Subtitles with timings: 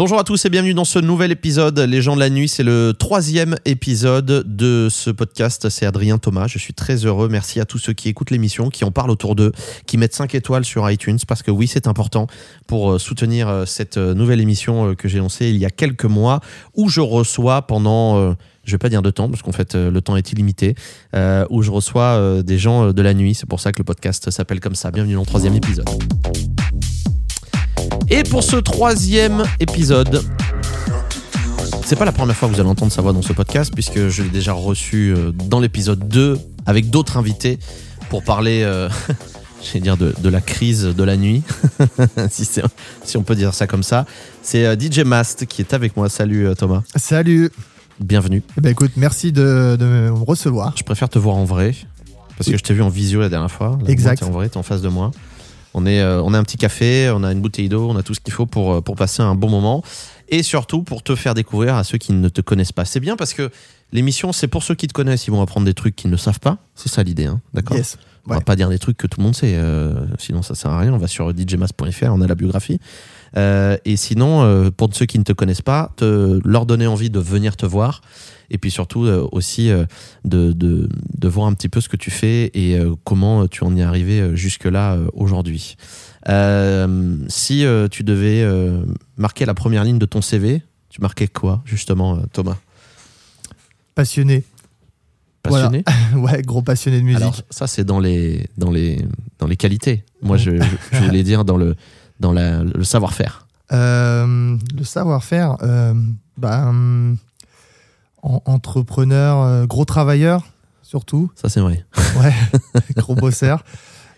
[0.00, 2.48] Bonjour à tous et bienvenue dans ce nouvel épisode Les gens de la nuit.
[2.48, 5.68] C'est le troisième épisode de ce podcast.
[5.68, 6.46] C'est Adrien Thomas.
[6.46, 7.28] Je suis très heureux.
[7.28, 9.52] Merci à tous ceux qui écoutent l'émission, qui en parlent autour d'eux,
[9.84, 12.28] qui mettent 5 étoiles sur iTunes parce que oui, c'est important
[12.66, 16.06] pour euh, soutenir euh, cette euh, nouvelle émission que j'ai lancée il y a quelques
[16.06, 16.40] mois
[16.74, 20.16] où je reçois pendant je vais pas dire de temps parce qu'en fait le temps
[20.16, 20.76] est illimité,
[21.50, 23.34] où je reçois des gens de la nuit.
[23.34, 24.90] C'est pour ça que le podcast s'appelle comme ça.
[24.90, 25.84] Bienvenue dans le troisième épisode.
[28.08, 30.22] Et pour ce troisième épisode,
[31.84, 34.08] c'est pas la première fois que vous allez entendre sa voix dans ce podcast, puisque
[34.08, 37.58] je l'ai déjà reçu euh, dans l'épisode 2 avec d'autres invités
[38.08, 38.88] pour parler, euh,
[39.62, 41.42] je vais dire, de, la crise de la nuit,
[42.30, 44.06] si, si, on peut dire ça comme ça.
[44.42, 46.08] C'est euh, DJ Mast qui est avec moi.
[46.08, 46.82] Salut Thomas.
[46.96, 47.50] Salut.
[48.00, 48.42] Bienvenue.
[48.56, 50.74] Eh ben écoute, merci de, me recevoir.
[50.76, 51.74] Je préfère te voir en vrai,
[52.38, 53.78] parce que je t'ai vu en visio la dernière fois.
[53.86, 54.22] exact.
[54.22, 55.10] en vrai, t'es en face de moi.
[55.74, 58.02] On, est, euh, on a un petit café, on a une bouteille d'eau, on a
[58.02, 59.82] tout ce qu'il faut pour, euh, pour passer un bon moment.
[60.28, 62.84] Et surtout pour te faire découvrir à ceux qui ne te connaissent pas.
[62.84, 63.50] C'est bien parce que
[63.92, 66.40] l'émission, c'est pour ceux qui te connaissent, ils vont apprendre des trucs qu'ils ne savent
[66.40, 66.58] pas.
[66.74, 67.98] C'est ça l'idée, hein d'accord yes.
[68.26, 70.70] On va pas dire des trucs que tout le monde sait, euh, sinon ça sert
[70.70, 70.92] à rien.
[70.92, 72.78] On va sur djmas.fr, on a la biographie.
[73.36, 77.56] Et sinon, pour ceux qui ne te connaissent pas, te, leur donner envie de venir
[77.56, 78.02] te voir
[78.50, 79.84] et puis surtout euh, aussi euh,
[80.24, 83.64] de, de, de, voir un petit peu ce que tu fais et euh, comment tu
[83.64, 85.76] en es arrivé jusque-là aujourd'hui.
[87.28, 88.46] si tu devais
[89.16, 92.56] marquer la première ligne de ton CV, tu marquais quoi justement, Thomas?
[93.94, 94.44] Passionné.
[95.42, 95.84] Passionné?
[96.16, 97.22] Ouais, gros passionné de musique.
[97.22, 99.04] Alors, ça, c'est dans les, dans, les,
[99.38, 100.04] dans les qualités.
[100.22, 100.50] Moi, je,
[100.92, 101.76] je, voulais dire dans le,
[102.20, 103.46] dans la, le savoir-faire.
[103.70, 105.56] le savoir-faire,
[106.36, 107.16] bah, hum,
[108.22, 110.46] entrepreneur, euh, gros travailleur,
[110.82, 111.30] surtout.
[111.34, 111.84] Ça, c'est vrai.
[112.20, 112.34] Ouais,
[112.96, 113.64] gros bosseur.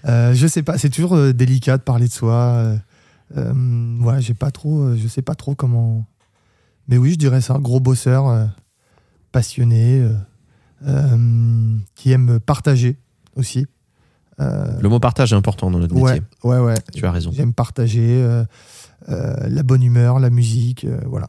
[0.07, 2.77] Euh, je sais pas, c'est toujours euh, délicat de parler de soi.
[3.35, 6.07] ouais, j'ai pas trop, je sais pas trop comment.
[6.89, 8.49] Mais oui, je dirais ça, gros bosseur,
[9.31, 10.07] passionné,
[11.95, 12.99] qui aime partager
[13.37, 13.67] aussi.
[14.39, 16.23] Le mot partage est important dans notre métier.
[16.43, 17.31] Ouais, ouais, Tu as raison.
[17.33, 18.25] J'aime partager
[19.09, 21.29] la bonne humeur, la musique, voilà.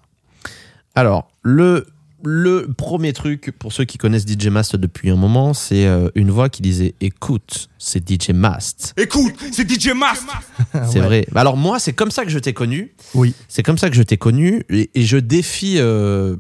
[0.96, 1.88] Alors, le
[2.26, 6.32] le premier truc, pour ceux qui connaissent DJ Mast depuis un moment, c'est euh, une
[6.32, 8.94] voix qui disait Écoute, c'est DJ Mast.
[8.98, 10.24] Écoute, c'est DJ Mast
[10.90, 11.26] C'est vrai.
[11.36, 12.94] Alors, moi, c'est comme ça que je t'ai connu.
[13.14, 13.34] Oui.
[13.50, 14.64] C'est comme ça que je t'ai connu.
[14.70, 16.38] Et, je défie euh,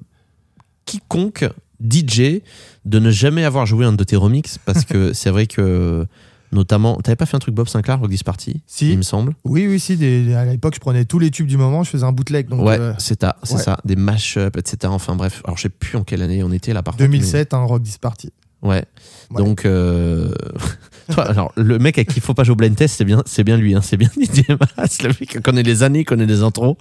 [0.85, 1.50] quiconque
[1.81, 2.41] DJ
[2.85, 6.07] de ne jamais avoir joué un de tes remixes parce que c'est vrai que
[6.53, 8.91] Notamment, t'avais pas fait un truc Bob Sinclair, Rock Party Si.
[8.91, 9.34] Il me semble.
[9.44, 9.94] Oui, oui, si.
[10.36, 12.47] à l'époque, je prenais tous les tubes du moment, je faisais un bootleg.
[12.47, 13.78] Donc, ouais, euh, c'est ça, c'est ça.
[13.86, 14.94] Des mash-up, etc.
[14.94, 17.64] Enfin bref, alors je sais plus en quelle année on était là par 2007, un
[17.64, 18.31] Rock Party.
[18.62, 18.86] Ouais.
[19.31, 20.31] Donc, euh...
[21.18, 23.44] alors, le mec à qui il faut pas jouer au blind test, c'est bien, c'est
[23.44, 26.41] bien lui, hein, c'est bien Didier Mas, le mec qui connaît les années, connaît les
[26.41, 26.78] intros.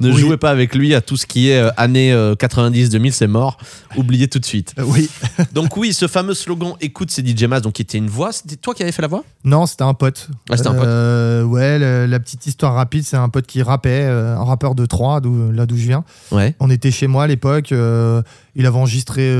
[0.00, 3.26] Ne jouez pas avec lui à tout ce qui est euh, années 90-2000, euh, c'est
[3.26, 3.58] mort.
[3.96, 4.74] Oubliez tout de suite.
[4.78, 5.08] Euh, oui.
[5.52, 8.32] donc oui, ce fameux slogan "Écoute, c'est DJ Mas", donc qui était une voix.
[8.32, 9.24] C'était toi qui avais fait la voix?
[9.44, 10.28] Non, c'était un pote.
[10.50, 11.50] Ah, c'était un pote.
[11.50, 15.20] ouais, la, petite histoire rapide, c'est un pote qui rappait, un rappeur de Troyes,
[15.52, 16.04] là d'où je viens.
[16.30, 16.54] Ouais.
[16.60, 17.70] On était chez moi à l'époque.
[17.70, 19.36] il avait enregistré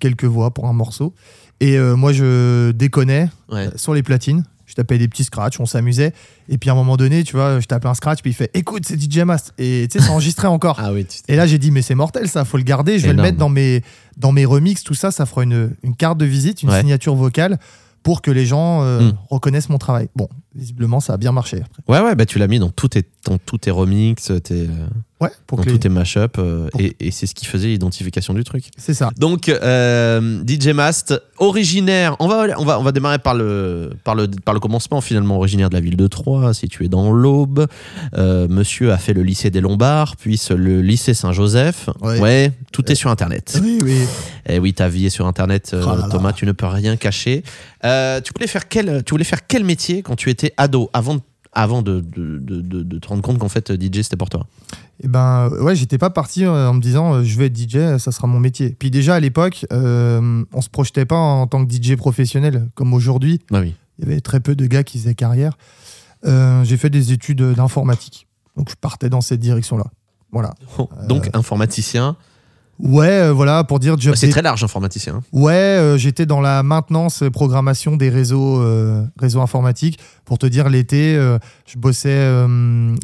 [0.00, 1.14] quelques voix pour un morceau.
[1.60, 4.44] Et euh, moi, je déconnais euh, sur les platines.
[4.66, 6.12] Je tapais des petits scratchs, on s'amusait.
[6.48, 8.50] Et puis à un moment donné, tu vois, je tapais un scratch, puis il fait
[8.54, 9.52] Écoute, c'est DJ Mast.
[9.58, 10.80] Et tu sais, c'est enregistré encore.
[10.80, 12.98] ah oui, et là, j'ai dit Mais c'est mortel, ça, faut le garder.
[12.98, 13.82] Je vais le mettre dans mes,
[14.16, 15.10] dans mes remixes, tout ça.
[15.10, 17.58] Ça fera une, une carte de visite, une signature vocale
[18.04, 19.12] pour que les gens euh, hmm.
[19.30, 20.08] reconnaissent mon travail.
[20.14, 21.62] Bon, visiblement, ça a bien marché.
[21.62, 21.82] Après.
[22.00, 24.68] Ouais, ouais, bah, tu l'as mis dans tous tes, dans tous tes remixes, tes,
[25.24, 28.44] ouais, pour dans tous tes mashups, euh, et, et c'est ce qui faisait l'identification du
[28.44, 28.64] truc.
[28.76, 29.10] C'est ça.
[29.18, 34.28] Donc, DJ Mast, originaire, on va, on va, on va démarrer par le, par, le,
[34.28, 37.66] par le commencement, finalement, originaire de la ville de Troyes, situé dans l'Aube.
[38.14, 41.88] monsieur a fait le lycée des Lombards, puis le lycée Saint-Joseph.
[42.00, 42.52] Ouais.
[42.72, 43.58] tout est sur Internet.
[43.62, 43.98] Oui, oui.
[44.46, 47.42] Et oui, ta vie est sur Internet, oh Thomas, tu ne peux rien cacher.
[47.84, 51.18] Euh, tu, voulais faire quel, tu voulais faire quel métier quand tu étais ado, avant,
[51.54, 54.46] avant de, de, de, de te rendre compte qu'en fait DJ c'était pour toi
[55.02, 57.98] Eh ben ouais, j'étais pas parti euh, en me disant euh, je vais être DJ,
[57.98, 58.76] ça sera mon métier.
[58.78, 62.92] Puis déjà à l'époque, euh, on se projetait pas en tant que DJ professionnel comme
[62.92, 63.40] aujourd'hui.
[63.50, 63.74] Bah oui.
[63.98, 65.56] Il y avait très peu de gars qui faisaient carrière.
[66.24, 68.26] J'ai fait des études d'informatique,
[68.56, 69.84] donc je partais dans cette direction-là.
[70.32, 70.54] Voilà.
[71.08, 72.16] donc informaticien.
[72.78, 74.14] Ouais, euh, voilà, pour dire job.
[74.16, 75.22] c'est très large, informaticien.
[75.32, 78.62] Ouais, euh, j'étais dans la maintenance, euh, programmation des réseaux,
[79.18, 79.98] réseaux informatiques.
[80.24, 81.14] Pour te dire, l'été,
[81.66, 82.28] je bossais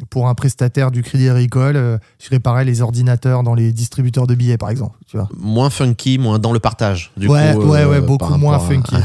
[0.09, 1.99] pour un prestataire du Crédit Agricole.
[2.19, 4.97] je réparais les ordinateurs dans les distributeurs de billets, par exemple.
[5.07, 5.29] Tu vois.
[5.37, 7.11] Moins funky, moins dans le partage.
[7.15, 8.95] Du ouais, ouais, ouais, beaucoup moins funky.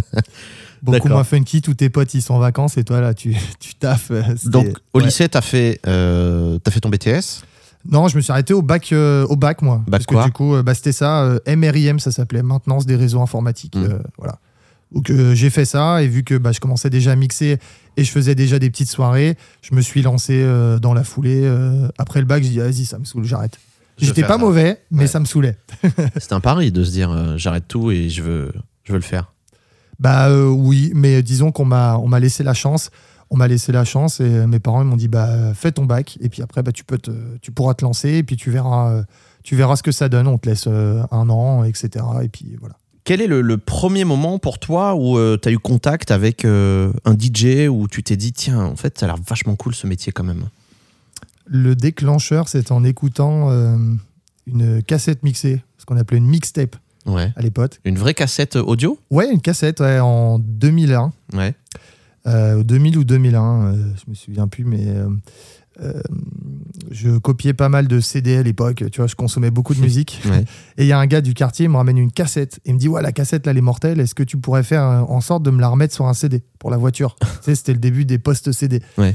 [0.82, 1.62] beaucoup moins funky.
[1.62, 4.10] Tous tes potes, ils sont en vacances et toi, là, tu, tu taffes.
[4.44, 7.44] Donc, au lycée, tu as, fait, as fait ton BTS
[7.90, 9.76] Non, je me suis arrêté au bac, euh, au bac moi.
[9.86, 12.86] Bac parce quoi que du coup, euh, bah, c'était ça, euh, MRIM, ça s'appelait, maintenance
[12.86, 13.76] des réseaux informatiques.
[13.76, 13.84] Mm.
[13.84, 14.38] euh, voilà.
[14.92, 17.58] Donc euh, j'ai fait ça et vu que bah, je commençais déjà à mixer
[17.96, 21.42] et je faisais déjà des petites soirées, je me suis lancé euh, dans la foulée.
[21.44, 23.58] euh, après le bac, j'ai dit vas-y, ça me saoule, j'arrête.
[23.98, 24.38] J'étais pas ça.
[24.38, 25.06] mauvais, mais Ouais.
[25.06, 25.56] ça me saoulait.
[26.18, 28.52] C'est un pari de se dire euh, j'arrête tout et je veux,
[28.84, 29.32] je veux le faire.
[29.98, 32.90] Bah euh, oui, mais disons qu'on m'a on m'a laissé la chance.
[33.30, 36.16] On m'a laissé la chance et euh, mes parents m'ont dit bah fais ton bac
[36.20, 37.10] et puis après bah tu peux te,
[37.42, 39.02] tu pourras te lancer et puis tu verras euh,
[39.42, 40.26] tu verras ce que ça donne.
[40.28, 42.76] On te laisse euh, un an etc et puis voilà.
[43.04, 46.92] Quel est le, le premier moment pour toi où tu as eu contact avec euh,
[47.04, 49.86] un DJ où tu t'es dit tiens en fait ça a l'air vachement cool ce
[49.86, 50.44] métier quand même?
[51.46, 53.76] Le déclencheur c'est en écoutant euh,
[54.48, 56.76] une cassette mixée, ce qu'on appelait une mixtape
[57.06, 57.32] Ouais.
[57.36, 57.78] à l'époque.
[57.84, 58.98] Une vraie cassette audio?
[59.10, 61.12] Ouais une cassette ouais, en 2001.
[61.34, 61.54] Ouais.
[62.26, 65.08] Euh, 2000 ou 2001, euh, je me souviens plus, mais euh,
[65.82, 65.92] euh,
[66.90, 68.84] je copiais pas mal de CD à l'époque.
[68.90, 70.20] Tu vois, je consommais beaucoup de musique.
[70.24, 70.44] Ouais.
[70.76, 72.60] Et il y a un gars du quartier, il me ramène une cassette.
[72.64, 74.00] Et il me dit Ouais, la cassette là, elle est mortelle.
[74.00, 76.42] Est-ce que tu pourrais faire euh, en sorte de me la remettre sur un CD
[76.58, 77.16] pour la voiture?
[77.46, 78.80] Tu sais, c'était le début des postes CD.
[78.98, 79.14] Ouais.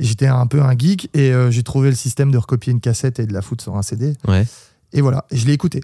[0.00, 3.18] J'étais un peu un geek et euh, j'ai trouvé le système de recopier une cassette
[3.20, 4.14] et de la foutre sur un CD.
[4.26, 4.46] Ouais.
[4.92, 5.80] Et voilà, et je l'ai écouté.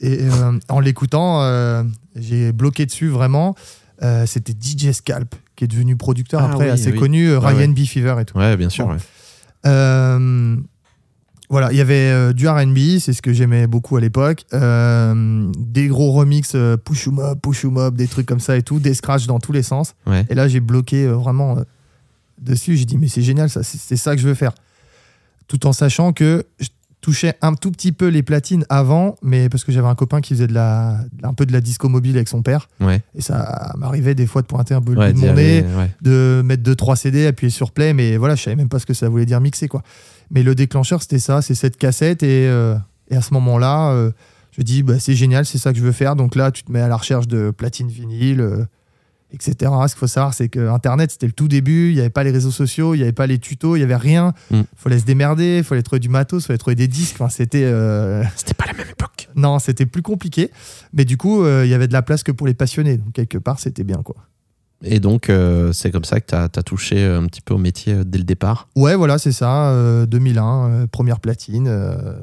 [0.00, 1.82] Et euh, en l'écoutant, euh,
[2.14, 3.54] j'ai bloqué dessus vraiment.
[4.02, 6.98] Euh, C'était DJ Scalp, qui est devenu producteur Ah après, oui, assez oui.
[6.98, 7.68] connu, Ouais, Ryan ouais.
[7.68, 7.84] B.
[7.84, 8.38] Fever et tout.
[8.38, 8.86] Ouais, bien sûr.
[8.86, 8.92] Bon.
[8.92, 8.98] ouais.
[9.66, 10.56] Euh,
[11.48, 14.44] voilà, il y avait euh, du RB, c'est ce que j'aimais beaucoup à l'époque.
[14.52, 18.62] Euh, des gros remix, push 'em up, push 'em up, des trucs comme ça et
[18.62, 19.94] tout, des scratchs dans tous les sens.
[20.06, 20.24] Ouais.
[20.28, 21.56] Et là, j'ai bloqué vraiment
[22.40, 22.76] dessus.
[22.76, 24.52] J'ai dit, mais c'est génial, ça, c'est c'est ça que je veux faire.
[25.48, 26.66] Tout en sachant que je
[27.06, 30.34] touchais un tout petit peu les platines avant, mais parce que j'avais un copain qui
[30.34, 32.68] faisait de la, un peu de la disco mobile avec son père.
[32.80, 33.00] Ouais.
[33.14, 35.62] Et ça m'arrivait des fois de pointer un peu le Ouais, bout de mon nez,
[35.62, 35.90] ouais.
[36.02, 38.92] de mettre 2-3 CD, appuyer sur play, mais voilà, je savais même pas ce que
[38.94, 39.82] ça voulait dire mixer, quoi.
[40.32, 42.74] Mais le déclencheur, c'était ça, c'est cette cassette, et, euh,
[43.08, 44.10] et à ce moment-là, euh,
[44.50, 46.16] je dis, bah, c'est génial, c'est ça que je veux faire.
[46.16, 48.64] Donc là, tu te mets à la recherche de platine vinyle, euh,
[49.32, 49.54] etc.
[49.60, 52.24] Ce qu'il faut savoir, c'est que Internet, c'était le tout début, il n'y avait pas
[52.24, 54.32] les réseaux sociaux, il n'y avait pas les tutos, il n'y avait rien.
[54.50, 54.64] Il Mm.
[54.76, 57.16] fallait se démerder, il fallait trouver du matos, il fallait trouver des disques.
[57.20, 57.64] Enfin, c'était.
[57.64, 59.28] euh, C'était pas la même époque.
[59.34, 60.50] Non, c'était plus compliqué.
[60.92, 62.96] Mais du coup, euh, il y avait de la place que pour les passionnés.
[62.98, 64.16] Donc, quelque part, c'était bien, quoi.
[64.84, 67.94] Et donc, euh, c'est comme ça que tu as, touché un petit peu au métier
[67.94, 68.68] euh, dès le départ.
[68.76, 69.70] Ouais, voilà, c'est ça.
[69.70, 71.70] euh, 2001, euh, première platine.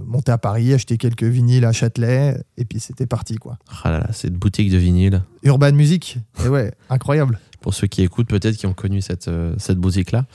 [0.05, 2.37] monté à Paris, acheté quelques vinyles à Châtelet.
[2.57, 3.57] Et puis, c'était parti, quoi.
[3.83, 5.21] Ah là là, cette boutique de vinyle.
[5.43, 6.17] Urban Music.
[6.45, 7.39] Et ouais, incroyable.
[7.59, 10.25] Pour ceux qui écoutent, peut-être qui ont connu cette, cette boutique-là.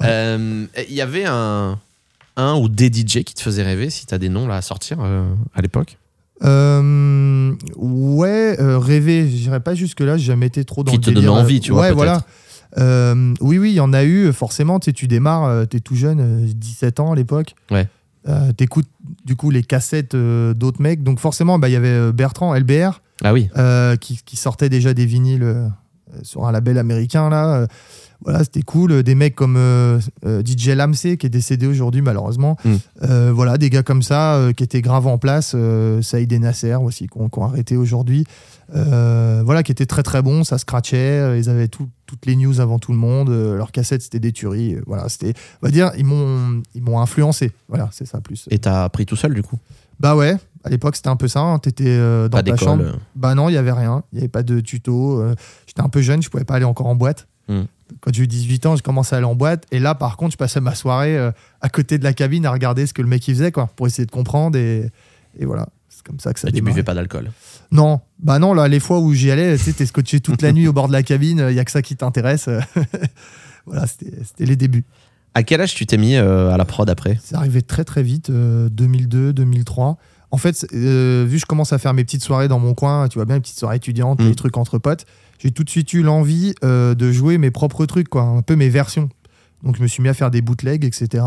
[0.00, 0.66] Ouais.
[0.88, 1.78] Il y avait un,
[2.36, 4.62] un ou des DJ qui te faisaient rêver, si tu as des noms là à
[4.62, 5.98] sortir à l'époque?
[6.42, 11.02] Euh, ouais, euh, rêver, je dirais pas jusque-là, j'ai jamais été trop dans Qui le
[11.02, 11.96] te délire, donne euh, envie, tu vois, Ouais, peut-être.
[11.96, 12.22] voilà.
[12.78, 14.78] Euh, oui, oui, il y en a eu, forcément.
[14.78, 17.54] Tu sais, tu démarres, euh, t'es tout jeune, euh, 17 ans à l'époque.
[17.70, 17.88] Ouais.
[18.28, 18.88] Euh, T'écoutes
[19.24, 21.02] du coup les cassettes euh, d'autres mecs.
[21.02, 24.68] Donc forcément, bah, il y avait euh, Bertrand, LBR, Ah oui, euh, qui, qui sortait
[24.68, 25.66] déjà des vinyles euh,
[26.22, 27.66] sur un label américain là.
[28.22, 29.02] Voilà, c'était cool.
[29.02, 32.56] Des mecs comme euh, euh, DJ Lamsey qui est décédé aujourd'hui malheureusement.
[32.64, 32.74] Mm.
[33.04, 35.56] Euh, voilà, des gars comme ça qui étaient graves en place.
[36.02, 38.24] Saïd et Nasser aussi qui ont, qui ont arrêté aujourd'hui.
[38.72, 40.44] Voilà, qui étaient très très bons.
[40.44, 41.38] Ça scratchait.
[41.38, 43.30] Ils avaient tout- toutes les news avant tout le monde.
[43.30, 44.76] leurs cassettes c'était des tueries.
[44.86, 45.32] voilà, c'était.
[45.62, 47.52] On va dire ils m'ont ils m'ont influencé.
[47.68, 48.46] Voilà, c'est ça plus.
[48.50, 49.58] et t'as appris tout seul du coup?
[49.98, 50.36] Bah ouais.
[50.62, 51.40] À l'époque, c'était un peu ça.
[51.40, 51.58] hein.
[51.58, 52.82] T'étais euh, dans ta chambre.
[53.16, 54.02] Bah non, il y avait rien.
[54.12, 55.18] Il n'y avait pas de tuto.
[55.20, 55.34] euh,
[55.66, 57.26] J'étais un peu jeune, je pouvais pas aller encore en boîte.
[57.48, 57.62] Hmm.
[58.00, 59.66] Quand j'ai eu 18 ans, j'ai commencé à aller en boîte.
[59.70, 62.50] Et là, par contre, je passais ma soirée euh, à côté de la cabine à
[62.50, 64.56] regarder ce que le mec il faisait, quoi, pour essayer de comprendre.
[64.58, 64.90] Et,
[65.38, 67.30] et voilà, c'est comme ça que ça Et tu buvais pas d'alcool?
[67.72, 70.52] Non, bah non, là, les fois où j'y allais, tu sais, t'es scotché toute la
[70.52, 72.48] nuit au bord de la cabine, il y a que ça qui t'intéresse.
[73.66, 74.84] voilà, c'était les débuts.
[75.34, 77.18] À quel âge tu t'es mis euh, à la prod après?
[77.22, 79.96] C'est arrivé très très vite, euh, 2002, 2003.
[80.32, 83.08] En fait, euh, vu que je commence à faire mes petites soirées dans mon coin,
[83.08, 84.28] tu vois bien, les petites soirées étudiantes, Mm.
[84.28, 85.06] les trucs entre potes,
[85.42, 88.56] j'ai tout de suite eu l'envie euh, de jouer mes propres trucs, quoi, un peu
[88.56, 89.08] mes versions.
[89.62, 91.24] Donc je me suis mis à faire des bootlegs, etc.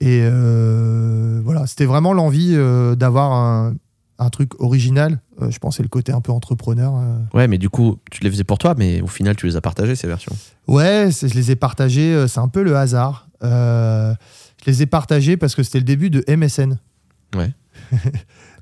[0.00, 3.74] Et euh, voilà, c'était vraiment l'envie euh, d'avoir un,
[4.18, 5.20] un truc original.
[5.40, 6.94] Je c'est le côté un peu entrepreneur.
[7.34, 9.60] Ouais, mais du coup, tu les faisais pour toi, mais au final, tu les as
[9.60, 10.36] partagées ces versions.
[10.68, 13.28] Ouais, je les ai partagés, euh, c'est un peu le hasard.
[13.42, 14.14] Je
[14.66, 16.78] les ai partagés parce que c'était le début de MSN.
[17.34, 17.52] Ouais.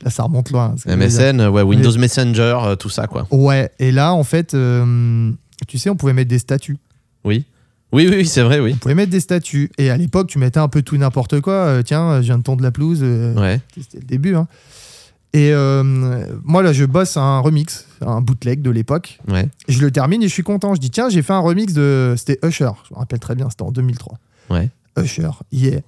[0.03, 0.75] Là, ça remonte loin.
[0.87, 3.27] MSN, ouais, Windows Messenger, euh, tout ça, quoi.
[3.31, 5.31] Ouais, et là, en fait, euh,
[5.69, 6.79] tu sais, on pouvait mettre des statuts.
[7.25, 7.45] Oui.
[7.93, 8.73] Oui, oui, oui, c'est vrai, oui.
[8.75, 9.71] On pouvait mettre des statuts.
[9.77, 11.53] Et à l'époque, tu mettais un peu tout n'importe quoi.
[11.53, 13.01] Euh, tiens, je viens de tondre la pelouse.
[13.03, 13.61] euh, Ouais.
[13.77, 14.37] C'était le début.
[14.37, 14.47] hein.
[15.33, 15.53] Et
[16.45, 19.21] moi, là, je bosse un remix, un bootleg de l'époque.
[19.29, 19.49] Ouais.
[19.69, 20.75] Je le termine et je suis content.
[20.75, 22.15] Je dis, tiens, j'ai fait un remix de.
[22.17, 22.71] C'était Usher.
[22.89, 24.19] Je me rappelle très bien, c'était en 2003.
[24.51, 24.71] Ouais.
[24.99, 25.81] Usher, yeah.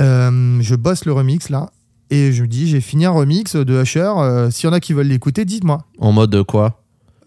[0.00, 1.70] je bosse le remix là.
[2.10, 4.12] Et je me dis, j'ai fini un remix de Usher.
[4.50, 5.84] S'il y en a qui veulent l'écouter, dites-moi.
[5.98, 6.82] En mode quoi?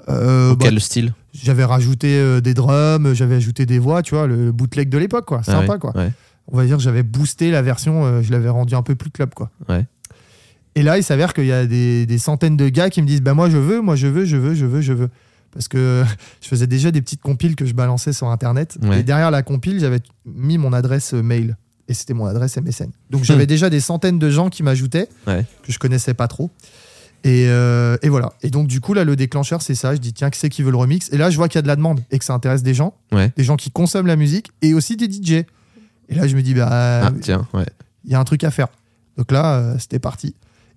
[0.07, 1.13] Euh, Quel bah, style?
[1.33, 5.41] J'avais rajouté des drums, j'avais ajouté des voix, tu vois, le bootleg de l'époque, quoi.
[5.41, 5.93] Ah Sympa, quoi.
[6.47, 9.33] On va dire que j'avais boosté la version, je l'avais rendu un peu plus club,
[9.33, 9.51] quoi.
[9.67, 9.85] Ouais.
[10.75, 13.33] Et là, il s'avère qu'il y a des, centaines de gars qui me disent Bah,
[13.33, 15.09] moi, je veux, moi, je veux, je veux, je veux, je veux.
[15.51, 16.03] Parce que
[16.41, 18.77] je faisais déjà des petites compiles que je balançais sur Internet.
[18.93, 21.57] Et derrière la compile, j'avais mis mon adresse mail.
[21.89, 22.91] Et c'était mon adresse MSN.
[23.09, 23.47] Donc j'avais hmm.
[23.47, 26.49] déjà des centaines de gens qui m'ajoutaient, que je connaissais pas trop.
[27.25, 28.31] Euh, et, voilà.
[28.41, 29.93] Et donc, du coup, là, le déclencheur, c'est ça.
[29.93, 31.11] Je dis, tiens, qui c'est qui veut le remix?
[31.11, 32.73] Et là, je vois qu'il y a de la demande et que ça intéresse des
[32.73, 35.43] gens, des gens qui consomment la musique et aussi des DJ.
[36.09, 37.65] Et là, je me dis, bah, ah, tiens, ouais.
[38.05, 38.67] Il y a un truc à faire.
[39.17, 40.35] Donc là, euh, c'était parti.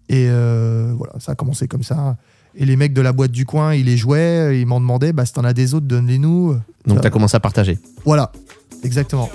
[0.08, 2.16] Et euh, voilà, ça a commencé comme ça.
[2.54, 5.24] Et les mecs de la boîte du coin, ils les jouaient, ils m'en demandaient, bah,
[5.24, 6.58] si t'en as des autres, donne-les-nous.
[6.86, 7.78] Donc t'as commencé à partager.
[8.04, 8.32] Voilà,
[8.82, 9.30] exactement.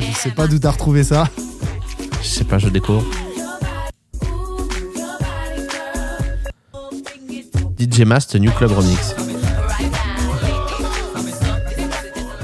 [0.00, 1.28] Je sais pas d'où t'as retrouvé ça.
[2.22, 3.04] Je sais pas, je découvre.
[7.78, 9.14] DJ Mast New Club Remix.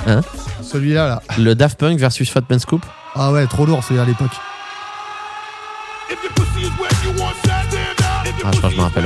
[0.06, 0.20] Hein
[0.62, 1.22] celui-là, là.
[1.38, 2.84] Le Daft Punk versus Fat Man Scoop
[3.14, 4.32] Ah ouais, trop lourd celui-là à l'époque.
[8.46, 9.04] Ah, je crois que je me rappelle.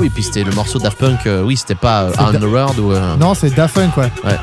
[0.00, 2.92] Oui, puis c'était le morceau Daft Punk, euh, oui, c'était pas euh, the ou.
[2.92, 4.10] Euh, non, c'est Daft Punk, ouais.
[4.24, 4.38] Ouais.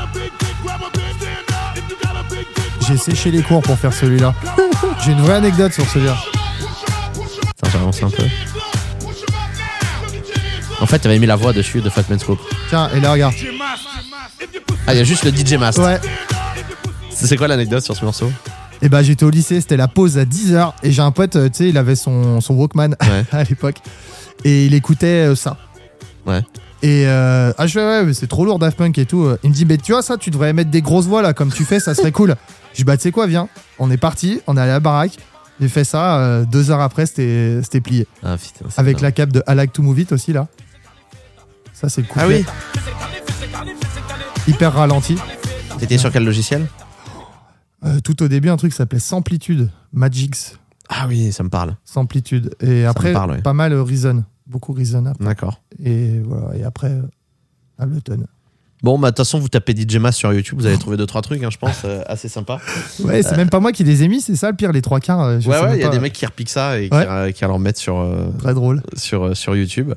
[2.88, 4.34] J'ai séché les cours pour faire celui-là.
[5.04, 6.16] J'ai une vraie anecdote sur celui-là.
[7.62, 8.24] Attends, j'avance un peu.
[10.82, 12.40] En fait, t'avais mis la voix dessus de Fatman Scoop.
[12.70, 13.34] Tiens, et là, regarde.
[14.88, 15.84] Ah, il y a juste le DJ Master.
[15.84, 16.00] Ouais.
[17.10, 18.28] C'est quoi l'anecdote sur ce morceau?
[18.28, 20.74] Et eh bah, j'étais au lycée, c'était la pause à 10h.
[20.84, 22.96] Et j'ai un pote, euh, tu sais, il avait son, son Walkman
[23.32, 23.78] à l'époque.
[24.46, 25.58] Et il écoutait euh, ça.
[26.26, 26.42] Ouais.
[26.82, 29.28] Et euh, ah, je fais, ouais, c'est trop lourd Daft Punk et tout.
[29.44, 31.52] Il me dit, mais tu vois, ça, tu devrais mettre des grosses voix là, comme
[31.52, 32.36] tu fais, ça serait cool.
[32.72, 33.50] Je dis, bah, tu sais quoi, viens.
[33.80, 35.18] On est parti, on est allé à la baraque.
[35.60, 38.08] J'ai fait ça, deux heures après, c'était plié.
[38.24, 40.48] Ah, putain, Avec la cape de I Like to Move It aussi, là.
[41.74, 42.46] Ça, c'est le Ah oui
[44.48, 45.18] Hyper ralenti.
[45.80, 46.68] T'étais sur quel logiciel?
[47.86, 50.58] Euh, Tout au début, un truc qui s'appelait Samplitude, Magix.
[50.90, 51.76] Ah oui, ça me parle.
[51.84, 52.56] Samplitude.
[52.62, 54.24] Et après, pas mal Reason.
[54.48, 55.62] Beaucoup Reason D'accord.
[55.84, 56.56] Et voilà.
[56.58, 57.02] Et après, euh,
[57.80, 58.26] Ableton.
[58.84, 61.08] Bon, bah, de toute façon, vous tapez DJ Mas sur YouTube, vous allez trouver deux,
[61.08, 62.60] trois trucs, hein, je pense, euh, assez sympa.
[63.00, 65.00] Ouais, c'est même pas moi qui les ai mis, c'est ça le pire, les trois
[65.00, 65.22] quarts.
[65.22, 67.58] Euh, ouais, ouais, il y a des mecs qui repiquent ça et qui, qui leur
[67.58, 68.84] mettre sur, euh, Très drôle.
[68.96, 69.94] sur, sur YouTube.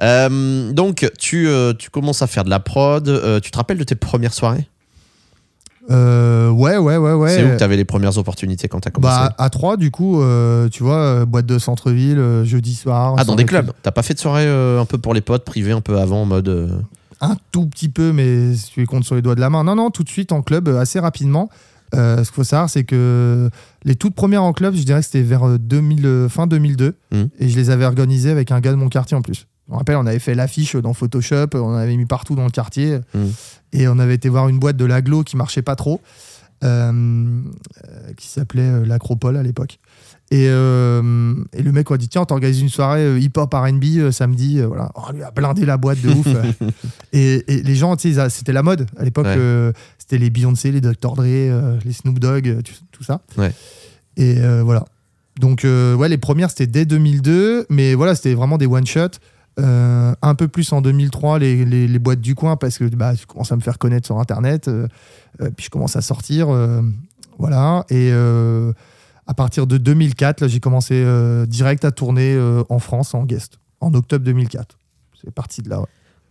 [0.00, 3.40] donc, tu, tu commences à faire de la prod.
[3.42, 4.68] tu te rappelles de tes premières soirées?
[5.90, 7.30] Ouais, ouais, ouais, ouais.
[7.30, 9.76] C'est où que tu avais les premières opportunités quand tu as commencé Bah, à 3,
[9.76, 10.22] du coup,
[10.70, 13.14] tu vois, boîte de centre-ville, jeudi soir.
[13.18, 15.72] Ah, dans des clubs T'as pas fait de soirée un peu pour les potes, privés,
[15.72, 16.84] un peu avant, en mode
[17.20, 19.64] un tout petit peu, mais si tu les comptes sur les doigts de la main.
[19.64, 21.50] Non, non, tout de suite en club, assez rapidement.
[21.94, 23.50] Euh, ce qu'il faut savoir, c'est que
[23.84, 26.96] les toutes premières en club, je dirais que c'était vers 2000, euh, fin 2002.
[27.12, 27.16] Mmh.
[27.38, 29.46] Et je les avais organisées avec un gars de mon quartier en plus.
[29.66, 32.50] Je me rappelle, on avait fait l'affiche dans Photoshop, on avait mis partout dans le
[32.50, 32.98] quartier.
[33.14, 33.18] Mmh.
[33.72, 36.00] Et on avait été voir une boîte de l'aglo qui marchait pas trop,
[36.64, 37.42] euh,
[38.16, 39.78] qui s'appelait l'Acropole à l'époque.
[40.32, 43.84] Euh, et, le mec a dit tiens on t'organise une soirée euh, hip hop R&B
[43.96, 44.92] euh, samedi voilà.
[44.94, 46.28] On lui a blindé la boîte de ouf.
[47.12, 49.26] Et, les gens tu sais c'était la mode à l'époque
[49.98, 51.14] c'était les Beyoncé les Dr.
[51.14, 51.22] Dre
[51.84, 52.58] les Snoop Dogg
[52.92, 53.22] tout, ça.
[54.16, 54.84] Et voilà.
[55.40, 59.10] Donc ouais les premières c'était dès 2002 mais voilà c'était vraiment des one shot
[59.58, 63.52] un peu plus en 2003 les, les, boîtes du coin parce que bah, je commence
[63.52, 64.70] à me faire connaître sur internet
[65.56, 66.48] puis je commence à sortir
[67.38, 68.10] voilà et
[69.30, 73.60] à partir de 2004, j'ai commencé euh, direct à tourner euh, en France en guest,
[73.80, 74.76] en octobre 2004.
[75.22, 75.84] C'est parti de là.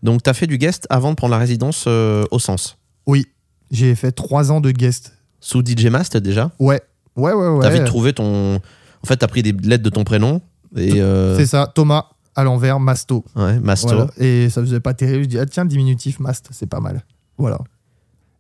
[0.04, 2.78] Donc, tu as fait du guest avant de prendre la résidence euh, au Sens?
[3.08, 3.28] Oui,
[3.72, 5.14] j'ai fait trois ans de guest.
[5.40, 6.52] Sous DJ Mast déjà?
[6.60, 6.82] Ouais,
[7.16, 7.48] ouais, ouais.
[7.48, 7.62] ouais.
[7.62, 8.56] T'as vite trouvé ton.
[8.56, 10.42] En fait, t'as pris des lettres de ton prénom.
[10.76, 11.02] et
[11.38, 13.26] C'est ça, Thomas à l'envers, Masto.
[13.36, 14.08] Ouais, Masto.
[14.18, 15.24] Et ça faisait pas terrible.
[15.24, 17.04] Je dis, ah tiens, diminutif, Mast, c'est pas mal.
[17.38, 17.60] Voilà.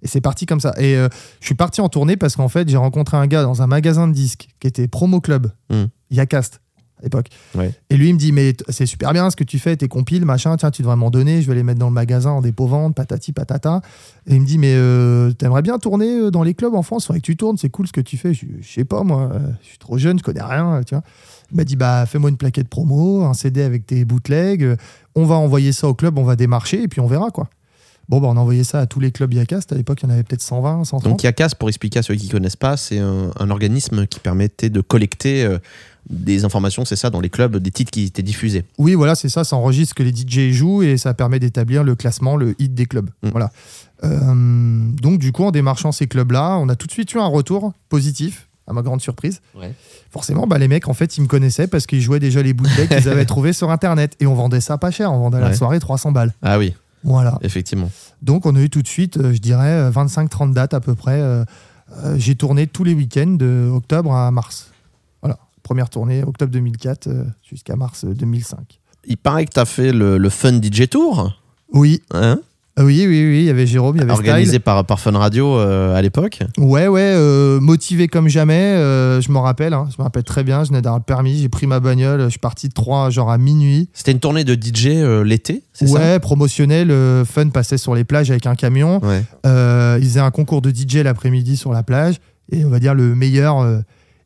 [0.01, 0.74] Et c'est parti comme ça.
[0.77, 1.10] Et euh,
[1.41, 4.08] je suis parti en tournée parce qu'en fait, j'ai rencontré un gars dans un magasin
[4.08, 5.86] de disques qui était Promo Club, mm.
[6.12, 6.62] Yacast
[7.00, 7.27] à l'époque.
[7.89, 10.25] Et lui, il me dit Mais c'est super bien ce que tu fais, tes compiles,
[10.25, 12.96] machin, tiens, tu devrais m'en donner, je vais les mettre dans le magasin en dépôt-vente,
[12.96, 13.81] patati patata.
[14.27, 17.05] Et il me dit Mais euh, t'aimerais bien tourner euh, dans les clubs en France?
[17.05, 18.34] Faudrait que tu tournes, c'est cool ce que tu fais.
[18.34, 19.31] Je, sais pas, moi,
[19.62, 21.03] je suis trop jeune, je connais rien, tu vois.
[21.51, 24.75] Il m'a dit Bah, fais-moi une plaquette promo, un CD avec tes bootlegs,
[25.15, 27.50] on va envoyer ça au club, on va démarcher, et puis on verra, quoi.
[28.10, 29.72] Bon, bah, on envoyait ça à tous les clubs Yacast.
[29.72, 31.12] À l'époque, il y en avait peut-être 120, 130.
[31.12, 34.72] Donc Yacast, pour expliquer à ceux qui ne connaissent pas, c'est un, organisme qui permettait
[34.72, 35.60] de collecter euh,
[36.10, 38.65] des informations, c'est ça, dans les clubs, des titres qui étaient diffusés.
[38.79, 39.44] Oui, voilà, c'est ça.
[39.44, 42.74] Ça enregistre ce que les DJ jouent et ça permet d'établir le classement, le hit
[42.74, 43.12] des clubs.
[43.22, 43.29] Mm.
[43.29, 43.51] Voilà.
[44.03, 47.27] Euh, donc, du coup, en démarchant ces clubs-là, on a tout de suite eu un
[47.27, 49.41] retour positif à ma grande surprise.
[50.11, 52.88] Forcément, bah, les mecs, en fait, ils me connaissaient parce qu'ils jouaient déjà les bootlegs
[52.88, 54.15] qu'ils avaient trouvés sur Internet.
[54.19, 55.11] Et on vendait ça pas cher.
[55.11, 56.33] On vendait à la soirée 300 balles.
[56.41, 56.75] Ah oui.
[57.03, 57.39] Voilà.
[57.41, 57.89] Effectivement.
[58.21, 60.95] Donc, on a eu tout de suite, euh, je dirais, 25-30 euh, dates à peu
[60.95, 61.19] près.
[61.19, 61.43] Euh,
[62.17, 64.71] j'ai tourné tous les week-ends de octobre à mars.
[65.21, 65.39] Voilà.
[65.63, 67.09] Première tournée, octobre 2004
[67.43, 68.79] jusqu'à mars 2005.
[69.05, 71.41] Il paraît que tu as fait le, le Fun DJ Tour.
[71.73, 72.01] Oui.
[72.11, 72.39] Hein?
[72.83, 75.57] Oui, oui, oui, il y avait Jérôme, il y avait Organisé par, par Fun Radio
[75.57, 79.95] euh, à l'époque Ouais, ouais, euh, motivé comme jamais, euh, je me rappelle, hein, je
[80.00, 82.39] me rappelle très bien, je venais d'avoir le permis, j'ai pris ma bagnole, je suis
[82.39, 83.89] parti de 3 genre à minuit.
[83.93, 84.88] C'était une tournée de DJ
[85.25, 86.93] l'été, c'est ouais, ça promotionnel,
[87.25, 89.24] Fun passait sur les plages avec un camion, ouais.
[90.00, 92.15] ils faisaient un concours de DJ l'après-midi sur la plage,
[92.51, 93.65] et on va dire le meilleur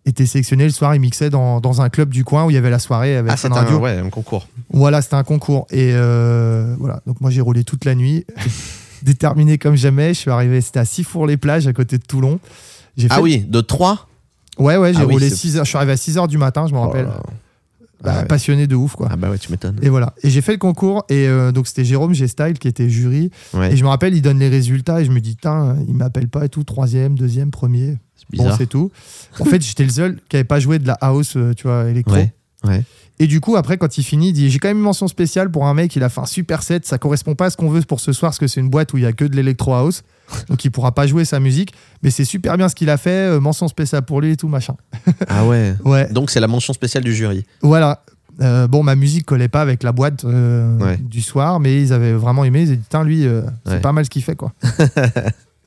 [0.06, 2.58] était sélectionné le soir, il mixait dans, dans, un club du coin où il y
[2.58, 3.78] avait la soirée avec ah, Fun Radio.
[3.78, 4.48] Un, ouais, un concours.
[4.72, 5.66] Voilà, c'était un concours.
[5.72, 8.26] Et euh, voilà, donc moi j'ai roulé toute la nuit,
[9.04, 10.14] déterminé comme jamais.
[10.14, 12.40] Je suis arrivé, c'était à Sifour-les-Plages, à côté de Toulon.
[13.10, 14.08] Ah oui, de 3
[14.60, 15.66] Ouais, ouais, j'ai ah roulé 6 heures.
[15.66, 17.08] Je suis arrivé à 6 heures du matin, je me rappelle.
[17.10, 17.30] Oh
[18.04, 19.08] bah, ah passionné de ouf, quoi.
[19.10, 19.80] Ah bah ouais, tu m'étonnes.
[19.82, 20.14] Et voilà.
[20.24, 23.32] Et j'ai fait le concours, et euh, donc c'était Jérôme G-Style qui était jury.
[23.72, 26.28] Et je me rappelle, il donne les résultats, et je me dis, tiens, il m'appelle
[26.28, 27.98] pas et tout, troisième, deuxième, premier.
[28.34, 28.92] Bon, c'est tout.
[29.40, 31.90] En fait, j'étais le seul qui avait pas joué de la house, euh, tu vois,
[31.90, 32.16] électro.
[32.16, 32.34] Ouais,
[33.20, 35.52] Et du coup, après, quand il finit, il dit J'ai quand même une mention spéciale
[35.52, 37.70] pour un mec, il a fait un super set, ça correspond pas à ce qu'on
[37.70, 39.36] veut pour ce soir, parce que c'est une boîte où il y a que de
[39.36, 40.04] l'électro house.
[40.50, 43.30] Donc il pourra pas jouer sa musique, mais c'est super bien ce qu'il a fait,
[43.30, 44.76] euh, mention spéciale pour lui et tout, machin.
[45.28, 46.10] Ah ouais Ouais.
[46.10, 47.46] Donc c'est la mention spéciale du jury.
[47.62, 48.04] Voilà.
[48.42, 50.26] Euh, bon, ma musique collait pas avec la boîte
[51.00, 52.64] du soir, mais ils avaient vraiment aimé.
[52.64, 53.28] Ils ont dit, tiens, lui,
[53.66, 54.54] c'est pas mal ce qu'il fait, quoi.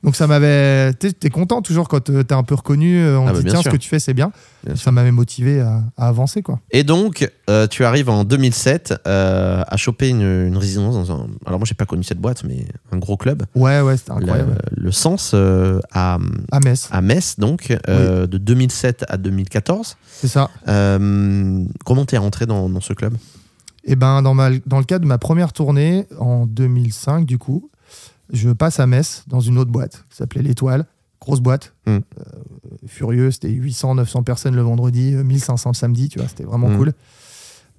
[0.03, 0.93] Donc ça m'avait.
[0.93, 3.69] T'es content toujours quand t'es un peu reconnu, euh, on ah bah dit tiens, ce
[3.69, 4.31] que tu fais c'est bien.
[4.75, 6.59] Ça m'avait motivé à, avancer quoi.
[6.71, 11.27] Et donc, euh, tu arrives en 2007 euh, à choper une, résidence dans un.
[11.45, 13.43] Alors moi j'ai pas connu cette boîte, mais un gros club.
[13.55, 14.57] Ouais, ouais, c'était incroyable.
[14.71, 16.19] Le, Sens à,
[16.51, 16.89] à Metz.
[16.91, 19.97] À Metz, donc, de 2007 à 2014.
[20.11, 20.49] C'est ça.
[21.85, 23.15] comment t'es rentré dans, dans, ce club?
[23.83, 27.69] Eh ben, dans, ma, dans le cadre de ma première tournée en 2005, du coup,
[28.31, 30.85] je passe à Metz dans une autre boîte qui s'appelait L'Étoile.
[31.19, 31.73] Grosse boîte.
[31.85, 31.97] Hmm.
[31.97, 32.01] Euh,
[32.85, 36.69] furieux, c'était 800, 900 personnes le vendredi, 1500 euh, le samedi, tu vois, c'était vraiment
[36.69, 36.77] hmm.
[36.77, 36.93] cool.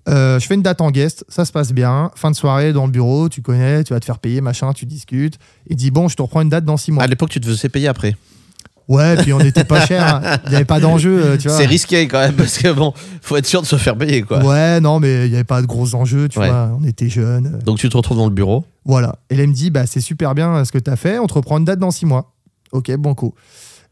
[0.09, 2.11] Euh, je fais une date en guest, ça se passe bien.
[2.15, 4.87] Fin de soirée dans le bureau, tu connais, tu vas te faire payer, machin, tu
[4.87, 5.39] discutes.
[5.67, 7.05] Il dit bon, je te reprends une date dans six mois.
[7.05, 8.17] À l'époque, tu te faisais payer après.
[8.89, 10.39] Ouais, puis on n'était pas cher, hein.
[10.45, 11.57] il n'y avait pas d'enjeu, tu vois.
[11.59, 14.43] C'est risqué quand même parce que bon, faut être sûr de se faire payer quoi.
[14.43, 16.71] Ouais, non, mais il n'y avait pas de gros enjeux, tu vois.
[16.81, 17.59] On était jeunes.
[17.65, 18.65] Donc tu te retrouves dans le bureau.
[18.87, 19.17] Voilà.
[19.29, 21.35] Et elle me dit, bah, c'est super bien ce que tu as fait, on te
[21.35, 22.33] reprend une date dans six mois.
[22.73, 23.35] Ok, bon coup.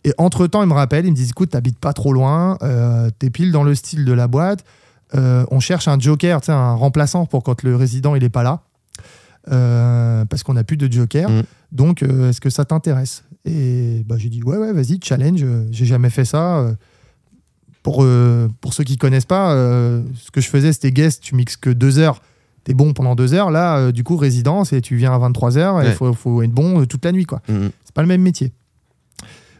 [0.04, 3.28] Et entre-temps, il me rappelle, il me dit, écoute, t'habites pas trop loin, euh, t'es
[3.28, 4.64] pile dans le style de la boîte,
[5.14, 8.62] euh, on cherche un joker, un remplaçant pour quand le résident il est pas là,
[9.50, 11.28] euh, parce qu'on n'a plus de joker.
[11.28, 11.42] Mm.
[11.72, 13.24] Donc, euh, est-ce que ça t'intéresse?
[13.46, 16.74] Et bah, j'ai dit, ouais, ouais, vas-y, challenge, j'ai jamais fait ça.
[17.82, 18.04] Pour,
[18.60, 21.98] pour ceux qui connaissent pas, ce que je faisais, c'était guest, tu mixes que deux
[21.98, 22.20] heures
[22.66, 23.50] t'es bon pendant deux heures.
[23.50, 26.82] Là, euh, du coup, résidence et tu viens à 23 heures il faut, être bon
[26.82, 27.24] euh, toute la nuit.
[27.24, 27.40] quoi.
[27.48, 27.70] Mm-hmm.
[27.84, 28.52] C'est pas le même métier.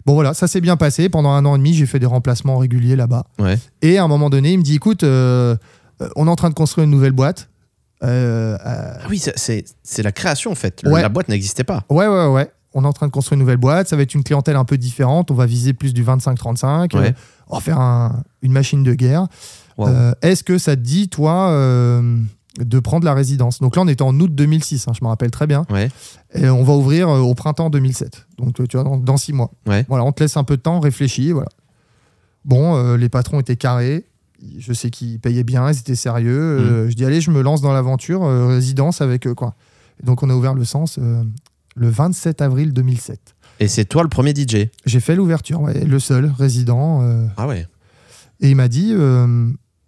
[0.05, 1.09] Bon voilà, ça s'est bien passé.
[1.09, 3.25] Pendant un an et demi, j'ai fait des remplacements réguliers là-bas.
[3.83, 5.57] Et à un moment donné, il me dit écoute, euh,
[6.16, 7.49] on est en train de construire une nouvelle boîte.
[8.03, 10.83] ah oui, c'est la création en fait.
[10.83, 11.85] La boîte n'existait pas.
[11.90, 12.51] Ouais, ouais, ouais.
[12.78, 13.88] On est en train de construire une nouvelle boîte.
[13.88, 15.30] Ça va être une clientèle un peu différente.
[15.30, 17.14] On va viser plus du 25-35.
[17.48, 17.78] on va faire
[18.42, 19.26] une machine de guerre.
[20.22, 21.50] Est-ce que ça te dit, toi,
[22.58, 23.60] de prendre la résidence?
[23.60, 25.64] Donc là, on était en août 2006, hein, je me rappelle très bien.
[26.34, 28.26] Et on va ouvrir euh, au printemps 2007.
[28.38, 29.50] Donc tu vois, dans, six mois.
[29.88, 31.32] Voilà, on te laisse un peu de temps, réfléchis.
[31.32, 31.48] Voilà.
[32.44, 34.04] Bon, euh, les patrons étaient carrés.
[34.58, 36.58] Je sais qu'ils payaient bien, ils étaient sérieux.
[36.60, 36.90] Euh, mm.
[36.90, 39.34] je dis, allez, je me lance dans l'aventure, résidence avec eux.
[39.34, 39.54] Quoi.
[40.02, 40.98] donc on a ouvert le sens
[41.76, 43.36] le 27 avril 2007.
[43.60, 47.02] Et c'est toi le premier DJ J'ai fait l'ouverture, le seul résident.
[47.36, 47.66] ah ouais.
[48.40, 48.92] Et il m'a dit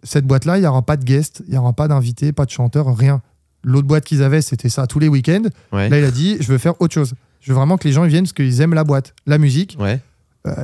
[0.03, 2.51] cette boîte-là, il n'y aura pas de guest, il n'y aura pas d'invité, pas de
[2.51, 3.21] chanteur, rien.
[3.65, 5.43] L'autre boîte qu'ils avaient, c'était ça tous les week-ends.
[5.73, 7.15] Là, il a dit, je veux faire autre chose.
[7.41, 9.97] Je veux vraiment que les gens viennent parce qu'ils aiment la boîte, la musique, euh,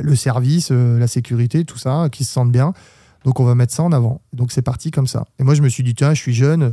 [0.03, 2.73] le service, euh, la sécurité, tout ça, qu'ils se sentent bien.
[3.25, 4.21] Donc, on va mettre ça en avant.
[4.33, 5.25] Donc, c'est parti comme ça.
[5.39, 6.73] Et moi, je me suis dit, tiens, je suis jeune,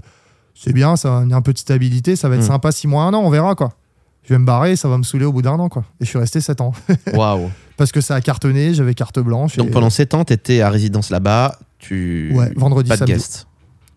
[0.53, 2.47] c'est bien, ça a un peu de stabilité, ça va être hmm.
[2.47, 3.73] sympa six mois, un an, on verra quoi.
[4.23, 5.83] Je vais me barrer, ça va me saouler au bout d'un an quoi.
[5.99, 6.73] Et je suis resté sept ans.
[7.13, 7.49] Waouh.
[7.77, 9.57] Parce que ça a cartonné, j'avais carte blanche.
[9.57, 12.31] Donc, pendant sept ans, tu étais à résidence là-bas, tu.
[12.35, 13.13] Ouais, vendredi, pas samedi.
[13.13, 13.47] De guest.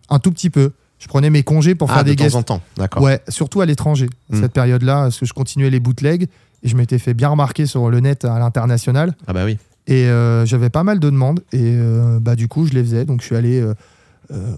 [0.09, 0.71] Un tout petit peu.
[0.97, 2.35] Je prenais mes congés pour ah, faire des guests.
[2.35, 3.03] De temps en temps, d'accord.
[3.03, 4.41] Ouais, surtout à l'étranger, hmm.
[4.41, 6.27] cette période-là, parce que je continuais les bootlegs
[6.63, 9.13] et je m'étais fait bien remarquer sur le net à l'international.
[9.27, 9.57] Ah bah oui.
[9.87, 13.05] Et euh, j'avais pas mal de demandes et euh, bah du coup je les faisais.
[13.05, 13.75] Donc je suis allé euh,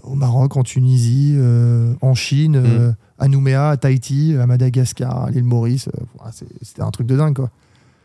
[0.02, 1.36] au Maroc, en Tunisie,
[2.00, 2.94] en Chine, hmm.
[3.18, 5.88] à Nouméa, à Tahiti, à Madagascar, à l'île Maurice.
[6.62, 7.50] C'était un truc de dingue quoi.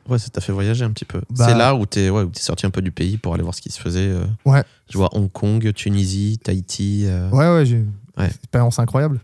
[0.09, 1.21] Ouais, ça t'a fait voyager un petit peu.
[1.29, 3.55] Bah c'est là où t'es ouais, es sorti un peu du pays pour aller voir
[3.55, 4.13] ce qui se faisait.
[4.45, 4.63] ouais.
[4.89, 7.07] Je vois Hong Kong, Tunisie, Tahiti.
[7.31, 7.85] Ouais, ouais, j'ai
[8.17, 8.27] ouais.
[8.27, 9.21] expérience incroyable.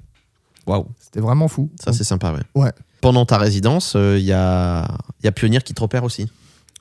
[0.66, 0.86] Waouh.
[1.00, 1.70] C'était vraiment fou.
[1.84, 2.44] Ça, c'est sympa, ouais.
[2.56, 2.72] Ouais.
[3.02, 4.88] Pendant ta résidence, il y, a,
[5.24, 6.30] y a Pionnier qui te repère aussi.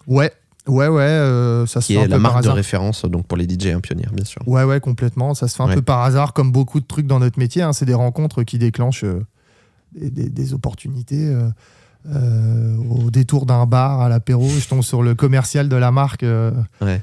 [0.06, 0.32] Ouais,
[0.68, 3.44] Ouais, ouais, euh, ça se qui fait est la marque de référence donc pour les
[3.44, 4.42] DJ un pionnier, bien sûr.
[4.46, 5.34] Ouais, ouais, complètement.
[5.34, 7.62] Ça se fait un peu par hasard, comme beaucoup de trucs dans notre métier.
[7.62, 7.72] Hein.
[7.72, 9.26] C'est des rencontres qui déclenchent euh,
[9.94, 11.34] des, opportunités.
[12.06, 16.24] Euh, au détour d'un bar à l'apéro, je tombe sur le commercial de la marque.
[16.80, 17.02] ouais.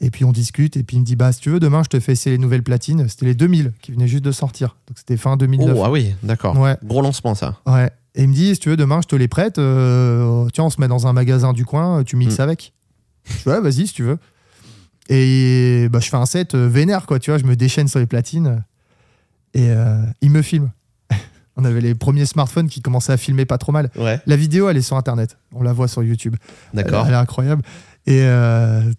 [0.00, 1.88] et puis on discute, et puis il me dit Bah, si tu veux, demain je
[1.88, 3.08] te fais essayer les nouvelles platines.
[3.08, 4.76] C'était les 2000 qui venaient juste de sortir.
[4.86, 5.76] Donc c'était fin 2009.
[5.76, 6.58] Oh, ah oui, d'accord.
[6.58, 6.76] Ouais.
[6.84, 7.58] Gros lancement, ça.
[7.66, 7.90] Ouais.
[8.18, 9.58] Et il me dit, si tu veux, demain, je te les prête.
[9.58, 12.42] Euh, tiens, on se met dans un magasin du coin, tu mixes mm.
[12.42, 12.72] avec.
[13.24, 14.18] Je ouais, vas-y, si tu veux.
[15.08, 18.00] Et bah, je fais un set euh, vénère, quoi, tu vois, je me déchaîne sur
[18.00, 18.64] les platines.
[19.54, 20.72] Et euh, il me filme.
[21.56, 23.88] on avait les premiers smartphones qui commençaient à filmer pas trop mal.
[24.26, 25.38] La vidéo, elle est sur Internet.
[25.54, 26.34] On la voit sur YouTube.
[26.74, 27.06] D'accord.
[27.06, 27.62] Elle, est incroyable.
[28.08, 28.26] Et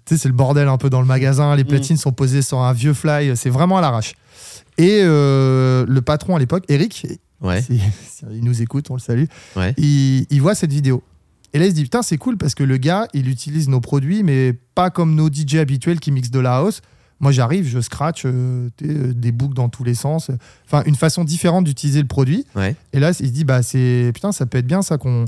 [0.06, 1.58] tu sais, c'est le bordel un peu dans le magasin.
[1.58, 1.68] Les mm.
[1.68, 3.36] platines sont posées sur un vieux fly.
[3.36, 4.14] C'est vraiment à l'arrache.
[4.78, 7.06] Et le patron à l'époque, Eric,
[7.42, 7.64] Ouais.
[8.32, 9.26] il nous écoute, on le salue.
[9.56, 9.74] Ouais.
[9.78, 11.04] Il, voit cette vidéo.
[11.54, 13.82] Et là, il se dit Putain, c'est cool parce que le gars, il utilise nos
[13.82, 16.82] produits, mais pas comme nos DJ habituels qui mixent de la house.
[17.22, 20.32] Moi, j'arrive, je scratch euh, euh, des boucles dans tous les sens.
[20.66, 22.46] Enfin, une façon différente d'utiliser le produit.
[22.94, 25.26] Et là, il se dit Bah, c'est putain, ça peut être bien ça qu'on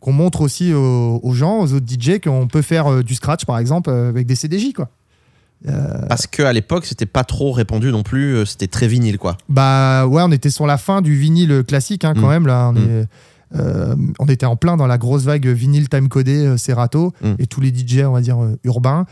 [0.00, 3.58] qu'on montre aussi aux, gens, aux autres DJ, qu'on peut faire euh, du scratch, par
[3.58, 4.90] exemple, avec des CDJ, quoi.
[5.68, 9.36] Euh, Parce qu'à l'époque, c'était pas trop répandu non plus, euh, c'était très vinyle quoi.
[9.48, 12.30] Bah ouais, on était sur la fin du vinyle classique hein, quand mm.
[12.30, 12.68] même là.
[12.68, 12.76] On, mm.
[12.76, 13.06] est,
[13.56, 17.34] euh, on, était en plein dans la grosse vague vinyle time codé Serato mm.
[17.38, 19.06] et tous les DJ, on va dire urbains,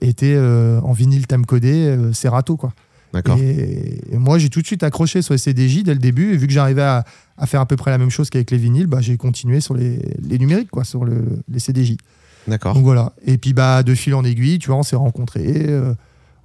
[0.00, 2.72] étaient en vinyle time codé Serato quoi.
[3.12, 3.38] D'accord.
[3.38, 6.34] Et, moi, j'ai tout de suite accroché sur les CDJ dès le début.
[6.34, 7.04] Et vu que j'arrivais à,
[7.46, 10.00] faire à peu près la même chose qu'avec les vinyles, bah, j'ai continué sur les,
[10.40, 11.96] numériques, quoi, sur les CDJ.
[12.48, 12.74] D'accord.
[12.74, 13.12] Donc voilà.
[13.24, 15.94] Et puis bah de fil en aiguille, tu vois, on s'est rencontrés, euh,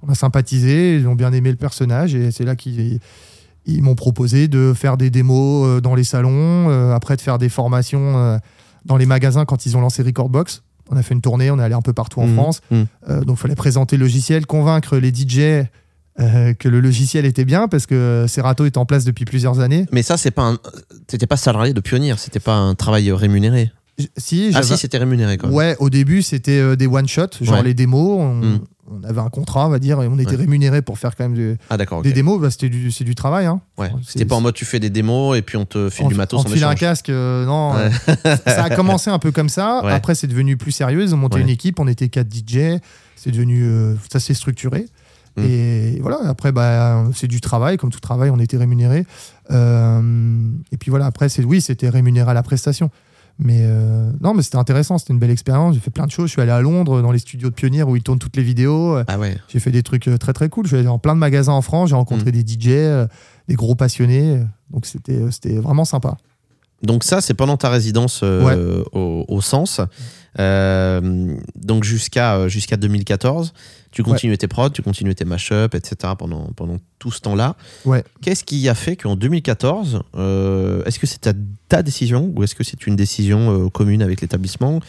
[0.02, 3.00] on a sympathisé, ils ont bien aimé le personnage et c'est là qu'ils
[3.66, 7.38] ils, m'ont proposé de faire des démos euh, dans les salons, euh, après de faire
[7.38, 8.40] des formations
[8.86, 10.62] dans les magasins quand ils ont lancé Recordbox.
[10.92, 12.60] On a fait une tournée, on est allé un peu partout en mmh, France.
[12.70, 12.82] Mmh.
[13.24, 15.66] donc il fallait présenter le logiciel, convaincre les DJ
[16.18, 19.86] que le logiciel était bien parce que Serato est en place depuis plusieurs années.
[19.92, 20.58] Mais ça, c'est pas un...
[21.06, 23.70] t'étais pas salarié de pionnier, c'était pas un travail rémunéré.
[24.16, 25.48] Si, ah si, c'était rémunéré quoi.
[25.50, 28.20] Ouais, au début c'était euh, des one shot, genre les démos.
[28.20, 28.58] Hmm.
[28.92, 31.56] On, avait un contrat, on va dire, et on était rémunéré pour faire quand même
[31.70, 32.40] ah, des démos.
[32.40, 33.46] Bah, c'était du, c'est du travail.
[33.46, 33.60] Hein.
[33.78, 33.92] Ouais.
[34.04, 36.40] C'était pas en mode tu fais des démos et puis on te file du matos.
[36.40, 37.76] On te file un casque, euh, non.
[37.76, 37.88] Euh,
[38.46, 39.78] ça a commencé un peu comme ça.
[39.84, 41.02] Après c'est devenu plus sérieux.
[41.02, 41.78] Ils ont monté une équipe.
[41.78, 42.80] On était 4 DJ.
[43.14, 44.86] C'est devenu, ça s'est structuré.
[45.36, 45.44] Hmm.
[45.44, 49.06] Et voilà, après, bah, c'est du travail, comme tout travail, on était rémunéré.
[49.50, 52.90] et puis voilà, après, c'est oui, c'était rémunéré à la prestation.
[53.42, 55.74] Mais euh, non, mais c'était intéressant, c'était une belle expérience.
[55.74, 56.26] J'ai fait plein de choses.
[56.26, 58.42] Je suis allé à Londres dans les studios de Pionnier où ils tournent toutes les
[58.42, 58.98] vidéos.
[59.08, 59.38] Ah ouais.
[59.48, 60.66] J'ai fait des trucs euh, très très cool.
[60.66, 61.88] Je suis allé dans plein de magasins en France.
[61.88, 62.42] J'ai rencontré mm.
[62.42, 63.06] des DJ, euh,
[63.48, 64.42] des gros passionnés.
[64.70, 66.18] Donc c'était c'était vraiment sympa.
[66.82, 69.80] Donc ça, c'est pendant ta résidence au, au, Sens.
[70.36, 73.54] donc jusqu'à jusqu'à 2014.
[73.90, 76.14] Tu continues tes prods, tu continues tes mashups, etc.
[76.16, 77.56] pendant, pendant tout ce temps-là.
[77.84, 78.04] Ouais.
[78.22, 81.32] Qu'est-ce qui a fait qu'en 2014, euh, est-ce que c'est ta,
[81.68, 84.80] ta, décision ou est-ce que c'est une décision euh, commune avec l'établissement?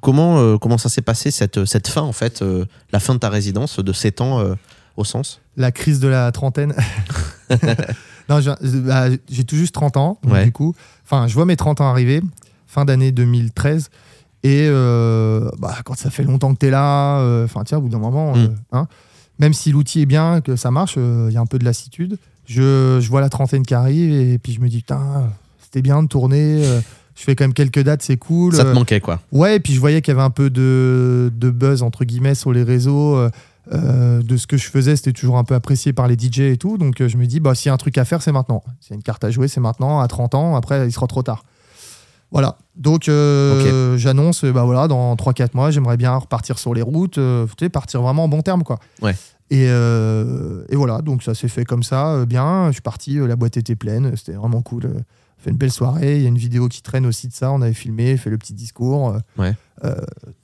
[0.00, 2.44] Comment, euh, comment ça s'est passé cette, cette fin, en fait,
[2.92, 4.56] la fin de ta résidence de 7 ans
[4.96, 5.40] au sens?
[5.56, 6.74] La crise de la trentaine.
[8.28, 8.40] non,
[8.84, 10.74] bah, j'ai tout juste 30 ans, du coup.
[11.04, 12.22] Enfin, je vois mes 30 ans arriver,
[12.66, 13.90] fin d'année 2013.
[14.44, 17.82] Et euh, bah, quand ça fait longtemps que tu es là, euh, enfin, tiens, au
[17.82, 18.38] bout d'un moment, mm.
[18.38, 18.86] euh, hein,
[19.38, 22.18] même si l'outil est bien, que ça marche, il y a un peu de lassitude.
[22.46, 26.02] Je, je, vois la trentaine qui arrive et puis je me dis, putain, c'était bien
[26.02, 26.62] de tourner.
[26.62, 28.54] je fais quand même quelques dates, c'est cool.
[28.54, 29.20] Ça te manquait, quoi.
[29.32, 32.34] Ouais, et puis je voyais qu'il y avait un peu de, de, buzz, entre guillemets,
[32.34, 33.18] sur les réseaux.
[33.70, 36.78] de ce que je faisais, c'était toujours un peu apprécié par les DJ et tout.
[36.78, 38.62] Donc je me dis, bah, s'il y a un truc à faire, c'est maintenant.
[38.80, 40.00] S'il y a une carte à jouer, c'est maintenant.
[40.00, 41.44] À 30 ans, après, il sera trop tard.
[42.30, 42.58] Voilà.
[42.76, 47.46] Donc euh, j'annonce, bah voilà, dans 3-4 mois, j'aimerais bien repartir sur les routes, euh,
[47.72, 48.78] partir vraiment en bon terme, quoi.
[49.02, 49.14] Ouais.
[49.50, 52.68] Et, euh, et voilà, donc ça s'est fait comme ça, bien.
[52.68, 54.88] Je suis parti, la boîte était pleine, c'était vraiment cool.
[55.38, 56.16] fait une belle soirée.
[56.16, 57.50] Il y a une vidéo qui traîne aussi de ça.
[57.50, 59.16] On avait filmé, fait le petit discours.
[59.38, 59.54] Ouais.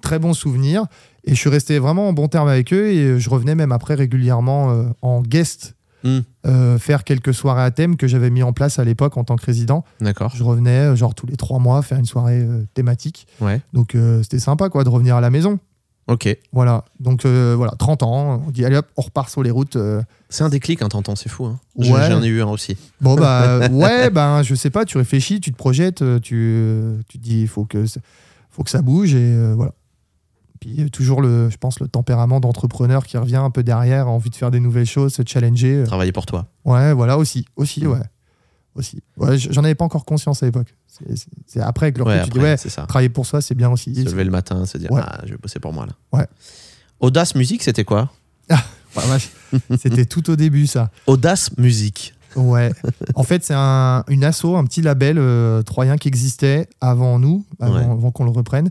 [0.01, 0.87] très bon souvenir.
[1.25, 3.95] Et je suis resté vraiment en bon terme avec eux et je revenais même après
[3.95, 6.79] régulièrement en guest hmm.
[6.79, 9.45] faire quelques soirées à thème que j'avais mis en place à l'époque en tant que
[9.45, 9.85] résident.
[10.01, 10.33] D'accord.
[10.35, 13.27] Je revenais genre tous les trois mois faire une soirée thématique.
[13.41, 13.61] Ouais.
[13.73, 15.59] Donc c'était sympa quoi de revenir à la maison.
[16.07, 16.29] Ok.
[16.53, 16.85] Voilà.
[17.01, 19.79] Donc voilà, 30 ans, on dit allez hop, on repart sur les routes.
[20.29, 21.47] C'est un déclic, un temps, c'est fou.
[21.47, 21.59] Hein.
[21.77, 22.11] Ouais.
[22.11, 22.77] J'en ai eu un aussi.
[23.01, 27.23] Bon bah ouais, ben je sais pas, tu réfléchis, tu te projettes, tu, tu te
[27.23, 27.85] dis il faut que
[28.51, 29.73] faut que ça bouge et voilà.
[30.65, 34.35] Puis toujours, le, je pense, le tempérament d'entrepreneur qui revient un peu derrière, envie de
[34.35, 35.85] faire des nouvelles choses, se challenger.
[35.85, 36.47] Travailler pour toi.
[36.65, 37.45] Ouais, voilà, aussi.
[37.57, 38.01] Aussi, ouais.
[38.75, 39.03] Aussi.
[39.19, 40.75] Ouais, J'en avais pas encore conscience à l'époque.
[41.47, 43.95] C'est après que le ouais, tu dis, ouais, travailler pour soi, c'est bien aussi.
[43.95, 45.93] Se lever le matin, se dire, ah, je vais bosser pour moi là.
[46.19, 46.27] Ouais.
[46.99, 48.11] Audace Musique, c'était quoi?
[48.49, 48.65] Ah,
[49.79, 50.91] C'était tout au début, ça.
[51.07, 52.14] Audace Musique.
[52.37, 52.71] Ouais.
[53.15, 57.45] En fait, c'est un, une asso, un petit label euh, troyen qui existait avant nous,
[57.61, 58.71] avant, qu'on le reprenne.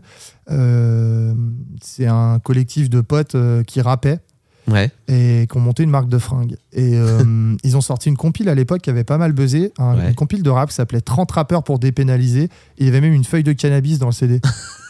[0.50, 1.34] Euh,
[1.82, 4.20] c'est un collectif de potes euh, qui rappaient.
[4.66, 4.90] Ouais.
[5.08, 6.56] Et qui ont monté une marque de fringues.
[6.72, 6.92] Et
[7.64, 10.50] ils ont sorti une compile à l'époque qui avait pas mal buzzé, une compile de
[10.50, 12.44] rap qui s'appelait 30 rappeurs pour dépénaliser.
[12.44, 14.40] Et il y avait même une feuille de cannabis dans le CD.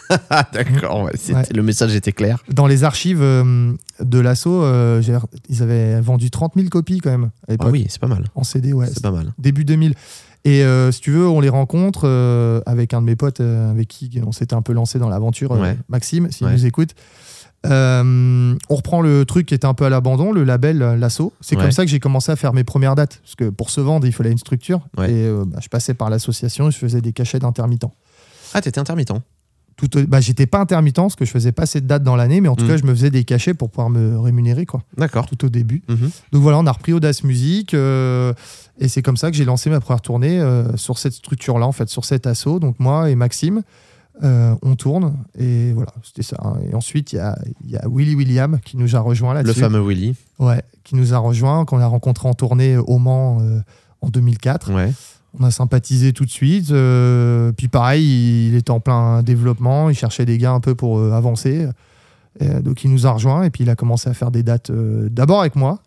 [0.53, 1.11] D'accord,
[1.55, 2.43] le message était clair.
[2.49, 5.03] Dans les archives euh, de l'assaut, euh,
[5.49, 7.31] ils avaient vendu 30 000 copies quand même.
[7.49, 8.25] ah oui, c'est pas mal.
[8.35, 8.87] En CD, ouais.
[8.87, 9.33] C'est pas mal.
[9.38, 9.95] Début 2000.
[10.47, 12.07] Et euh, si tu veux, on les rencontre
[12.67, 15.57] avec un de mes potes avec qui on s'était un peu lancé dans l'aventure,
[15.88, 16.95] Maxime, s'il nous écoute.
[17.64, 21.33] on reprend le truc qui était un peu à l'abandon, le label L'Assaut.
[21.40, 23.21] C'est comme ça que j'ai commencé à faire mes premières dates.
[23.23, 24.81] Parce que pour se vendre, il fallait une structure.
[25.09, 27.95] Et bah, je passais par l'association et je faisais des cachets d'intermittents.
[28.53, 29.11] Ah, t'étais intermittent
[29.77, 32.49] tout, bah, j'étais pas intermittent parce que je faisais pas cette date dans l'année, mais
[32.49, 32.69] en tout mm.
[32.69, 34.83] cas, je me faisais des cachets pour pouvoir me rémunérer, quoi.
[34.97, 35.27] D'accord.
[35.27, 35.83] Tout au début.
[35.89, 36.11] Mm-hmm.
[36.33, 38.33] Donc voilà, on a repris Audace Music euh,
[38.79, 41.73] et c'est comme ça que j'ai lancé ma première tournée euh, sur cette structure-là, en
[41.73, 42.61] fait, sur cet assaut.
[42.61, 43.63] Donc moi et Maxime,
[44.23, 46.37] euh, on tourne et voilà, c'était ça.
[46.43, 46.55] Hein.
[46.71, 49.61] Et ensuite, il y a, y a, Willy William qui nous a rejoint là-dessus.
[49.61, 50.15] Le fameux Willy.
[50.39, 53.43] Ouais, qui nous a rejoint, qu'on a rencontré en tournée au Mans
[54.01, 54.73] en 2004.
[54.73, 54.93] Ouais.
[55.38, 56.70] On a sympathisé tout de suite.
[56.70, 60.99] Euh, puis pareil, il était en plein développement, il cherchait des gars un peu pour
[60.99, 61.68] euh, avancer.
[62.40, 65.09] donc il nous a rejoint et puis il a commencé à faire des dates euh,
[65.11, 65.81] d'abord avec moi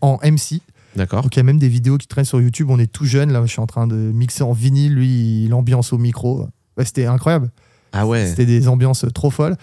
[0.00, 0.60] en, MC.
[0.94, 1.22] D'accord.
[1.22, 2.68] Donc il y a même des vidéos qui traînent sur YouTube.
[2.70, 5.92] On est tout jeune là, je suis en train de mixer en vinyle, lui l'ambiance
[5.92, 6.46] au micro.
[6.84, 7.50] c'était incroyable.
[7.92, 8.26] Ah ouais.
[8.26, 9.56] C'était des ambiances trop folles.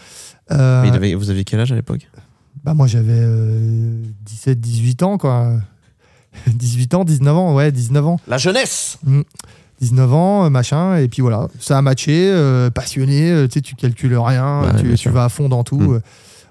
[0.49, 2.09] Mais vous aviez quel âge à l'époque?
[2.65, 3.25] Bah moi j'avais
[4.25, 5.53] 17 18 ans quoi.
[6.47, 8.19] 18 ans, 19 ans, ouais, 19 ans.
[8.27, 8.99] La jeunesse
[9.81, 10.13] 19 mm.
[10.13, 13.75] ans, euh, machin, et puis voilà, ça a matché, euh, passionné, euh, tu sais, tu
[13.75, 14.63] calcules rien,
[14.95, 15.79] tu, vas à fond dans tout.
[15.79, 16.01] Mm.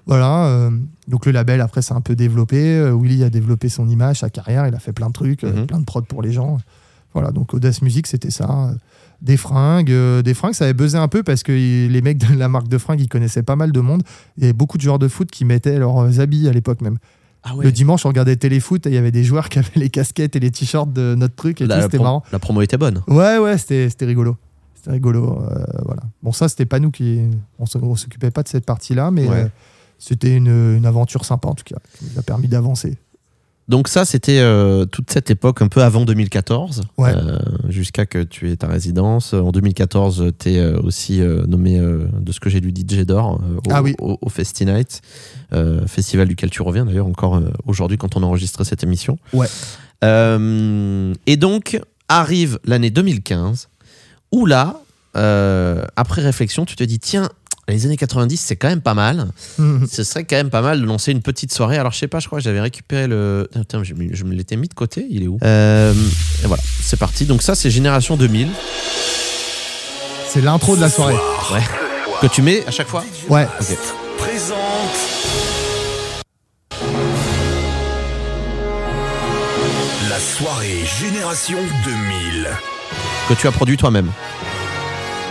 [0.05, 0.69] voilà,
[1.07, 2.91] donc le label après c'est un peu développé.
[2.91, 5.65] Willy a développé son image, sa carrière, il a fait plein de trucs, mm-hmm.
[5.65, 6.59] plein de prods pour les gens.
[7.13, 8.71] Voilà, donc Audace Music c'était ça.
[9.21, 9.91] Des fringues,
[10.23, 12.77] des fringues, ça avait buzzé un peu parce que les mecs de la marque de
[12.77, 14.01] fringues, ils connaissaient pas mal de monde.
[14.37, 16.99] Il y avait beaucoup de joueurs de foot qui mettaient leurs habits à l'époque même.
[17.43, 19.89] Ah le dimanche, on regardait téléfoot et il y avait des joueurs qui avaient les
[19.89, 22.23] casquettes et les t-shirts de notre truc et c'était marrant.
[22.31, 23.01] La promo était bonne.
[23.07, 24.37] Ouais, ouais, c'était rigolo.
[24.75, 25.41] C'était rigolo.
[25.41, 26.03] Euh, voilà.
[26.23, 27.21] Bon, ça, c'était pas nous qui.
[27.57, 29.47] On s'occupait pas de cette partie-là, mais euh,
[29.97, 32.97] c'était une, une, aventure sympa en tout cas, qui nous a permis d'avancer.
[33.69, 38.49] Donc ça, c'était euh, toute cette époque un peu avant 2014, euh, jusqu'à que tu
[38.49, 39.35] aies ta résidence.
[39.35, 43.71] En 2014, tu es euh, aussi nommé, de ce que j'ai lu, DJ d'or au,
[43.71, 45.01] ah au, Festi Night,
[45.85, 49.19] festival duquel tu reviens d'ailleurs encore aujourd'hui quand on a enregistré cette émission.
[49.33, 49.47] Ouais.
[50.01, 53.69] et donc, arrive l'année 2015,
[54.31, 54.81] où là,
[55.13, 57.29] après réflexion, tu te dis, tiens,
[57.69, 59.27] les années 90, c'est quand même pas mal.
[59.91, 61.77] Ce serait quand même pas mal de lancer une petite soirée.
[61.77, 63.49] Alors, je sais pas, je crois que j'avais récupéré le.
[63.55, 65.05] Attends, je, me l'étais mis de côté.
[65.09, 65.37] Il est où?
[65.43, 65.93] Euh,
[66.43, 67.25] Et voilà, c'est parti.
[67.25, 68.47] Donc, ça, c'est Génération 2000.
[70.27, 71.15] C'est l'intro de la soirée.
[71.51, 71.63] Ouais.
[72.21, 73.03] Que tu mets à chaque fois?
[73.29, 73.47] Ouais.
[73.59, 73.77] Ok.
[74.17, 74.59] Présente.
[80.09, 82.47] La soirée Génération 2000.
[83.29, 84.11] Que tu as produit toi-même.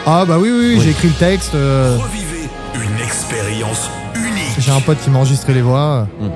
[0.07, 1.55] Ah bah oui, oui, j'ai écrit le texte.
[1.55, 1.99] Euh.
[2.75, 4.59] Une expérience unique.
[4.59, 6.07] J'ai un pote qui m'a enregistré les voix.
[6.21, 6.31] Hmm.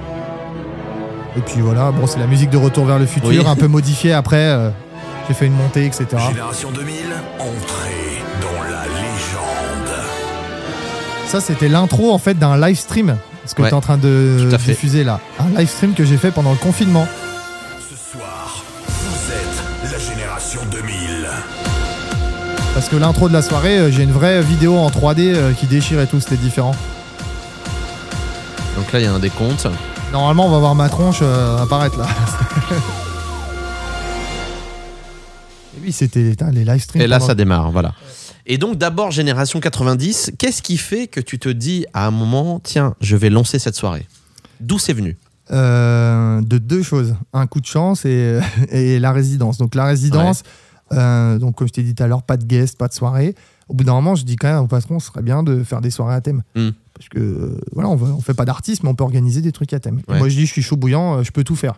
[1.37, 4.13] Et puis voilà, bon, c'est la musique de Retour vers le futur, un peu modifiée
[4.13, 4.37] après.
[4.37, 4.71] Euh,
[5.29, 6.07] j'ai fait une montée, etc.
[6.29, 6.95] Génération 2000,
[7.39, 10.05] entrée dans la légende.
[11.27, 13.17] Ça, c'était l'intro en fait d'un live stream.
[13.47, 15.21] Ce que tu es en train de diffuser là.
[15.41, 17.09] Un live stream que j'ai fait pendant le confinement.
[22.75, 25.67] Parce que l'intro de la soirée, euh, j'ai une vraie vidéo en 3D euh, qui
[25.67, 26.75] déchire et tout, c'était différent.
[28.77, 29.67] Donc là, il y a un décompte.
[30.11, 32.07] Normalement, on va voir ma tronche euh, apparaître là.
[35.77, 37.03] et oui, c'était les live streams.
[37.03, 37.93] Et là, ça démarre, voilà.
[38.47, 42.59] Et donc, d'abord, génération 90, qu'est-ce qui fait que tu te dis à un moment,
[42.59, 44.07] tiens, je vais lancer cette soirée?
[44.61, 45.19] D'où c'est venu?
[45.51, 49.59] Euh, de deux choses un coup de chance et, et la résidence.
[49.59, 50.43] Donc, la résidence,
[50.93, 53.35] euh, donc, comme je t'ai dit tout à l'heure, pas de guest, pas de soirée.
[53.69, 55.81] Au bout d'un moment, je dis quand même au patron, ce serait bien de faire
[55.81, 56.43] des soirées à thème.
[56.55, 56.71] Mm.
[56.95, 59.73] Parce que, euh, voilà, on, on fait pas d'artistes, mais on peut organiser des trucs
[59.73, 60.01] à thème.
[60.09, 60.19] Ouais.
[60.19, 61.75] Moi, je dis, je suis chaud bouillant, euh, je peux tout faire.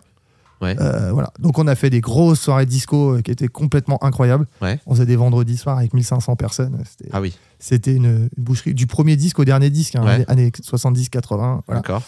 [0.61, 0.75] Ouais.
[0.79, 1.31] Euh, voilà.
[1.39, 4.45] Donc, on a fait des grosses soirées disco qui étaient complètement incroyables.
[4.61, 4.79] Ouais.
[4.85, 6.81] On faisait des vendredis soirs avec 1500 personnes.
[6.89, 10.49] C'était Ah oui, c'était une, une boucherie du premier disque au dernier disque, hein, années
[10.49, 11.61] 70-80.
[11.67, 11.81] Voilà.
[11.81, 12.01] d'accord.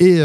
[0.00, 0.20] Et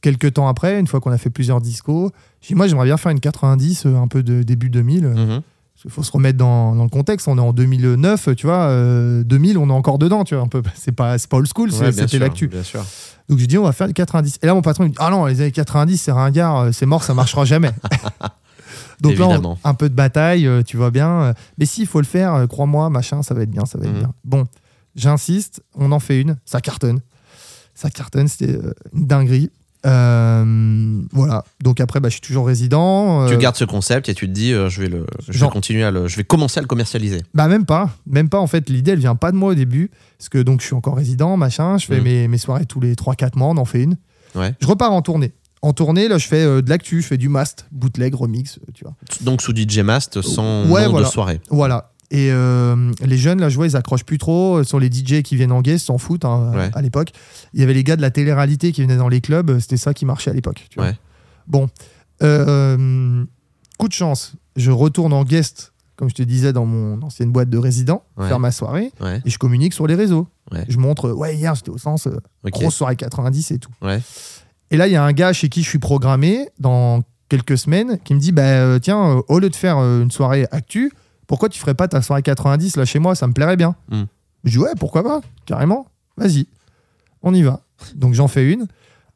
[0.00, 2.12] quelques temps après, une fois qu'on a fait plusieurs discos,
[2.46, 5.04] j'ai moi j'aimerais bien faire une 90, euh, un peu de début 2000.
[5.06, 5.42] euh, Mhm.
[5.84, 7.28] Il faut se remettre dans, dans le contexte.
[7.28, 8.64] On est en 2009, tu vois.
[8.68, 10.42] euh, 2000, on est encore dedans, tu vois.
[10.42, 10.62] Un peu.
[10.74, 12.48] C'est pas, pas old school, Ouais, c'était l'actu.
[13.28, 14.38] Donc j'ai dit on va faire des 90.
[14.42, 16.72] Et là mon patron il me dit ah non les années 90 c'est ringard, euh,
[16.72, 17.70] c'est mort, ça marchera jamais.
[19.00, 21.10] Donc là on- un peu de bataille, euh, tu vois bien.
[21.22, 23.78] euh, Mais si il faut le faire, euh, crois-moi, machin, ça va être bien, ça
[23.78, 23.98] va être Mhm.
[23.98, 24.12] bien.
[24.24, 24.44] Bon,
[24.94, 27.00] j'insiste, on en fait une, ça cartonne,
[27.74, 29.50] ça cartonne, c'était euh, une dinguerie.
[29.86, 31.44] Euh, voilà.
[31.62, 33.26] Donc après bah, je suis toujours résident.
[33.28, 35.48] Tu euh, gardes ce concept et tu te dis, euh, je vais le, je vais
[35.50, 37.22] continuer à le, je vais commencer à le commercialiser.
[37.34, 38.68] Bah même pas, même pas en fait.
[38.68, 41.36] L'idée elle vient pas de moi au début, parce que donc je suis encore résident,
[41.36, 41.78] machin.
[41.78, 42.04] Je fais Mhm.
[42.04, 43.96] mes, mes soirées tous les 3-4 mois, on en fait une.
[44.34, 44.54] Ouais.
[44.60, 45.32] Je repars en tournée.
[45.62, 48.94] En tournée, là, je fais de l'actu, je fais du mast, bootleg, remix, tu vois.
[49.22, 51.06] Donc sous DJ Mast, sans Ouais, nom voilà.
[51.06, 51.40] de soirée.
[51.50, 51.90] Voilà.
[52.12, 54.58] Et euh, les jeunes, là, je vois, ils accrochent plus trop.
[54.58, 56.70] euh, Sur les DJ qui viennent en guest, s'en foutent hein, Ouais.
[56.72, 57.10] à l'époque.
[57.52, 59.76] Il y avait les gars de la télé-réalité qui venaient dans les clubs, euh, c'était
[59.76, 60.68] ça qui marchait à l'époque.
[60.76, 60.94] Ouais.
[61.48, 61.68] Bon.
[62.22, 63.24] Euh,
[63.78, 67.50] coup de chance, je retourne en guest, comme je te disais, dans mon ancienne boîte
[67.50, 68.28] de résident, Ouais.
[68.28, 68.90] faire ma soirée,
[69.24, 70.28] et je communique sur les réseaux.
[70.68, 72.52] Je montre, ouais, hier, j'étais au sens, euh, Ok.
[72.52, 73.72] grosse soirée 90 et tout.
[74.70, 77.98] Et là, il y a un gars chez qui je suis programmé dans quelques semaines
[78.04, 80.92] qui me dit bah, Tiens, au lieu de faire une soirée actu,
[81.26, 83.14] pourquoi tu ferais pas ta soirée 90 là chez moi?
[83.14, 83.74] Ça me plairait bien.
[83.90, 84.02] Mm.
[84.44, 85.20] Je dis Ouais, pourquoi pas?
[85.44, 85.86] Carrément.
[86.16, 86.46] Vas-y,
[87.22, 87.60] on y va.
[87.94, 88.66] Donc j'en fais une.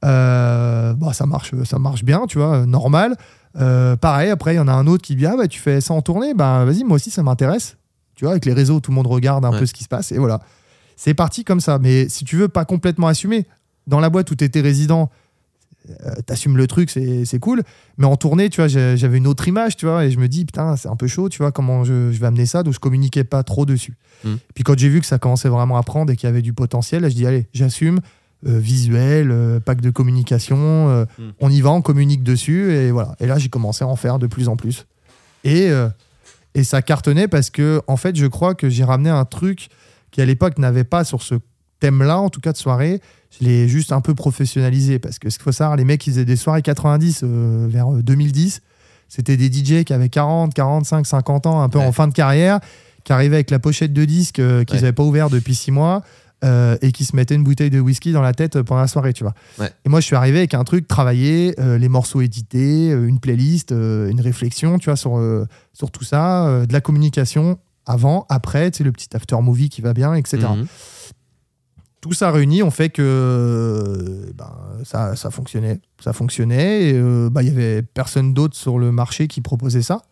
[0.05, 3.17] Euh, bah, ça, marche, ça marche bien, tu vois, normal.
[3.59, 5.81] Euh, pareil, après, il y en a un autre qui dit Ah, bah, tu fais
[5.81, 7.77] ça en tournée Bah, vas-y, moi aussi, ça m'intéresse.
[8.15, 9.59] Tu vois, avec les réseaux, tout le monde regarde un Ouais.
[9.61, 10.13] peu ce qui se passe.
[10.13, 10.41] Et voilà.
[10.97, 11.79] C'est parti comme ça.
[11.79, 13.47] Mais si tu veux pas complètement assumer,
[13.87, 15.11] dans la boîte où tu étais résident,
[16.27, 17.63] t'assumes le truc, c'est c'est cool.
[17.99, 20.45] Mais en tournée, tu vois, j'avais une autre image, tu vois, et je me dis,
[20.45, 22.79] putain, c'est un peu chaud, tu vois, comment je, je vais amener ça, donc je
[22.79, 23.95] communiquais pas trop dessus.
[24.25, 24.35] Mm.
[24.55, 26.53] Puis quand j'ai vu que ça commençait vraiment à prendre et qu'il y avait du
[26.53, 28.01] potentiel, là, je dis, allez, j'assume,
[28.47, 30.57] euh, visuel, euh, pack de communication,
[30.89, 31.23] euh, Mm.
[31.41, 33.17] on y va, on communique dessus, et voilà.
[33.21, 34.87] Et là, j'ai commencé à en faire de plus en plus.
[35.45, 35.89] Et, euh,
[36.55, 39.69] et ça cartonnait parce que, en fait, je crois que j'ai ramené un truc
[40.11, 41.37] qui, à l'époque, n'avait pas sur ce
[41.81, 43.01] thème-là, en tout cas de soirée,
[43.39, 46.11] je l'ai juste un peu professionnalisé parce que ce qu'il faut savoir, les mecs qui
[46.11, 48.61] faisaient des soirées 90 euh, vers euh, 2010,
[49.09, 51.85] c'était des DJ qui avaient 40, 45, 50 ans, un peu Ouais.
[51.87, 52.61] en fin de carrière,
[53.05, 54.83] qui arrivaient avec la pochette de disque euh, qu'ils Ouais.
[54.83, 56.03] n'avaient pas ouvert depuis 6 mois
[56.43, 58.87] euh, et qui se mettaient une bouteille de whisky dans la tête euh, pendant la
[58.89, 59.35] soirée, tu vois.
[59.59, 59.71] Ouais.
[59.85, 63.21] Et moi, je suis arrivé avec un truc travaillé, euh, les morceaux édités, euh, une
[63.21, 67.59] playlist, euh, une réflexion, tu vois, sur, euh, sur tout ça, euh, de la communication
[67.87, 70.39] avant, après, tu sais, le petit after movie qui va bien, etc.
[72.01, 74.53] tout ça réuni ont fait que euh, ben,
[74.85, 75.81] ça, ça fonctionnait.
[76.01, 76.93] Ça fonctionnait.
[76.95, 80.03] euh, bah, Il y avait personne d'autre sur le marché qui proposait ça.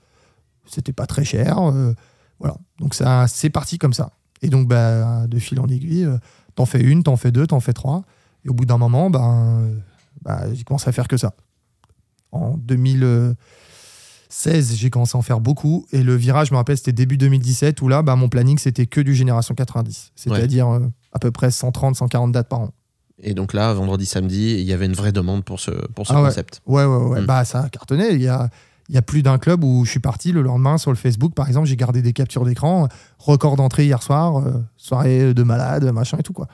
[0.66, 1.58] C'était pas très cher.
[1.58, 1.94] euh,
[2.38, 2.56] voilà.
[2.78, 4.10] Donc ça, c'est parti comme ça.
[4.42, 6.06] Et donc, bah, de fil en aiguille,
[6.54, 8.02] t'en fais une, t'en fais deux, t'en fais trois.
[8.44, 9.68] Et au bout d'un moment, ben,
[10.22, 11.34] bah, j'ai commencé à faire que ça.
[12.30, 12.56] En
[14.30, 15.86] 2016, j'ai commencé à en faire beaucoup.
[15.92, 18.86] Et le virage, je me rappelle, c'était début 2017, où là, bah, mon planning, c'était
[18.86, 20.12] que du Génération 90.
[20.16, 20.80] C'est-à-dire euh,
[21.12, 22.70] à peu près 130, 140 dates par an.
[23.20, 26.12] Et donc là, vendredi, samedi, il y avait une vraie demande pour ce, pour ce
[26.12, 26.28] Ah ouais.
[26.28, 26.60] concept.
[26.66, 27.20] Ouais, ouais, ouais.
[27.22, 27.26] Mm.
[27.26, 28.12] Bah, ça a cartonné.
[28.12, 28.48] Il y a,
[28.88, 31.34] il y a plus d'un club où je suis parti le lendemain sur le Facebook,
[31.34, 32.86] par exemple, j'ai gardé des captures d'écran.
[33.18, 36.46] Record d'entrée hier soir, euh, soirée de malade, machin et tout, quoi.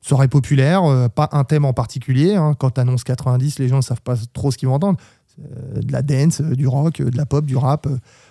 [0.00, 2.34] Soirée populaire, euh, pas un thème en particulier.
[2.34, 2.54] hein.
[2.58, 4.98] Quand tu annonces 90, les gens ne savent pas trop ce qu'ils vont entendre.
[5.40, 7.88] Euh, de la dance, euh, du rock, euh, de la pop, du rap.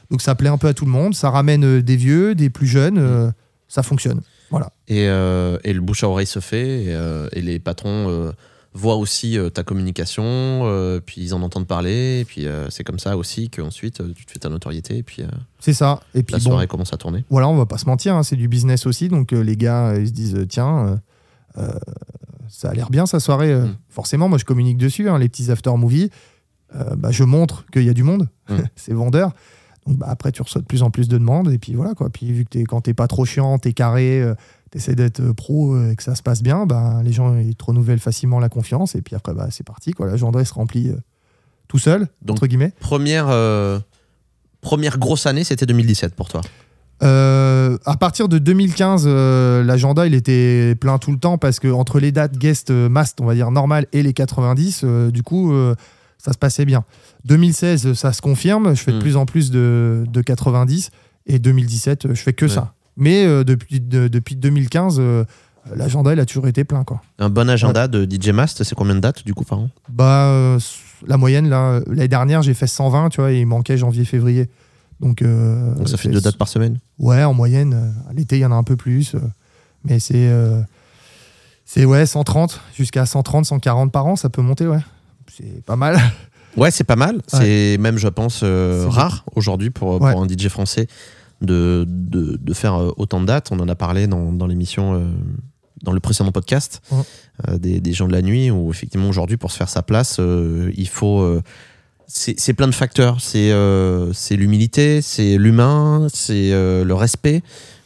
[0.10, 1.14] Donc ça plaît un peu à tout le monde.
[1.14, 3.34] Ça ramène des vieux, des plus jeunes.
[3.68, 4.22] ça fonctionne.
[4.50, 4.72] Voilà.
[4.88, 8.32] Et, euh, et le bouche à oreille se fait, et, euh, et les patrons euh,
[8.74, 10.64] voient aussi ta communication,
[11.06, 14.40] puis ils en entendent parler, et puis c'est comme ça aussi qu'ensuite tu te fais
[14.40, 15.24] ta notoriété, et puis
[15.60, 16.02] C'est ça.
[16.16, 17.24] Et puis la bon, soirée commence à tourner.
[17.30, 19.10] voilà, on va pas se mentir, hein, c'est du business aussi.
[19.10, 21.00] Donc les gars, ils se disent, tiens,
[22.48, 23.54] ça a l'air bien sa soirée.
[23.54, 23.76] Mm.
[23.90, 26.10] Forcément, moi je communique dessus, hein, les petits after movies.
[26.76, 28.56] Euh, bah, je montre qu'il y a du monde, Mm.
[28.76, 29.32] c'est vendeur.
[29.86, 31.52] Donc bah, après, tu reçois de plus en plus de demandes.
[31.52, 32.10] Et puis voilà, quoi.
[32.10, 34.34] Puis vu que t'es, quand t'es pas trop chiant, t'es carré, euh,
[34.72, 37.56] t'essaies d'être euh, pro euh, et que ça se passe bien, bah, les gens ils
[37.56, 38.96] te renouvellent facilement la confiance.
[38.96, 39.92] Et puis après, bah, c'est parti.
[39.92, 40.08] Quoi.
[40.08, 40.92] La se remplit
[41.68, 42.74] tout seul, Donc- entre guillemets.
[42.80, 43.28] Première,
[44.62, 46.42] première grosse année, c'était 2017 pour toi.
[47.02, 51.68] Euh, à partir de 2015, euh, l'agenda il était plein tout le temps parce que
[51.68, 55.54] entre les dates guest mast, on va dire normal, et les 90, du coup,
[56.24, 56.84] ça se passait bien.
[57.26, 58.76] 2016, ça se confirme.
[58.76, 59.02] Je fais de Mm.
[59.02, 60.90] plus en plus de, de 90
[61.26, 62.52] et 2017, je fais que Ouais.
[62.52, 62.74] ça.
[62.98, 65.26] Mais euh, depuis, de- depuis 2015, euh,
[65.76, 67.02] l'agenda il a toujours été plein quoi.
[67.20, 69.70] Un bon agenda de DJ Mast, c'est combien de dates du coup par an?
[69.90, 70.60] Bah, euh,
[71.08, 74.50] la moyenne, là, l'année dernière, j'ai fait 120, tu vois, et il manquait janvier-février.
[75.00, 76.80] Donc, Donc ça fait deux dates par semaine?
[77.00, 77.94] Ouais, en moyenne.
[78.16, 79.16] L'été, il y en a un peu plus.
[79.84, 80.30] mais c'est.
[81.66, 84.80] c'est, ouais, 130, jusqu'à 130, 140 par an, ça peut monter, ouais.
[85.38, 85.98] C'est pas mal.
[86.56, 87.22] Ouais, c'est pas mal.
[87.28, 90.12] C'est même, je pense, euh, rare aujourd'hui pour, Ouais.
[90.12, 90.88] pour un DJ français
[91.42, 93.50] de, de, de faire euh, autant de dates.
[93.52, 95.00] On en a parlé dans, dans l'émission, euh,
[95.82, 97.02] dans le précédent podcast, Ouais.
[97.50, 100.20] euh, des, des gens de la nuit, où effectivement aujourd'hui, pour se faire sa place,
[100.78, 101.40] il faut.
[102.06, 103.20] c'est plein de facteurs.
[103.20, 103.52] C'est
[104.14, 107.42] c'est l'humilité, c'est l'humain, c'est le respect,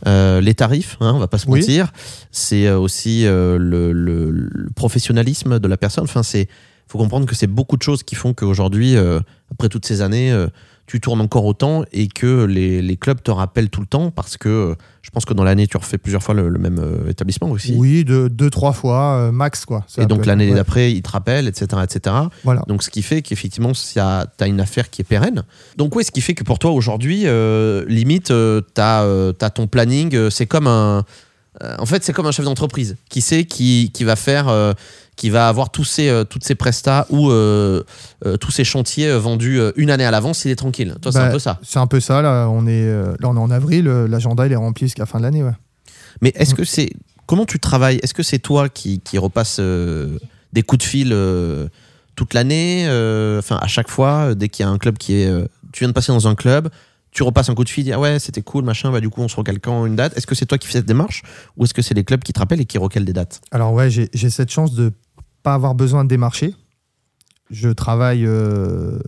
[0.08, 1.62] euh, les tarifs, hein, on va pas se Oui.
[1.62, 1.94] mentir.
[2.32, 6.04] C'est aussi euh, le, le- le professionnalisme de la personne.
[6.04, 6.50] Enfin, c'est
[6.88, 9.20] faut comprendre que c'est beaucoup de choses qui font qu'aujourd'hui, euh,
[9.52, 10.48] après toutes ces années, euh,
[10.86, 14.38] tu tournes encore autant et que les, les clubs te rappellent tout le temps parce
[14.38, 17.50] que euh, je pense que dans l'année, tu refais plusieurs fois le, le même établissement
[17.50, 17.74] aussi.
[17.76, 19.86] Oui, deux, deux trois fois, max, quoi.
[19.98, 21.82] Et donc l'année ouais, d'après, ils te rappellent, etc.
[21.84, 22.16] etc.
[22.44, 22.64] Voilà.
[22.68, 25.44] Donc ce qui fait qu'effectivement, tu as une affaire qui est pérenne.
[25.78, 27.26] Donc oui, ce qui fait que pour toi aujourd'hui,
[27.88, 31.06] limite, tu as, ton planning, c'est comme un...
[31.64, 34.48] euh, en fait, c'est comme un chef d'entreprise qui sait qui, qui va faire...
[34.48, 34.74] euh,
[35.16, 37.32] qui va avoir tous ces, euh, toutes prestats ou
[38.40, 40.94] tous ces chantiers vendus une année à l'avance, il est tranquille.
[41.02, 41.60] Toi, c'est Bah, un peu ça.
[41.64, 42.48] C'est un peu ça, là.
[42.52, 45.24] On est, là, on est en avril, l'agenda, il est rempli jusqu'à la fin de
[45.24, 45.56] l'année, ouais.
[46.22, 46.92] Mais est-ce que c'est.
[47.26, 48.00] Comment tu travailles?
[48.04, 51.10] Est-ce que c'est toi qui, qui repasse des coups de fil
[52.16, 52.84] toute l'année
[53.40, 55.32] Enfin, à chaque fois, dès qu'il y a un club qui est.
[55.72, 56.70] tu viens de passer dans un club,
[57.18, 59.22] tu repasses un coup de fil, dis ah ouais, c'était cool, machin, bah du coup,
[59.22, 60.16] on se recale quand une date.
[60.16, 61.24] Est-ce que c'est toi qui fais cette démarche
[61.58, 63.42] Ou est-ce que c'est les clubs qui te rappellent et qui recalent des dates?
[63.50, 64.92] Alors ouais, j'ai cette chance de
[65.42, 66.54] pas avoir besoin de démarcher.
[67.50, 69.00] Je travaille euh,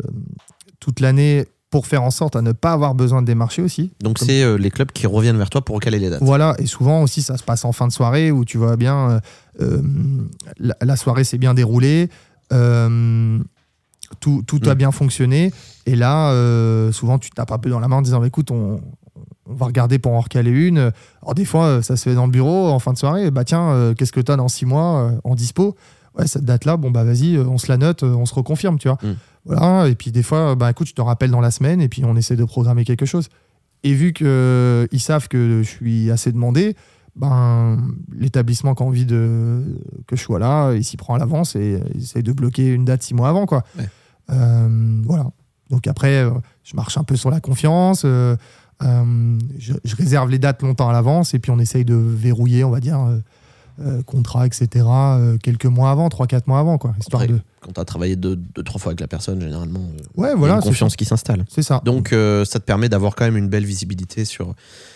[0.80, 3.92] toute l'année pour faire en sorte à ne pas avoir besoin de démarcher aussi.
[4.02, 6.24] Donc, c'est euh, les clubs qui reviennent vers toi pour recaler les dates.
[6.24, 9.22] Voilà, et souvent aussi ça se passe en fin de soirée où tu vois bien,
[9.62, 9.82] euh,
[10.58, 12.10] la, la soirée s'est bien déroulée,
[12.54, 13.38] euh,
[14.20, 14.78] tout, tout a Mm.
[14.78, 15.54] bien fonctionné,
[15.90, 18.80] et là, euh, souvent tu tapes un peu dans la main en disant écoute, on,
[19.48, 20.92] on va regarder pour en recaler une.
[21.24, 23.44] Alors des fois, euh, ça se fait dans le bureau en fin de soirée, bah
[23.44, 25.76] tiens, euh, qu'est-ce que tu as dans six mois en dispo?
[26.16, 29.00] Ouais, cette date-là, bon bah vas-y, on se la note, on se reconfirme, tu vois.
[29.02, 29.16] Mm.
[29.46, 32.06] Voilà, et puis des fois, bah écoute, je te rappelle dans la semaine, et puis
[32.06, 33.30] on essaie de programmer quelque chose.
[33.82, 36.76] Et vu qu'ils savent que je suis assez demandé,
[37.16, 37.80] ben,
[38.12, 39.64] l'établissement qui a envie de,
[40.06, 42.86] que je sois là, il s'y prend à l'avance et il essaye de bloquer une
[42.86, 43.48] date six mois avant.
[43.48, 43.64] Quoi.
[43.78, 43.90] Ouais.
[44.32, 45.32] Euh, voilà.
[45.70, 46.32] Donc après, euh,
[46.64, 48.04] je marche un peu sur la confiance.
[48.06, 48.36] euh,
[48.82, 52.64] euh, je, je réserve les dates longtemps à l'avance et puis on essaye de verrouiller,
[52.64, 53.00] on va dire,
[53.82, 54.86] euh, contrat, etc.,
[55.44, 56.78] quelques mois avant, trois, quatre mois avant.
[56.78, 57.42] Quoi, histoire Après, de...
[57.62, 59.82] Quand tu as travaillé deux, deux, trois fois avec la personne, généralement,
[60.16, 60.56] Ouais, il y a voilà.
[60.56, 61.46] une confiance qui s'installe.
[61.50, 61.82] C'est ça.
[61.86, 64.54] Donc, euh, ça te permet d'avoir quand même une belle visibilité sur,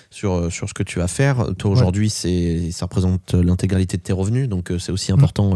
[0.10, 1.54] sur, sur ce que tu vas faire.
[1.58, 4.48] Toi, aujourd'hui, c'est ça représente l'intégralité de tes revenus.
[4.50, 5.56] Donc, c'est aussi important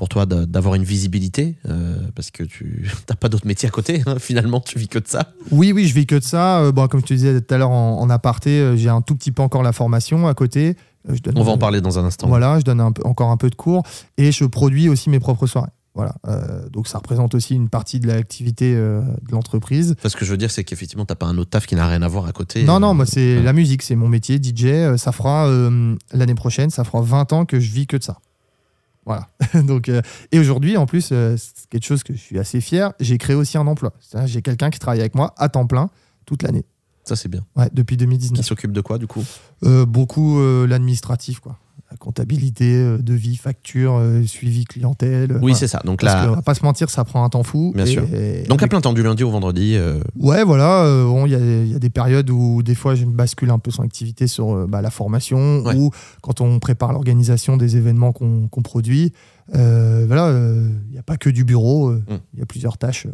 [0.00, 3.70] pour toi d'a- d'avoir une visibilité euh, parce que tu n'as pas d'autre métier à
[3.70, 4.02] côté.
[4.06, 4.14] hein.
[4.18, 5.34] Finalement, tu vis que de ça.
[5.50, 6.60] Oui, oui, je vis que de ça.
[6.60, 9.02] Euh, bon, comme je te disais tout à l'heure en, en aparté, euh, j'ai un
[9.02, 10.74] tout petit peu encore la formation à côté.
[11.06, 12.28] Je donne- On va en parler dans un instant.
[12.28, 13.82] Voilà, je donne un peu- encore un peu de cours
[14.16, 15.68] et je produis aussi mes propres soirées.
[15.94, 19.96] Voilà, Euh, donc ça représente aussi une partie de l'activité euh, de l'entreprise.
[20.00, 21.86] Parce que je veux dire, c'est qu'effectivement, tu n'as pas un autre taf qui n'a
[21.86, 22.62] rien à voir à côté.
[22.64, 24.96] Non, Euh, non, moi c'est la musique, c'est mon métier, DJ.
[24.96, 25.46] Ça fera
[26.14, 28.18] l'année prochaine, ça fera 20 ans que je vis que de ça.
[29.06, 29.28] Voilà.
[29.64, 32.92] donc, euh, et aujourd'hui, en plus, euh, c'est quelque chose que je suis assez fier,
[33.00, 33.92] j'ai créé aussi un emploi.
[34.26, 35.90] J'ai quelqu'un qui travaille avec moi à temps plein
[36.26, 36.64] toute l'année.
[37.04, 37.40] Ça, c'est bien.
[37.56, 38.44] Ouais, depuis Qui 2019.
[38.44, 39.24] s'occupe de quoi, du coup?
[39.64, 41.58] Euh, beaucoup l'administratif, quoi.
[41.90, 45.36] La comptabilité, euh, devis, facture, euh, suivi clientèle.
[45.42, 45.80] Oui, c'est ça.
[45.84, 47.72] Donc Parce là, va pas se mentir, ça prend un temps fou.
[47.74, 48.04] Bien Et- sûr.
[48.14, 49.74] et donc à plein temps, du lundi au vendredi.
[49.74, 50.84] euh, Ouais, voilà.
[50.84, 53.50] euh, bon, il y, a- il y a des périodes où des fois je bascule
[53.50, 55.74] un peu son activité sur euh, bah, la formation Ouais.
[55.74, 55.90] ou
[56.22, 59.12] quand on prépare l'organisation des événements qu'on produit.
[59.52, 60.30] Voilà,
[60.86, 61.88] il n'y a pas que du bureau.
[61.90, 62.18] euh, Il Mm.
[62.38, 63.08] y a plusieurs tâches.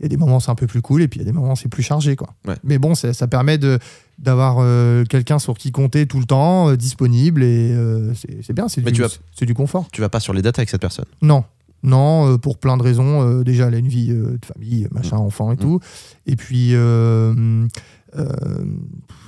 [0.00, 1.30] Il y a des moments c'est un peu plus cool et puis il y a
[1.30, 2.30] des moments c'est plus chargé quoi.
[2.48, 2.56] Ouais.
[2.64, 3.78] Mais bon, ça ça permet de
[4.18, 8.68] d'avoir euh, quelqu'un sur qui compter tout le temps, euh, disponible et euh, c'est bien,
[8.68, 9.86] c'est du, vas- confort.
[9.92, 11.06] tu vas pas sur les dates avec cette personne?
[11.22, 11.44] Non.
[11.82, 13.40] Non, pour plein de raisons.
[13.40, 15.58] Déjà, elle a une vie de famille, machin, enfant et Mm.
[15.60, 15.80] tout.
[16.26, 16.74] Et puis,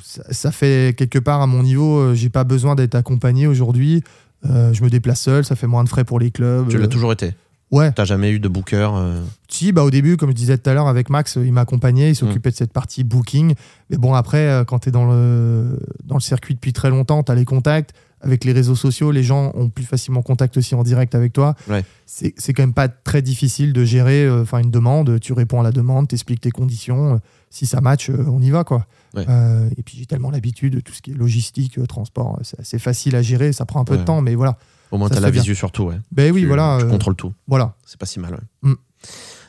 [0.02, 4.02] ça, ça fait quelque part à mon niveau, j'ai pas besoin d'être accompagné aujourd'hui.
[4.44, 6.68] Euh, je me déplace seul, ça fait moins de frais pour les clubs.
[6.68, 7.32] Tu l'as Euh, toujours été?
[7.72, 7.90] Ouais.
[7.92, 10.74] T'as jamais eu de booker euh Si, bah, au début, comme je disais tout à
[10.74, 13.54] l'heure, avec Max, il m'accompagnait, il s'occupait de cette partie booking.
[13.90, 17.22] Mais bon, après, euh, quand tu es dans le, dans le circuit depuis très longtemps,
[17.22, 17.92] tu as les contacts.
[18.24, 21.56] Avec les réseaux sociaux, les gens ont plus facilement contact aussi en direct avec toi.
[21.68, 21.84] Ouais.
[22.06, 25.18] C'est c'est quand même pas très difficile de gérer euh, une demande.
[25.18, 27.14] Tu réponds à la demande, tu expliques tes conditions.
[27.14, 27.18] Euh,
[27.50, 28.62] Si ça match, euh, on y va.
[28.62, 28.86] quoi.
[29.16, 29.26] Ouais.
[29.28, 32.38] Euh, et puis j'ai tellement l'habitude de tout ce qui est logistique, euh, transport.
[32.42, 33.52] C'est assez facile à gérer.
[33.52, 33.98] Ça prend un peu Ouais.
[34.00, 34.56] de temps, mais voilà.
[34.92, 35.98] Au moins, t'as se la visu sur tout, ouais.
[36.12, 36.76] Ben oui, tu, voilà.
[36.78, 37.32] Tu euh, contrôles tout.
[37.48, 37.74] voilà.
[37.84, 38.32] C'est pas si mal.
[38.34, 38.70] ouais.
[38.70, 38.74] Mm.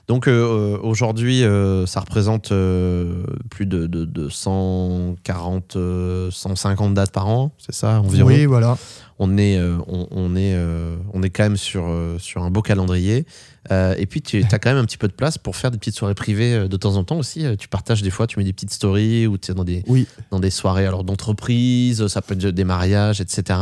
[0.08, 7.12] Donc euh, aujourd'hui, euh, ça représente euh, plus de, de, de 140, euh, 150 dates
[7.12, 8.28] par an, c'est ça environ?
[8.28, 8.78] Oui, voilà.
[9.20, 12.50] On est, euh, on, on est, euh, on est quand même sur, euh, sur un
[12.52, 13.26] beau calendrier.
[13.72, 15.96] Et puis tu as quand même un petit peu de place pour faire des petites
[15.96, 17.46] soirées privées de temps en temps aussi.
[17.58, 20.06] Tu partages des fois, tu mets des petites stories ou tu es dans des, Oui.
[20.32, 23.58] dans des soirées alors d'entreprise, ça peut être des mariages, etc.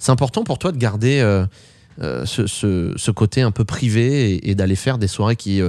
[0.00, 1.20] C'est important pour toi de garder
[2.00, 5.60] ce, ce- ce côté un peu privé et, et d'aller faire des soirées qui,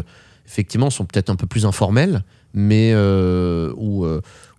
[0.47, 2.24] effectivement, sont peut-être un peu plus informelles,
[2.56, 4.06] mais où,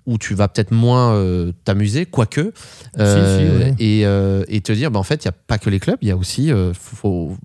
[0.06, 2.52] où tu vas peut-être moins euh, t'amuser, quoique.
[2.98, 3.74] Euh, si, ouais.
[3.78, 5.98] et, euh, et te dire, bah, en fait, il n'y a pas que les clubs,
[6.02, 6.52] il y a aussi.
[6.52, 7.36] euh, faut-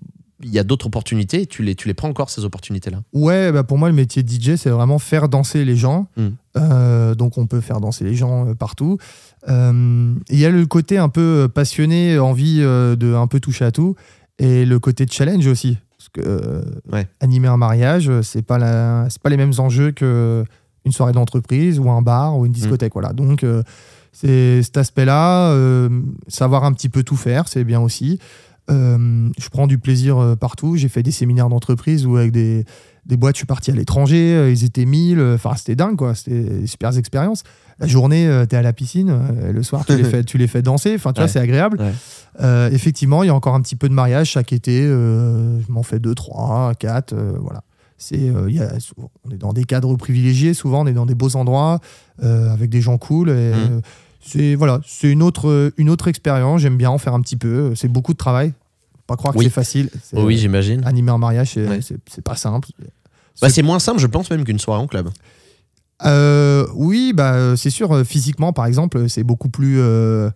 [0.41, 3.01] il y a d'autres opportunités et tu les, tu les prends encore, ces opportunités-là.
[3.11, 6.07] Ouais, bah pour moi, le métier de DJ, c'est vraiment faire danser les gens.
[6.15, 6.27] Mm.
[6.55, 8.97] Euh, donc, on peut faire danser les gens partout.
[9.49, 13.71] Euh, Il y a le côté un peu passionné, envie de un peu toucher à
[13.71, 13.95] tout,
[14.37, 15.77] et le côté challenge aussi.
[15.97, 17.07] Parce que euh, Ouais.
[17.19, 20.45] animer un mariage, c'est pas la, c'est pas les mêmes enjeux que
[20.85, 22.93] une soirée d'entreprise ou un bar ou une discothèque.
[22.93, 23.13] Voilà.
[23.13, 23.63] Donc, euh,
[24.11, 25.89] c'est cet aspect-là, euh,
[26.27, 28.19] savoir un petit peu tout faire, c'est bien aussi.
[28.71, 30.75] Euh, je prends du plaisir partout.
[30.77, 32.65] J'ai fait des séminaires d'entreprise où avec des,
[33.05, 35.19] des boîtes, je suis parti à l'étranger, ils étaient 1000.
[35.19, 36.13] euh, Enfin, c'était dingue, quoi.
[36.15, 37.43] C'était des super expériences.
[37.79, 39.11] La journée, euh, t'es à la piscine,
[39.51, 40.93] le soir, tu les fais, tu les fais danser.
[40.95, 41.25] Enfin, tu Ouais.
[41.25, 41.79] vois, c'est agréable.
[41.79, 42.69] Ouais.
[42.73, 44.83] Effectivement, il y a encore un petit peu de mariage chaque été.
[44.83, 47.15] je m'en fais 2, 3, 4.
[47.41, 47.61] voilà.
[48.01, 48.71] C'est, euh, y a,
[49.25, 51.79] on est dans des cadres privilégiés, souvent, on est dans des beaux endroits,
[52.23, 53.29] euh, avec des gens cool.
[53.29, 53.81] Et, euh,
[54.21, 56.61] c'est voilà, c'est une autre, une autre expérience.
[56.61, 57.75] J'aime bien en faire un petit peu.
[57.75, 58.53] C'est beaucoup de travail.
[58.95, 59.89] Faut Pas croire que c'est facile.
[60.03, 60.81] C'est- Oh oui, j'imagine.
[60.85, 61.79] animer un mariage, c'est Ouais.
[61.81, 62.69] c'est- pas simple.
[63.41, 65.09] Bah, c'est moins simple, je pense, même qu'une soirée en club.
[66.05, 70.31] Euh, oui, bah, euh, c'est sûr, euh, physiquement, par exemple, c'est beaucoup plus euh, euh,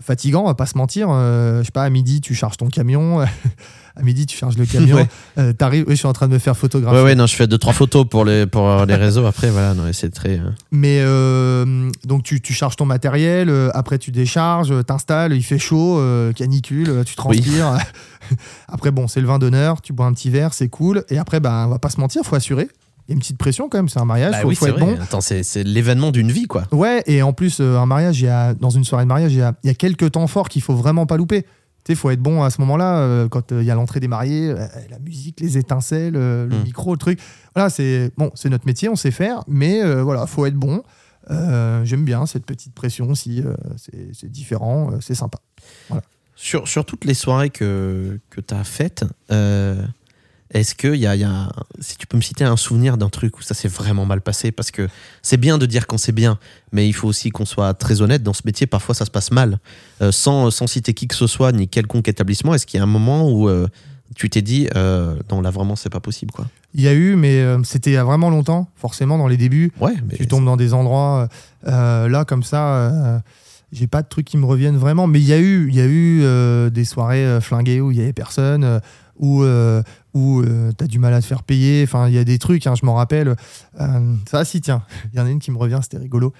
[0.00, 1.08] fatigant, on va pas se mentir.
[1.10, 3.20] Euh, je sais pas, à midi, tu charges ton camion.
[3.96, 4.96] à midi, tu charges le camion.
[4.96, 5.08] Ouais.
[5.38, 6.98] Euh, T'arrives, oui, je suis en train de me faire photographier.
[6.98, 9.26] Ouais, ouais, non, je fais deux, trois photos pour les, pour les réseaux.
[9.26, 10.38] Après, voilà, non, c'est très.
[10.38, 15.32] euh, Mais euh, donc, tu, tu charges ton matériel, euh, après, tu décharges, euh, t'installes,
[15.32, 17.78] il fait chaud, euh, canicule, euh, tu transpires.
[18.68, 21.04] après, bon, c'est le vin d'honneur, tu bois un petit verre, c'est cool.
[21.10, 22.68] Et après, bah, on va pas se mentir, faut assurer.
[23.06, 24.64] Il y a une petite pression quand même, c'est un mariage, Bah faut, oui, faut
[24.64, 24.94] c'est être vrai.
[24.96, 25.02] bon.
[25.02, 26.64] Attends, c'est c'est l'événement d'une vie, quoi.
[26.72, 29.32] Ouais, et en plus, euh, un mariage, il y a, dans une soirée de mariage,
[29.34, 31.44] il y a, il y a quelques temps forts qu'il faut vraiment pas louper.
[31.84, 34.08] Tu faut être bon à ce moment-là, euh, quand euh, il y a l'entrée des
[34.08, 34.54] mariés,
[34.90, 36.62] la musique, les étincelles, le Mm.
[36.64, 37.20] micro, le truc.
[37.54, 40.82] Voilà, c'est bon, c'est notre métier, on sait faire, mais euh, voilà, faut être bon.
[41.30, 45.38] Euh, J'aime bien cette petite pression aussi, euh, c'est c'est différent, c'est sympa.
[46.36, 49.04] Sur, sur toutes les soirées que, que tu as faites,
[50.50, 53.38] est-ce que y a, y a- si tu peux me citer un souvenir d'un truc
[53.38, 54.88] où ça s'est vraiment mal passé Parce que
[55.22, 56.38] c'est bien de dire quand c'est bien,
[56.72, 58.22] mais il faut aussi qu'on soit très honnête.
[58.22, 59.58] Dans ce métier, parfois ça se passe mal.
[60.02, 62.84] Euh, sans, sans citer qui que ce soit, ni quelconque établissement, est-ce qu'il y a
[62.84, 63.66] un moment où euh,
[64.14, 66.46] tu t'es dit, euh, non, là vraiment, c'est pas possible, quoi?
[66.74, 69.72] Il y a eu, mais c'était il y a vraiment longtemps, forcément, dans les débuts.
[69.80, 70.16] Ouais, mais.
[70.16, 71.28] tu tombes dans des endroits
[71.64, 73.22] là comme ça
[73.72, 75.80] j'ai pas de trucs qui me reviennent vraiment mais il y a eu il y
[75.80, 78.78] a eu euh, des soirées euh, flinguées où il y avait personne euh,
[79.18, 79.82] où euh,
[80.14, 82.66] où euh, t'as du mal à te faire payer enfin il y a des trucs
[82.66, 83.34] hein, je m'en rappelle
[83.80, 86.32] Euh, ça si tiens il y en a une qui me revient c'était rigolo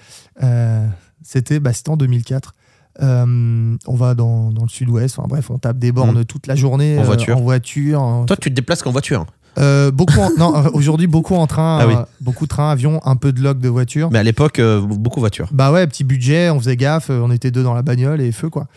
[0.43, 0.87] Euh,
[1.23, 2.53] c'était bah, c'était en 2004
[3.01, 6.55] Euh, on va dans, dans le sud-ouest, enfin bref, on tape des bornes toute la
[6.55, 7.37] journée En euh, voiture.
[7.37, 8.01] en voiture.
[8.01, 9.25] en- Toi, tu te déplaces qu'en voiture.
[9.57, 11.93] Euh, beaucoup en- non, aujourd'hui beaucoup en train, Ah oui.
[11.95, 14.09] euh, beaucoup train, avion, un peu de log de voiture.
[14.11, 15.49] Mais à l'époque, euh, beaucoup voiture.
[15.51, 18.49] Bah ouais, petit budget, on faisait gaffe, on était deux dans la bagnole et feu
[18.49, 18.67] quoi.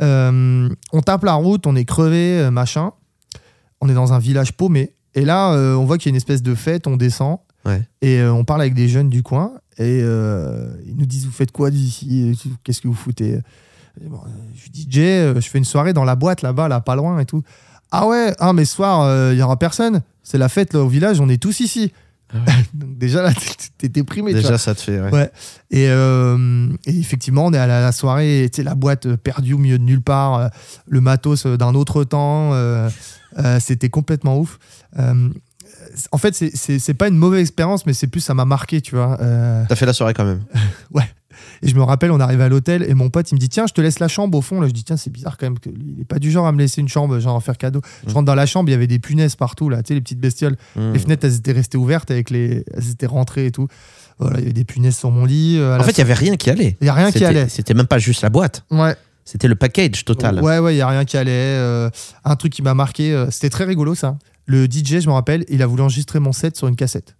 [0.00, 2.92] Euh, on tape la route, on est crevé, euh, machin.
[3.84, 4.94] On est dans un village paumé.
[5.14, 7.36] Et là, euh, on voit qu'il y a une espèce de fête, on descend.
[7.66, 7.82] Ouais.
[8.00, 9.52] Et euh, on parle avec des jeunes du coin.
[9.76, 12.34] Et euh, ils nous disent Vous faites quoi d'ici?
[12.64, 13.40] Qu'est-ce que vous foutez?
[14.00, 14.20] Bon,
[14.54, 17.26] Je suis DJ, je fais une soirée dans la boîte là-bas, là, pas loin et
[17.26, 17.42] tout.
[17.92, 20.00] Ah ouais, ah, mais ce soir, il y aura personne.
[20.22, 21.92] C'est la fête là, au village, on est tous ici.
[22.34, 23.32] Ah Donc déjà là,
[23.78, 24.32] t'es- déprimé.
[24.32, 24.42] tu vois.
[24.50, 25.00] Déjà, ça te fait.
[25.00, 25.10] ouais.
[25.10, 25.30] Ouais.
[25.70, 29.54] Et, euh, et effectivement, on est à la, la soirée, tu la boîte euh, perdue
[29.54, 30.48] au milieu de nulle part, euh,
[30.86, 32.50] le matos d'un autre temps.
[32.54, 32.88] euh,
[33.60, 34.58] C'était complètement ouf.
[36.12, 39.16] En fait, c'est- pas une mauvaise expérience, mais c'est plus ça m'a marqué, tu vois.
[39.68, 40.42] T'as fait la soirée quand même.
[41.62, 43.66] Et je me rappelle, on arrive à l'hôtel et mon pote, il me dit Tiens,
[43.68, 44.60] je te laisse la chambre au fond.
[44.60, 45.58] Là, je dis Tiens, c'est bizarre quand même.
[45.58, 47.80] Que il est pas du genre à me laisser une chambre, genre à faire cadeau.
[48.06, 48.14] Je Mm.
[48.14, 50.20] rentre dans la chambre, il y avait des punaises partout, là, tu sais, les petites
[50.20, 50.56] bestioles.
[50.76, 50.92] Hmm.
[50.92, 52.64] Les fenêtres, elles étaient restées ouvertes, avec les...
[52.74, 53.68] elles étaient rentrées et tout.
[54.18, 55.56] Voilà, il y avait des punaises sur mon lit.
[55.58, 56.76] euh, En fait, il y avait rien qui allait.
[56.80, 57.48] Il y a rien qui allait.
[57.48, 58.64] C'était même pas juste la boîte.
[58.70, 60.40] Ouais, C'était le package total.
[60.42, 61.30] Ouais, ouais, il y a rien qui allait.
[61.32, 61.90] euh,
[62.24, 64.16] un truc qui m'a marqué, euh, c'était très rigolo ça.
[64.46, 67.16] Le DJ, je me rappelle, il a voulu enregistrer mon set sur une cassette.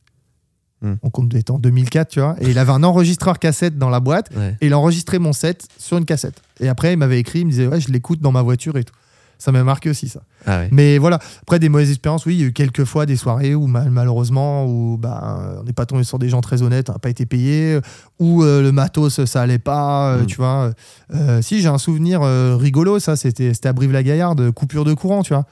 [0.83, 0.95] Hmm.
[1.03, 2.37] On compte en 2004, tu vois.
[2.41, 4.57] Et il avait un enregistreur cassette dans la boîte Ouais.
[4.61, 6.43] et il a enregistré mon set sur une cassette.
[6.61, 8.85] Et après, il m'avait écrit, il me disait, ouais, je l'écoute dans ma voiture et
[8.85, 8.93] tout.
[9.39, 10.21] Ça m'a marqué aussi, ça.
[10.47, 10.69] Ah ouais.
[10.73, 13.55] Mais voilà, après des mauvaises expériences, oui, il y a eu quelques fois des soirées
[13.55, 16.93] où mal- malheureusement, où bah, on n'est pas tombé sur des gens très honnêtes, on
[16.93, 17.81] n'a pas été payé,
[18.21, 20.27] ou euh, le matos ça allait pas, euh, Mm.
[20.27, 20.71] tu vois.
[21.15, 25.45] Euh, si j'ai un souvenir rigolo, ça c'était à Brive-la-Gaillarde, coupure de courant, tu vois.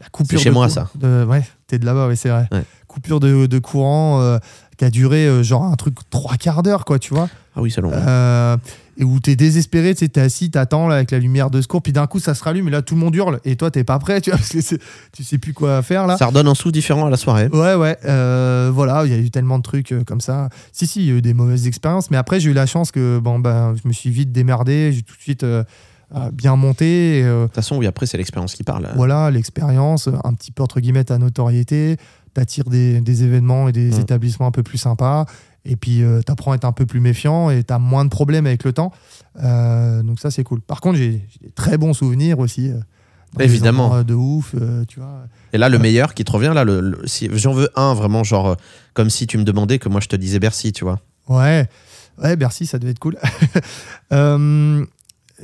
[0.00, 0.88] La coupure C'est chez de moi, ça.
[0.94, 2.46] de- ouais, t'es de là-bas, oui, c'est vrai.
[2.52, 2.62] Ouais.
[2.88, 4.38] Coupure de, de courant
[4.80, 7.28] qui a duré euh, genre un truc trois quarts d'heure, quoi, tu vois.
[7.54, 7.90] Ah oui, c'est long.
[7.92, 8.56] Euh,
[8.96, 11.82] et où t'es désespéré, tu sais, t'es assis, t'attends là, avec la lumière de secours,
[11.82, 13.84] puis d'un coup ça se rallume et là tout le monde hurle et toi t'es
[13.84, 14.76] pas prêt, tu vois, parce que
[15.12, 16.16] tu sais plus quoi faire là.
[16.16, 17.48] Ça redonne un sou différent à la soirée.
[17.52, 20.48] Ouais, ouais, euh, voilà, il y a eu tellement de trucs euh, comme ça.
[20.72, 22.90] Si, si, il y a eu des mauvaises expériences, mais après j'ai eu la chance
[22.90, 25.44] que bon, ben, je me suis vite démerdé, j'ai tout de suite
[26.32, 27.22] bien monté.
[27.22, 28.88] De toute façon, oui, après, c'est l'expérience qui parle.
[28.96, 31.98] voilà, l'expérience, un petit peu entre guillemets ta notoriété,
[32.34, 34.00] t'attires des, des événements et des Mm.
[34.00, 35.26] établissements un peu plus sympas,
[35.64, 38.46] et puis euh, t'apprends à être un peu plus méfiant et t'as moins de problèmes
[38.46, 38.92] avec le temps.
[39.42, 40.60] Euh, donc ça c'est cool.
[40.60, 42.70] Par contre j'ai des très bons souvenirs aussi.
[42.70, 42.78] euh,
[43.38, 44.02] Évidemment.
[44.02, 45.22] de ouf, euh, tu vois.
[45.52, 48.24] Et là, le meilleur qui te revient, là, le, le- si j'en veux un vraiment,
[48.24, 48.56] genre,
[48.92, 50.98] comme si tu me demandais que moi je te disais Bercy, tu vois.
[51.28, 51.68] Ouais,
[52.20, 53.16] ouais, Bercy, ça devait être cool.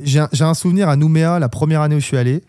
[0.03, 2.43] J'ai un, j'ai un souvenir à Nouméa, la première année où je suis allé,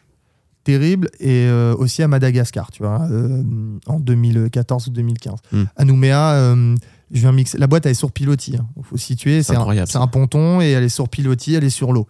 [0.69, 3.43] terrible, et euh, aussi à Madagascar, tu vois, euh,
[3.87, 5.37] en 2014 ou 2015.
[5.51, 5.63] Hmm.
[5.77, 6.77] À Nouméa, euh,
[7.11, 7.57] je viens mixer.
[7.57, 8.59] La boîte, elle est sur pilotis.
[8.77, 9.43] Il faut situer.
[9.43, 12.07] C'est C'est un, c'est un ponton et elle est sur pilotis, elle est sur l'eau.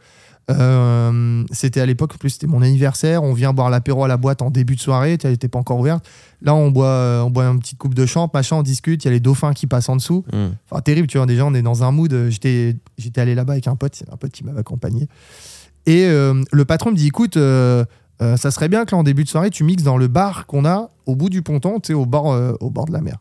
[0.50, 3.22] Euh, c'était à l'époque, en plus, c'était mon anniversaire.
[3.22, 5.16] On vient boire l'apéro à la boîte en début de soirée.
[5.22, 6.04] Elle n'était pas encore ouverte.
[6.42, 9.04] Là, on boit, on boit une petite coupe de champ, machin, on discute.
[9.04, 10.24] Il y a les dauphins qui passent en dessous.
[10.32, 10.48] Hmm.
[10.68, 11.26] Enfin, terrible, tu vois.
[11.26, 12.12] Déjà, on est dans un mood.
[12.30, 15.06] J'étais, j'étais allé là-bas avec un pote, un pote qui m'avait accompagné.
[15.88, 17.82] Et euh, le patron me dit écoute, euh,
[18.22, 20.46] euh, ça serait bien que là, en début de soirée, tu mixes dans le bar
[20.46, 23.00] qu'on a au bout du ponton, tu sais, au bord, euh, au bord de la
[23.00, 23.16] mer.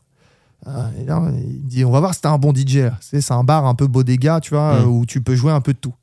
[0.65, 2.77] Ah, et là, il me dit on va voir si t'as un bon DJ.
[2.77, 2.97] là.
[2.99, 4.81] C'est un bar un peu bodega, tu vois, Mm.
[4.81, 5.93] euh, où tu peux jouer un peu de tout.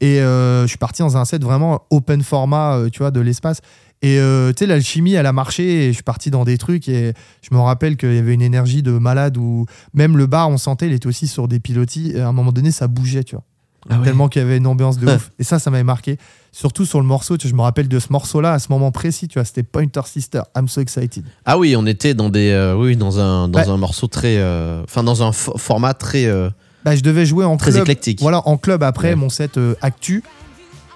[0.00, 3.20] Et euh, je suis parti dans un set vraiment open format, euh, tu vois, de
[3.20, 3.60] l'espace.
[4.02, 6.86] Et euh, tu sais, l'alchimie, elle a marché et je suis parti dans des trucs
[6.88, 9.64] et je me rappelle qu'il y avait une énergie de malade où
[9.94, 12.52] même le bar, on sentait, il était aussi sur des pilotis et à un moment
[12.52, 13.44] donné, ça bougeait, tu vois.
[13.88, 14.04] Ah ouais.
[14.04, 15.30] Tellement qu'il y avait une ambiance de ouf.
[15.38, 16.18] Et ça, ça m'avait marqué.
[16.52, 18.90] Surtout sur le morceau, tu vois, je me rappelle de ce morceau-là à ce moment
[18.90, 21.24] précis, tu vois, c'était Pointer Sister, I'm so excited.
[21.44, 24.82] Ah oui, on était dans des, euh, oui, dans un, dans un morceau très, euh,
[24.84, 26.48] enfin, dans un fo- format très, euh,
[26.84, 27.82] Bah, je devais jouer en très club.
[27.82, 28.20] éclectique.
[28.22, 29.14] Voilà, en club après Ouais.
[29.16, 30.22] mon set Actu.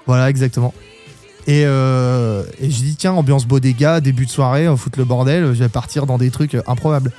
[0.07, 0.73] Voilà, exactement.
[1.47, 5.47] Et, euh, et je dis, tiens, ambiance bodega, début de soirée, on fout le bordel,
[5.55, 7.13] je vais partir dans des trucs improbables.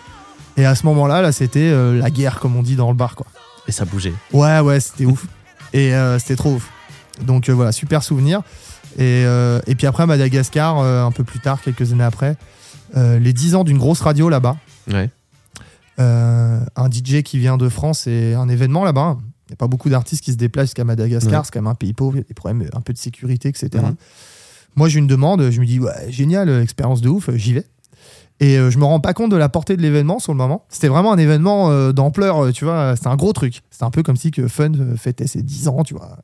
[0.58, 3.16] Et à ce moment-là, là, c'était euh, la guerre, comme on dit dans le bar,
[3.16, 3.26] quoi.
[3.68, 4.14] Et ça bougeait.
[4.34, 5.26] Ouais, ouais, c'était ouf.
[5.74, 6.70] Et euh, c'était trop ouf.
[7.26, 8.42] Donc euh, voilà, super souvenir.
[8.98, 12.36] Et, euh, et puis après, à Madagascar, un peu plus tard, quelques années après,
[12.96, 14.58] les 10 ans d'une grosse radio là-bas.
[14.92, 15.10] Ouais.
[15.98, 19.18] Un DJ qui vient de France et un événement là-bas.
[19.48, 21.46] Il n'y a pas beaucoup d'artistes qui se déplacent jusqu'à Madagascar, Ouais.
[21.46, 23.50] c'est quand même un pays pauvre, il y a des problèmes un peu de sécurité,
[23.50, 23.70] etc.
[23.84, 23.96] Mhm.
[24.78, 27.66] Moi, j'ai une demande, je me dis, ouais, génial, expérience de ouf, j'y vais.
[28.42, 30.66] Et euh, je me rends pas compte de la portée de l'événement sur le moment.
[30.68, 33.62] C'était vraiment un événement euh, d'ampleur, euh, tu vois, c'était un gros truc.
[33.70, 36.18] C'était un peu comme si que Fun fêtait ses 10 ans, tu vois.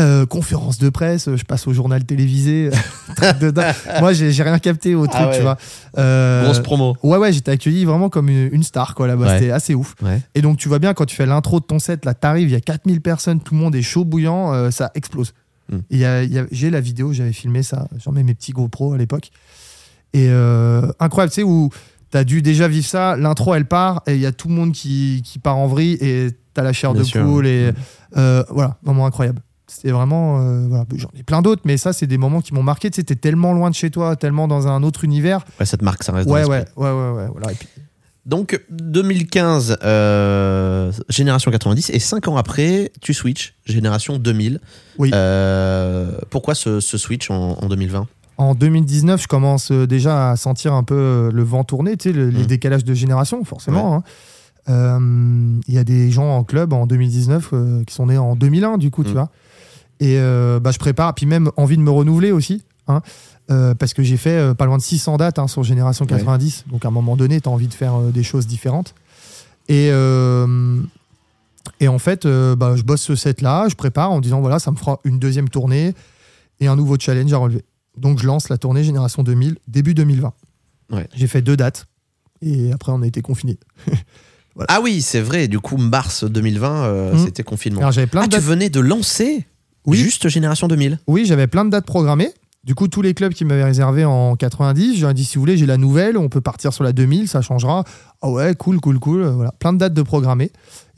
[0.00, 2.70] Euh, conférence de presse, je passe au journal télévisé.
[3.16, 3.52] truc.
[3.98, 5.36] Moi, j'ai rien capté au truc, Ah ouais.
[5.36, 5.56] tu vois.
[5.98, 6.96] Euh, Grosse promo.
[7.02, 9.26] Ouais, ouais, j'étais accueilli vraiment comme une, une star, quoi, là-bas.
[9.26, 9.38] Ouais.
[9.38, 9.96] C'était assez ouf.
[10.02, 10.20] Ouais.
[10.36, 12.52] Et donc, tu vois bien, quand tu fais l'intro de ton set, là, t'arrives, il
[12.52, 15.32] y a 4000 personnes, tout le monde est chaud bouillant, euh, ça explose.
[15.70, 15.78] Mm.
[16.04, 19.30] A- J'ai la vidéo, j'avais filmé ça, j'en mets mes petits GoPro à l'époque.
[20.14, 21.70] Et euh, incroyable, tu sais, où
[22.10, 24.72] t'as dû déjà vivre ça, l'intro, elle part, et il y a tout le monde
[24.72, 27.72] qui, qui part en vrille, et t'as la chair Bien de poule, et
[28.16, 29.42] euh, voilà, moment incroyable.
[29.66, 30.40] C'était vraiment.
[30.40, 30.86] euh, voilà.
[30.96, 32.90] J'en ai plein d'autres, mais ça, c'est des moments qui m'ont marqué.
[32.90, 35.44] Tu sais, t'es tellement loin de chez toi, tellement dans un autre univers.
[35.60, 36.72] Ouais, cette marque, ça reste dans Ouais, l'esprit.
[36.78, 37.26] ouais, ouais, ouais, ouais.
[37.30, 37.52] Voilà.
[37.52, 37.68] Et puis,
[38.24, 44.60] Donc 2015, euh, génération 90, et 5 ans après, tu switches, génération 2000.
[44.96, 45.10] Oui.
[45.14, 48.06] Euh, pourquoi ce, ce switch en, en 2020
[48.38, 52.08] En 2019, je commence euh, déjà à sentir un peu euh, le vent tourner, tu
[52.10, 52.46] sais, le- les Mm.
[52.46, 53.96] décalages de génération, forcément.
[53.96, 54.02] hein.
[54.68, 58.36] Euh, Il y a des gens en club en 2019 euh, qui sont nés en
[58.36, 59.14] 2001, du coup, tu Mm.
[59.14, 59.28] vois.
[60.00, 63.02] Et euh, bah, je prépare, puis même envie de me renouveler aussi, hein,
[63.48, 66.10] parce que j'ai fait pas loin de 600 dates hein, sur Génération Ouais.
[66.10, 66.64] 90.
[66.70, 68.94] Donc à un moment donné, tu as envie de faire des choses différentes.
[69.68, 69.88] Et,
[71.80, 74.76] Et en fait, bah, je bosse ce set-là, je prépare en disant voilà, ça me
[74.76, 75.94] fera une deuxième tournée
[76.60, 77.64] et un nouveau challenge à relever.
[77.98, 80.32] Donc je lance la tournée Génération 2000 début 2020.
[81.14, 81.86] J'ai fait deux dates
[82.40, 83.58] et après on a été confinés.
[84.66, 85.46] Ah oui, c'est vrai.
[85.46, 87.18] Du coup, mars 2020, euh, mmh.
[87.18, 87.80] c'était confinement.
[87.80, 89.46] Alors, plein ah, tu venais de lancer
[89.86, 89.96] oui.
[89.96, 92.32] juste Génération 2000 Oui, j'avais plein de dates programmées.
[92.64, 95.56] Du coup, tous les clubs qui m'avaient réservé en 90, j'ai dit si vous voulez,
[95.56, 97.84] j'ai la nouvelle, on peut partir sur la 2000, ça changera.
[98.20, 99.24] Ah ouais, cool, cool, cool.
[99.26, 100.50] Voilà, plein de dates de programmées.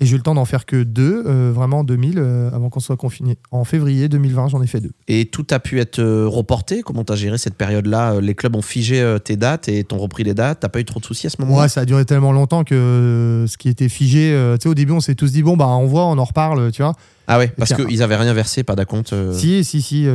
[0.02, 2.80] Et j'ai eu le temps d'en faire que deux, euh, vraiment 2000, euh, avant qu'on
[2.80, 3.36] soit confiné.
[3.50, 4.92] En février 2020, j'en ai fait deux.
[5.08, 6.80] Et tout a pu être euh, reporté?
[6.80, 8.18] Comment tu as géré cette période-là?
[8.22, 10.60] Les clubs ont figé tes dates et t'ont repris les dates?
[10.60, 11.64] T'as pas eu trop de soucis à ce moment-là?
[11.64, 14.92] Ouais, ça a duré tellement longtemps que ce qui était figé, tu sais, au début,
[14.92, 16.94] on s'est tous dit, bon, bah, on voit, on en reparle, tu vois.
[17.26, 20.06] Ah ouais, parce qu'ils avaient rien versé, pas d'acompte Si, si, si.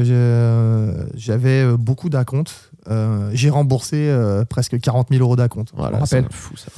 [1.15, 2.71] J'avais beaucoup d'acomptes.
[3.33, 4.11] j'ai remboursé
[4.49, 5.73] presque 40 000 euros d'acompte.
[5.75, 6.71] Voilà, c'est fou ça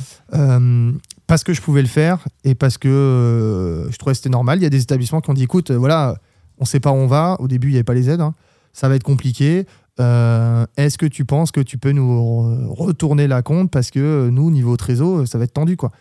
[1.28, 4.60] parce que je pouvais le faire et parce que euh, je trouvais que c'était normal.
[4.60, 6.16] Il y a des établissements qui ont dit écoute, euh, voilà,
[6.58, 7.36] on sait pas où on va.
[7.40, 8.22] Au début, il n'y avait pas les aides.
[8.22, 8.34] Hein.
[8.72, 9.66] Ça va être compliqué.
[10.00, 13.70] Euh, est-ce que tu penses que tu peux nous retourner la compte?
[13.72, 15.92] Parce que nous, niveau trésor, ça va être tendu quoi.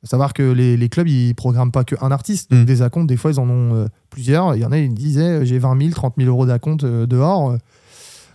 [0.00, 2.52] Faut savoir que les, clubs, ils programment pas qu'un artiste.
[2.52, 2.64] Mm.
[2.66, 4.54] Des acomptes, des fois, ils en ont plusieurs.
[4.54, 7.56] Il y en a, ils me disaient j'ai 20 000, 30 000 euros d'acompte dehors.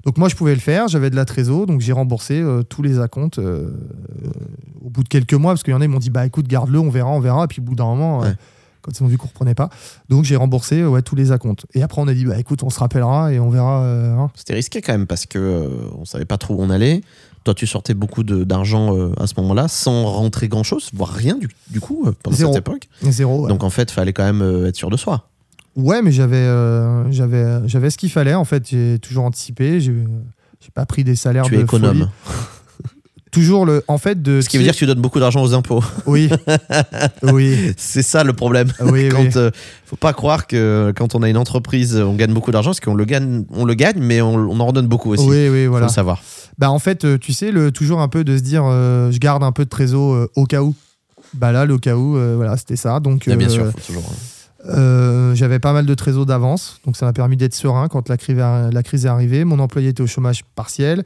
[0.10, 2.82] Donc moi, je pouvais le faire, j'avais de la trésor, donc j'ai remboursé euh, tous
[2.82, 3.70] les acomptes euh,
[4.84, 6.48] au bout de quelques mois, parce qu'il y en a, ils m'ont dit, bah écoute,
[6.48, 7.44] garde-le, on verra, on verra.
[7.44, 8.32] Et puis au bout d'un moment, euh,
[8.82, 9.70] quand ils ont vu qu'on ne reprenait pas,
[10.10, 11.68] donc j'ai remboursé ouais, tous les acomptes.
[11.76, 13.86] Et après, on a dit, bah écoute, on se rappellera et on verra.
[13.86, 14.32] Hein.
[14.34, 17.02] C'était risqué quand même, parce que on savait pas trop où on allait.
[17.44, 21.38] Toi, tu sortais beaucoup d'argent à ce moment-là, sans rentrer grand-chose, voire rien
[21.70, 22.90] du, coup, pendant cette époque.
[23.04, 23.48] Zéro.
[23.48, 25.30] Donc en fait, il fallait quand même être sûr de soi.
[25.82, 28.70] Ouais, mais j'avais euh, j'avais j'avais ce qu'il fallait en fait.
[28.70, 29.80] J'ai toujours anticipé.
[29.80, 29.94] J'ai
[30.74, 32.10] pas pris des salaires tu es économe.
[33.32, 34.42] toujours le en fait de.
[34.42, 35.84] Ce qui veut dire que tu donnes beaucoup d'argent aux impôts.
[36.06, 36.30] Oui.
[37.24, 37.74] oui.
[37.78, 38.72] C'est ça le problème.
[38.82, 39.52] Oui, quand, euh,
[39.86, 42.96] faut pas croire que quand on a une entreprise, on gagne beaucoup d'argent, parce qu'on
[42.96, 45.26] le gagne, on le gagne, mais on, en redonne beaucoup aussi.
[45.28, 45.88] Oui, oui, voilà.
[45.88, 46.22] Faut savoir.
[46.58, 49.44] Bah en fait, euh, tu sais, le toujours un peu de se dire, je garde
[49.44, 50.76] un peu de trésor au cas où.
[51.36, 53.00] Bah là, le cas où, voilà, c'était ça.
[53.00, 53.28] Donc.
[53.28, 54.04] bien sûr, faut toujours.
[54.10, 54.39] Hein.
[54.66, 58.18] Euh, j'avais pas mal de trésors d'avance, donc ça m'a permis d'être serein quand la
[58.18, 59.46] crise, la crise est arrivée.
[59.46, 61.04] Mon employé était au chômage partiel.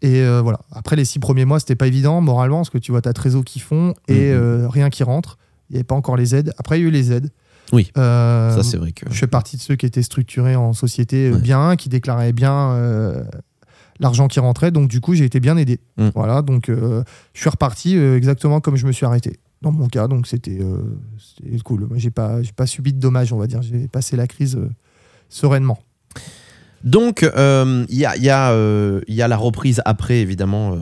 [0.00, 0.60] Et euh, voilà.
[0.72, 3.44] Après les six premiers mois, c'était pas évident moralement, parce que tu vois ta trésor
[3.44, 4.20] qui fond et mhm.
[4.20, 5.38] euh, rien qui rentre.
[5.70, 6.52] Il n'y avait pas encore les aides.
[6.58, 7.30] Après, il y a eu les aides.
[7.72, 7.90] Oui.
[7.94, 9.06] ça, c'est vrai que.
[9.10, 12.74] Je fais partie de ceux qui étaient structurés en société bien, qui déclaraient bien
[14.00, 14.70] l'argent qui rentrait.
[14.70, 15.80] Donc, du coup, j'ai été bien aidé.
[15.98, 16.08] Mm.
[16.14, 16.40] Voilà.
[16.40, 17.02] Donc, je
[17.34, 20.08] suis reparti exactement comme je me suis arrêté dans mon cas.
[20.08, 21.86] Donc c'était euh, cool.
[21.86, 23.62] Moi, j'ai pas, pas subi de dommages, on va dire.
[23.62, 24.68] J'ai passé la crise euh,
[25.28, 25.78] sereinement.
[26.84, 30.78] Donc, il euh, y, a, y, a, y, a, la reprise après, évidemment,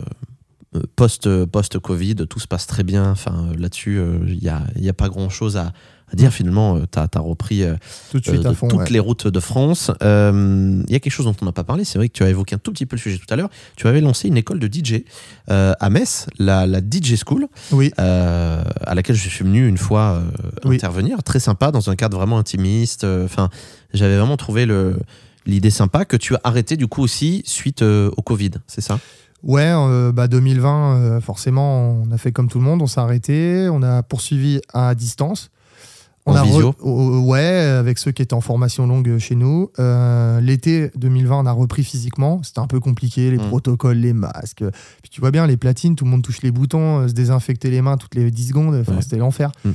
[0.95, 2.17] post, post-Covid.
[2.29, 3.11] Tout se passe très bien.
[3.11, 3.99] Enfin, là-dessus,
[4.29, 5.73] il n'y a, y a, pas grand-chose à,
[6.13, 7.65] à dire finalement, tu as, repris
[8.11, 9.91] Tout de suite toutes les routes de France.
[10.01, 12.29] Il y a quelque chose dont on n'a pas parlé, c'est vrai que tu as
[12.29, 13.51] évoqué un tout petit peu le sujet tout à l'heure.
[13.77, 15.05] Tu avais lancé une école de DJ
[15.49, 17.93] à Metz, la, la, DJ School, oui.
[17.97, 20.23] à laquelle je suis venu une fois
[20.65, 21.23] intervenir.
[21.23, 23.05] Très sympa, dans un cadre vraiment intimiste.
[23.05, 23.51] Enfin,
[23.93, 24.67] j'avais vraiment trouvé
[25.47, 28.99] l'idée sympa que tu as arrêté du coup aussi suite au Covid, c'est ça?
[29.43, 29.73] Ouais,
[30.13, 34.03] bah 2020, forcément, on a fait comme tout le monde, on s'est arrêté, on a
[34.03, 35.51] poursuivi à distance.
[36.27, 39.71] On a visio Ouais, avec ceux qui étaient en formation longue chez nous.
[39.79, 42.43] Euh, l'été 2020, on a repris physiquement.
[42.43, 43.49] C'était un peu compliqué, les mm.
[43.49, 44.65] protocoles, les masques.
[45.03, 47.71] Puis tu vois bien, les platines, tout le monde touche les boutons, euh, se désinfecter
[47.71, 48.85] les mains toutes les 10 secondes.
[49.01, 49.53] C'était l'enfer.
[49.65, 49.71] Mm.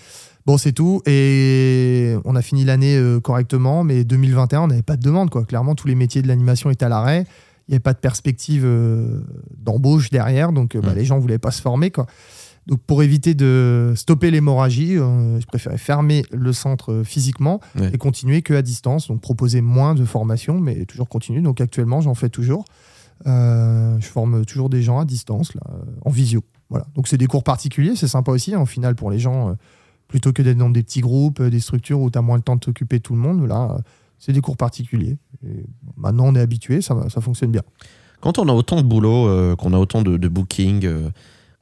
[0.46, 1.02] Bon, c'est tout.
[1.06, 5.30] Et on a fini l'année euh, correctement, mais 2021, on n'avait pas de demande.
[5.30, 5.46] Quoi.
[5.46, 7.26] Clairement, tous les métiers de l'animation étaient à l'arrêt.
[7.68, 8.68] Il n'y avait pas de perspective
[9.56, 10.96] d'embauche derrière, donc bah, mm.
[10.96, 11.92] les gens ne voulaient pas se former.
[11.92, 12.08] Quoi.
[12.68, 17.60] Donc pour éviter de stopper l'hémorragie, euh, je préférais fermer le centre euh, physiquement
[17.92, 19.08] et continuer que à distance.
[19.08, 21.42] Donc proposer moins de formations, mais toujours continuer.
[21.42, 22.66] Donc actuellement, j'en fais toujours.
[23.28, 25.62] Euh, je forme toujours des gens à distance, là,
[26.06, 26.44] en visio.
[26.70, 26.86] Voilà.
[26.96, 29.56] Donc c'est des cours particuliers, c'est sympa aussi, en hein, final pour les gens,
[30.08, 32.56] plutôt que d'être dans des petits groupes, des structures où tu as moins le temps
[32.56, 33.46] de t'occuper tout le monde.
[33.48, 33.78] Là,
[34.20, 35.18] c'est des cours particuliers.
[35.98, 37.64] maintenant, on est habitué, ça, ça fonctionne bien.
[38.22, 40.88] Quand on a autant de boulot, qu'on a autant de, de booking,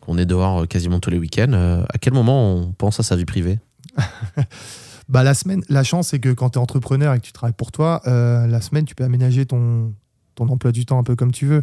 [0.09, 1.53] on est dehors euh, quasiment tous les week-ends.
[1.53, 3.59] Euh, à quel moment on pense à sa vie privée
[5.09, 7.55] bah, la semaine, la chance, c'est que quand tu es entrepreneur et que tu travailles
[7.55, 9.93] pour toi, euh, la semaine, tu peux aménager ton,
[10.35, 11.61] ton emploi du temps un peu comme tu veux.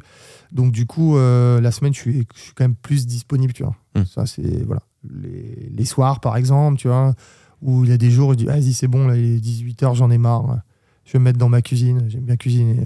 [0.53, 3.75] Donc, du coup, la semaine, je suis, je suis quand même plus disponible, tu vois.
[3.95, 4.05] Hmm.
[4.05, 4.83] Ça, c'est, voilà.
[5.09, 7.15] Les, les, soirs, par exemple, tu vois,
[7.63, 9.39] où il y a des jours où je dis, vas-y, c'est bon, là, il est
[9.39, 10.59] 18h, j'en ai marre.
[11.05, 12.05] Je vais me mettre dans ma cuisine.
[12.09, 12.77] J'aime bien cuisiner.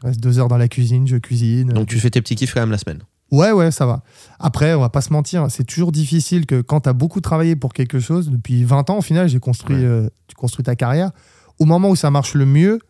[0.00, 1.68] Je reste deux heures dans la cuisine, je cuisine.
[1.68, 3.00] Donc, tu fais tes petits kiffs quand même la semaine
[3.30, 4.02] Ouais, ouais, ça va.
[4.38, 7.54] Après, on va pas se mentir, c'est toujours difficile que quand tu as beaucoup travaillé
[7.56, 9.84] pour quelque chose, depuis 20 ans, au final, j'ai construit, Ouais.
[9.84, 11.10] euh, tu construis ta carrière.
[11.58, 12.80] Au moment où ça marche le mieux,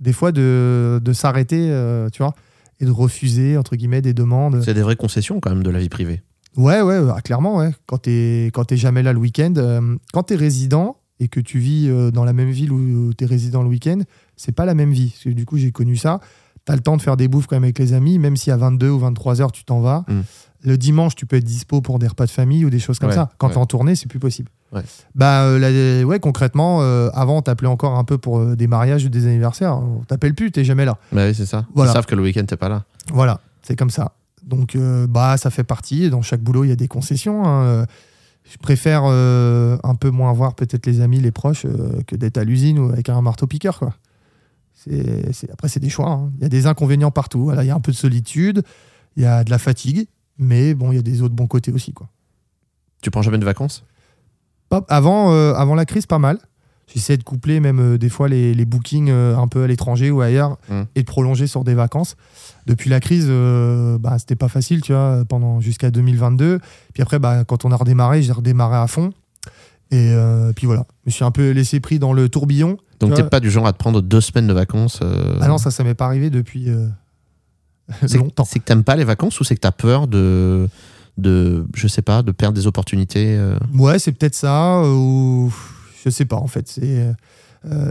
[0.00, 2.34] des fois, de, de s'arrêter, euh, tu vois,
[2.80, 4.60] et de refuser, entre guillemets, des demandes.
[4.62, 6.22] C'est des vraies concessions quand même de la vie privée.
[6.56, 7.70] Ouais, ouais, clairement, ouais.
[7.86, 11.58] Quand t'es quand t'es jamais là le week-end, euh, quand t'es résident et que tu
[11.58, 14.00] vis euh, dans la même ville où t'es résident le week-end,
[14.36, 15.10] c'est pas la même vie.
[15.10, 16.20] Parce que du coup, j'ai connu ça.
[16.66, 18.56] T'as le temps de faire des bouffes quand même avec les amis, même si à
[18.58, 20.04] 22 ou 23 heures tu t'en vas.
[20.08, 20.20] Mm.
[20.64, 23.10] Le dimanche, tu peux être dispo pour des repas de famille ou des choses comme
[23.10, 23.30] Ouais, ça.
[23.38, 23.52] Quand ouais.
[23.54, 24.50] t'es en tournée, c'est plus possible.
[24.72, 24.82] Ouais.
[25.14, 28.66] Bah, euh, là, ouais, concrètement, euh, avant, on t'appelait encore un peu pour euh, des
[28.66, 29.76] mariages ou des anniversaires.
[29.78, 30.98] On t'appelle plus, t'es jamais là.
[31.12, 31.66] Bah oui, c'est ça.
[31.74, 31.92] Voilà.
[31.92, 32.82] Ils savent que le week-end, t'es pas là.
[33.12, 34.12] Voilà, c'est comme ça.
[34.44, 34.76] Donc,
[35.08, 36.10] bah, ça fait partie.
[36.10, 37.44] Dans chaque boulot, il y a des concessions.
[37.46, 37.84] hein.
[38.48, 41.66] Je préfère un peu moins voir peut-être les amis, les proches,
[42.06, 43.78] que d'être à l'usine ou avec un marteau-piqueur.
[43.80, 43.94] quoi.
[45.32, 46.10] C'est- Après, c'est des choix.
[46.10, 46.32] hein.
[46.38, 47.42] Il y a des inconvénients partout.
[47.44, 48.62] Voilà, il y a un peu de solitude,
[49.16, 50.06] il y a de la fatigue,
[50.38, 51.92] mais bon, il y a des autres bons côtés aussi.
[51.92, 52.08] Quoi.
[53.02, 53.84] Tu prends jamais de vacances?
[54.68, 56.38] Pas- Avant, euh, avant la crise, pas mal.
[56.92, 60.12] J'essaie de coupler même euh, des fois les, les bookings euh, un peu à l'étranger
[60.12, 60.82] ou ailleurs Mm.
[60.94, 62.14] et de prolonger sur des vacances.
[62.66, 63.28] Depuis la crise,
[64.00, 66.60] bah, c'était pas facile, tu vois, pendant jusqu'à 2022.
[66.94, 69.12] Puis après, bah, quand on a redémarré, j'ai redémarré à fond.
[69.92, 70.14] Et
[70.56, 72.76] puis voilà, je me suis un peu laissé pris dans le tourbillon.
[73.00, 75.48] Donc Tu t'es pas du genre à te prendre deux semaines de vacances euh, Ah
[75.48, 76.88] non, ça, ça m'est pas arrivé depuis euh,
[78.14, 78.44] longtemps.
[78.44, 80.68] c'est que t'aimes pas les vacances ou c'est que t'as peur de,
[81.18, 85.52] de, je sais pas, de perdre des opportunités euh, Ouais, c'est peut-être ça, ou
[86.04, 86.68] je sais pas en fait.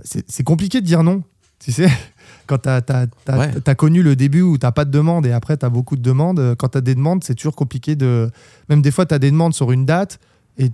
[0.03, 1.23] C'est compliqué de dire non.
[1.59, 1.89] Tu sais,
[2.47, 3.75] quand tu as, Ouais.
[3.75, 6.55] connu le début où tu pas de demande et après tu as beaucoup de demandes,
[6.57, 8.29] quand tu as des demandes, c'est toujours compliqué de.
[8.69, 10.19] Même des fois, tu as des demandes sur une date
[10.57, 10.71] et,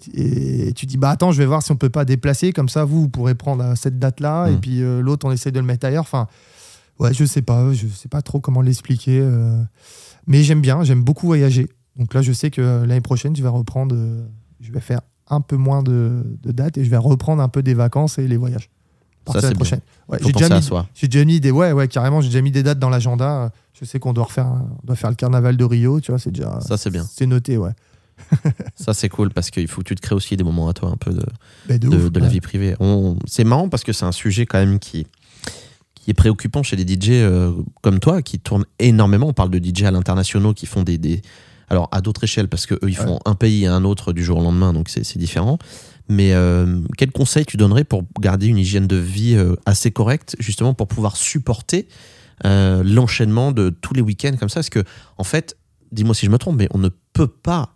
[0.68, 2.86] et tu dis bah attends, je vais voir si on peut pas déplacer, comme ça
[2.86, 4.60] vous, vous pourrez prendre à cette date-là et Mm.
[4.62, 6.04] puis euh, l'autre, on essaie de le mettre ailleurs.
[6.04, 6.28] Enfin,
[7.00, 9.20] ouais, je sais pas, je sais pas trop comment l'expliquer.
[9.22, 9.62] euh,
[10.28, 11.68] mais j'aime bien, j'aime beaucoup voyager.
[11.98, 14.24] Donc là, je sais que euh, l'année prochaine, je vais reprendre, euh,
[14.60, 17.64] je vais faire un peu moins de, de dates et je vais reprendre un peu
[17.64, 18.70] des vacances et les voyages.
[19.28, 19.82] Ça, c'est l'année prochaine.
[20.10, 20.50] Ouais, j'ai déjà
[21.10, 23.52] déjà mis des, ouais, ouais, carrément, j'ai déjà mis des dates dans l'agenda.
[23.80, 26.32] Je sais qu'on doit refaire, on doit faire le carnaval de Rio, tu vois, c'est
[26.32, 27.06] déjà, Ça c'est bien.
[27.10, 27.72] c'est noté, ouais.
[28.76, 30.90] Ça c'est cool parce qu'il faut que tu te crées aussi des moments à toi
[30.90, 31.26] un peu de,
[31.68, 32.76] Bah, de de, ouf, de la vie privée.
[33.26, 35.06] C'est marrant parce que c'est un sujet quand même qui,
[35.96, 37.52] qui est préoccupant chez les DJ euh,
[37.82, 39.28] comme toi, qui tournent énormément.
[39.28, 41.22] On parle de DJ à l'international qui font des, des-
[41.70, 44.40] Alors, à d'autres échelles, parce qu'eux, ils font un pays et un autre du jour
[44.40, 45.58] au lendemain, donc c'est c'est différent.
[46.10, 50.36] Mais euh, quel conseil tu donnerais pour garder une hygiène de vie euh, assez correcte,
[50.40, 51.88] justement pour pouvoir supporter
[52.46, 54.56] euh, l'enchaînement de tous les week-ends comme ça?
[54.56, 54.84] Parce que,
[55.18, 55.56] en fait,
[55.94, 57.74] dis-moi si je me trompe, mais on ne peut pas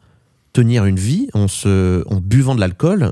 [0.55, 3.11] tenir une vie en, se, en buvant de l'alcool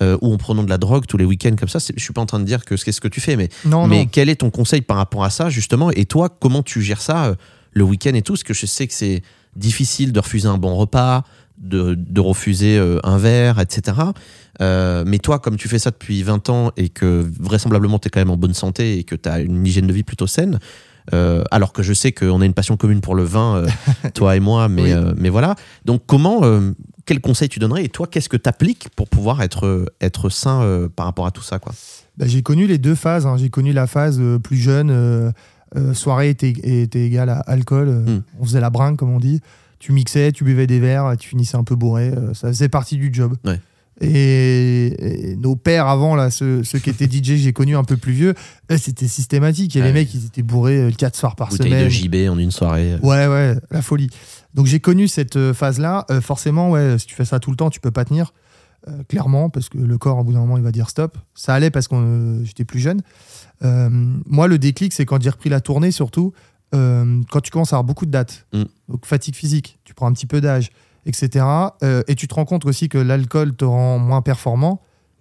[0.00, 1.78] euh, ou en prenant de la drogue tous les week-ends comme ça.
[1.94, 3.86] Je suis pas en train de dire que c'est ce que tu fais, mais, Non,
[3.86, 4.08] mais non.
[4.10, 5.90] quel est ton conseil par rapport à ça, justement?
[5.90, 7.34] Et toi, comment tu gères ça euh,
[7.72, 8.32] le week-end et tout?
[8.32, 9.22] Parce que je sais que c'est
[9.54, 11.24] difficile de refuser un bon repas,
[11.58, 13.98] de, de refuser euh, un verre, etc.
[14.60, 18.20] Mais toi, comme tu fais ça depuis 20 ans et que vraisemblablement tu es quand
[18.20, 20.58] même en bonne santé et que tu as une hygiène de vie plutôt saine,
[21.14, 23.68] euh, alors que je sais qu'on a une passion commune pour le vin, euh,
[24.14, 24.92] toi et moi, mais, Oui.
[24.92, 25.54] euh, mais voilà.
[25.84, 26.40] Donc, comment,
[27.06, 30.88] quel conseil tu donnerais et toi, qu'est-ce que tu appliques pour pouvoir être, être sain
[30.96, 31.72] par rapport à tout ça quoi?
[32.16, 33.26] Bah, j'ai connu les deux phases.
[33.26, 33.36] hein.
[33.36, 35.32] J'ai connu la phase plus jeune,
[35.94, 37.88] soirée était, était égale à alcool.
[37.88, 38.22] euh, Mm.
[38.40, 39.40] On faisait la bringue, comme on dit.
[39.78, 42.12] Tu mixais, tu buvais des verres, tu finissais un peu bourré.
[42.34, 43.34] ça faisait partie du job.
[43.44, 43.60] Ouais.
[44.00, 47.84] Et, et nos pères avant, là, ceux, ceux qui étaient DJ que j'ai connus un
[47.84, 48.34] peu plus vieux,
[48.70, 49.74] eux, c'était systématique.
[49.76, 49.86] Et Ouais.
[49.88, 51.84] les mecs, ils étaient bourrés euh, quatre soirs par Bouteille semaine.
[51.84, 52.92] de JB en une soirée.
[52.92, 52.98] euh.
[53.00, 54.08] Ouais, ouais, la folie.
[54.54, 56.06] Donc j'ai connu cette euh, phase-là.
[56.10, 58.32] Euh, forcément, ouais, si tu fais ça tout le temps, tu peux pas tenir.
[58.86, 61.18] euh, clairement, parce que le corps, au bout d'un moment, il va dire stop.
[61.34, 63.02] Ça allait parce que euh, j'étais plus jeune.
[63.64, 63.88] Euh,
[64.26, 66.32] moi, le déclic, c'est quand j'ai repris la tournée, surtout,
[66.74, 68.46] euh, quand tu commences à avoir beaucoup de dates.
[68.52, 68.62] Mm.
[68.88, 70.70] Donc fatigue physique, tu prends un petit peu d'âge,
[71.08, 71.44] etc.
[71.82, 74.80] Euh, et tu te rends compte aussi que l'alcool te rend moins performant.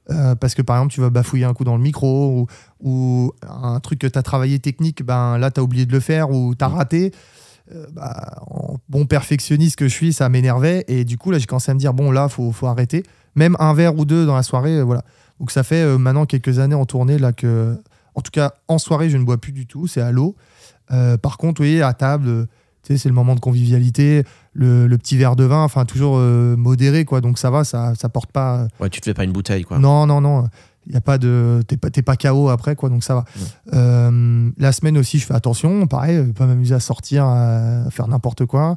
[0.10, 2.48] euh, parce que par exemple, tu vas bafouiller un coup dans le micro ou,
[2.90, 6.00] ou un truc que tu as travaillé technique, ben là, tu as oublié de le
[6.00, 6.74] faire ou tu as Mm.
[6.74, 7.12] raté.
[7.76, 10.86] Euh, bah, en bon perfectionniste que je suis, ça m'énervait.
[10.88, 13.04] Et du coup, là, j'ai commencé à me dire, bon, là, faut, faut arrêter.
[13.36, 15.04] Même un verre ou deux dans la soirée, euh, voilà.
[15.42, 17.78] Donc ça fait euh, maintenant quelques années en tournée, là, que,
[18.16, 20.36] en tout cas, en soirée, je ne bois plus du tout, c'est à l'eau.
[21.22, 22.48] Par contre, oui, à table,
[22.82, 24.24] tu sais, c'est le moment de convivialité,
[24.60, 27.22] le, le petit verre de vin, enfin, toujours euh, modéré, quoi.
[27.22, 28.62] Donc ça va, ça, ça porte pas.
[28.62, 29.78] euh, Ouais, tu te fais pas une bouteille, quoi.
[29.78, 30.48] non, non, non.
[30.88, 32.90] Il y a pas de, t'es pas, t'es pas KO après, quoi.
[32.90, 33.26] Donc ça va.
[33.36, 33.42] Ouais.
[33.74, 35.86] Euh, la semaine aussi, je fais attention.
[35.86, 38.76] Pareil, pas m'amuser à sortir, à faire n'importe quoi.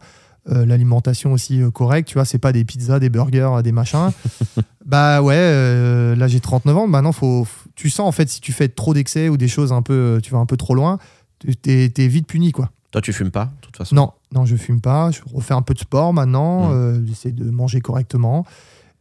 [0.51, 2.25] Euh, L'alimentation aussi correcte, tu vois.
[2.25, 4.11] C'est pas des pizzas, des burgers, des machins.
[4.85, 6.15] bah ouais.
[6.17, 6.87] là, j'ai 39 ans.
[6.89, 9.83] Maintenant, faut, tu sens en fait si tu fais trop d'excès ou des choses un
[9.83, 10.99] peu, tu vas un peu trop loin,
[11.39, 12.71] tu- t'es, t'es vite puni, quoi.
[12.91, 15.11] Toi, tu fumes pas, de toute façon Non, non, je fume pas.
[15.13, 16.69] Je refais un peu de sport maintenant.
[16.69, 16.73] Mm.
[16.73, 18.45] euh, J'essaie de manger correctement.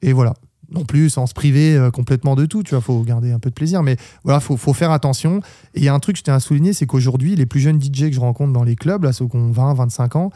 [0.02, 0.34] Et voilà.
[0.72, 2.62] Non plus sans se priver euh, complètement de tout.
[2.62, 3.82] Tu vois, faut garder un peu de plaisir.
[3.82, 5.40] Mais voilà, faut, faut faire attention.
[5.74, 7.60] Et il y a un truc que je tiens à souligner, c'est qu'aujourd'hui, les plus
[7.60, 10.30] jeunes DJ que je rencontre dans les clubs, là, ceux qui ont 20, 25 ans,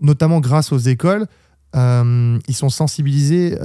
[0.00, 1.26] notamment grâce aux écoles,
[1.74, 3.58] euh, ils sont sensibilisés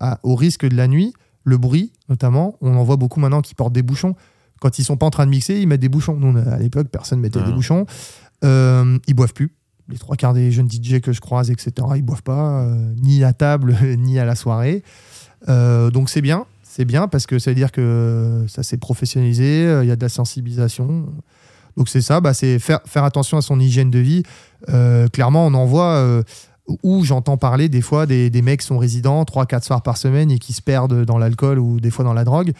[0.00, 1.12] à- au risque de la nuit,
[1.44, 2.56] le bruit notamment.
[2.60, 4.14] On en voit beaucoup maintenant qui portent des bouchons.
[4.60, 6.16] Quand ils sont pas en train de mixer, ils mettent des bouchons.
[6.16, 7.46] Nous, à l'époque, personne mettait Ah.
[7.46, 7.84] des bouchons.
[8.44, 9.52] Euh, ils boivent plus.
[9.88, 13.22] Les trois quarts des jeunes DJ que je croise, etc., ils boivent pas, euh, ni
[13.22, 14.82] à table, ni à la soirée.
[15.48, 19.66] Euh, donc c'est bien, c'est bien parce que ça veut dire que ça s'est professionnalisé,
[19.66, 21.06] euh, il y a de la sensibilisation.
[21.76, 24.22] Donc c'est ça, bah, c'est faire, attention à son hygiène de vie.
[25.12, 26.22] Clairement, on en voit
[26.82, 30.30] où j'entends parler des fois des, des mecs qui sont résidents 3-4 soirs par semaine
[30.30, 32.52] et qui se perdent dans l'alcool ou des fois dans la drogue.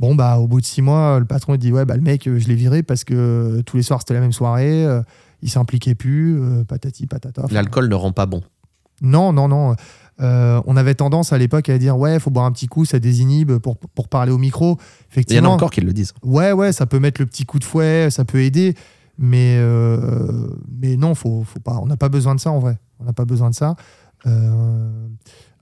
[0.00, 2.26] Bon, bah, au bout de 6 mois, le patron il dit Ouais, bah, le mec,
[2.26, 5.02] euh, je l'ai viré parce que euh, tous les soirs c'était la même soirée, euh,
[5.42, 7.44] il s'impliquait plus, euh, patati patata.
[7.50, 8.42] L'alcool ne rend pas bon.
[9.02, 9.76] non, non, non.
[10.22, 12.98] Euh, on avait tendance à l'époque à dire ouais, faut boire un petit coup, ça
[12.98, 14.78] désinhibe pour, pour parler au micro.
[15.14, 16.14] Il y en a encore qui le disent.
[16.22, 18.74] ouais, ouais, ça peut mettre le petit coup de fouet, ça peut aider,
[19.18, 19.58] mais
[20.80, 21.78] mais non, faut, faut pas.
[21.82, 22.78] On n'a pas besoin de ça en vrai.
[23.00, 23.76] On n'a pas besoin de ça.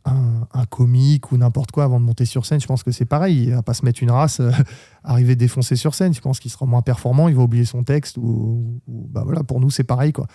[0.05, 3.05] Un, un comique ou n'importe quoi avant de monter sur scène, je pense que c'est
[3.05, 3.43] pareil.
[3.45, 4.51] Il va pas se mettre une race, euh,
[5.05, 6.15] arriver défoncé sur scène.
[6.15, 9.43] Je pense qu'il sera moins performant, il va oublier son texte ou, ou- bah voilà.
[9.43, 10.27] Pour nous, c'est pareil quoi.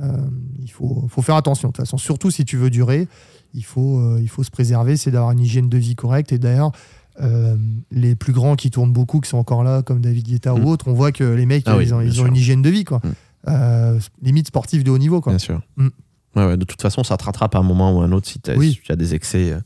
[0.00, 1.68] Euh, il faut, faut faire attention.
[1.68, 3.08] De toute façon, surtout si tu veux durer,
[3.54, 6.32] il faut, euh, il faut se préserver, c'est d'avoir une hygiène de vie correcte.
[6.32, 6.72] Et d'ailleurs,
[7.20, 7.56] euh,
[7.92, 10.64] les plus grands qui tournent beaucoup, qui sont encore là, comme David Guetta Mm.
[10.64, 12.60] ou autres, on voit que les mecs, Ah oui, ils ont, ils ont une hygiène
[12.62, 13.00] de vie, quoi.
[13.46, 13.98] Mm.
[14.22, 15.32] Limite sportive de haut niveau, quoi.
[15.32, 15.62] Bien sûr.
[15.76, 15.88] Mm.
[16.36, 18.26] Ouais, ouais, de toute façon, ça te rattrape à un moment ou à un autre
[18.28, 18.72] si, t'as- Oui.
[18.74, 19.52] si tu as des excès.
[19.52, 19.60] euh,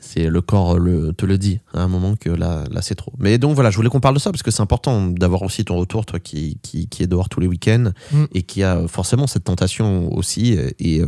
[0.00, 3.12] C'est le corps le, te le dit à un moment que là, là c'est trop.
[3.18, 5.64] Mais donc voilà, je voulais qu'on parle de ça parce que c'est important d'avoir aussi
[5.64, 8.24] ton retour, toi qui, qui, qui est dehors tous les week-ends Mm.
[8.34, 10.58] et qui a forcément cette tentation aussi.
[10.78, 11.06] Et euh,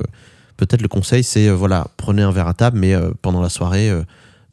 [0.57, 3.51] peut-être le conseil, c'est euh, voilà, prenez un verre à table, mais euh, pendant la
[3.51, 4.03] soirée, euh,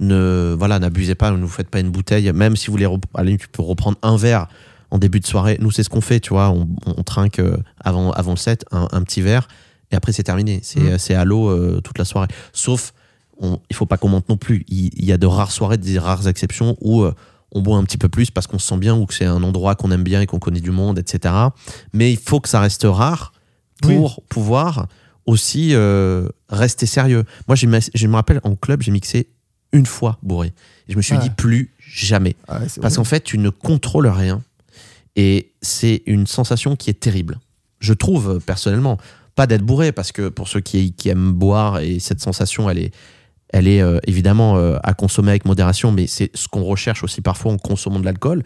[0.02, 2.30] ne voilà, n'abusez pas, ne vous faites pas une bouteille.
[2.34, 4.48] Même si vous voulez, allez, tu peux reprendre un verre
[4.92, 5.58] en début de soirée.
[5.62, 6.50] Nous, c'est ce qu'on fait, tu vois.
[6.50, 9.48] On, on trinque euh, avant, avant le set un, un petit verre
[9.94, 10.60] et après c'est terminé.
[10.64, 10.98] C'est Mm.
[11.00, 12.28] c'est à l'eau euh, toute la soirée.
[12.52, 12.94] Sauf,
[13.40, 14.66] on, il faut pas qu'on monte non plus.
[14.68, 17.14] Il, il y a de rares soirées, des rares exceptions où euh,
[17.52, 19.44] on boit un petit peu plus parce qu'on se sent bien ou que c'est un
[19.44, 21.34] endroit qu'on aime bien et qu'on connaît du monde, etc.
[21.94, 23.32] Mais il faut que ça reste rare
[23.82, 24.88] pour pouvoir
[25.26, 27.24] aussi euh, rester sérieux.
[27.48, 27.68] Moi, je
[28.08, 29.30] me rappelle en club, j'ai mixé
[29.72, 30.54] une fois bourré.
[30.88, 31.22] Et je me suis Ouais.
[31.22, 32.36] dit plus jamais.
[32.48, 34.42] Ah ouais, Parce qu'en fait, tu ne contrôles rien.
[35.16, 37.40] Et c'est une sensation qui est terrible.
[37.80, 38.98] Je trouve, personnellement,
[39.36, 42.80] pas d'être bourré, parce que pour ceux qui, qui aiment boire, et cette sensation, elle
[42.80, 42.94] est,
[43.50, 47.22] elle est euh, évidemment euh, à consommer avec modération, mais c'est ce qu'on recherche aussi
[47.22, 48.44] parfois en consommant de l'alcool.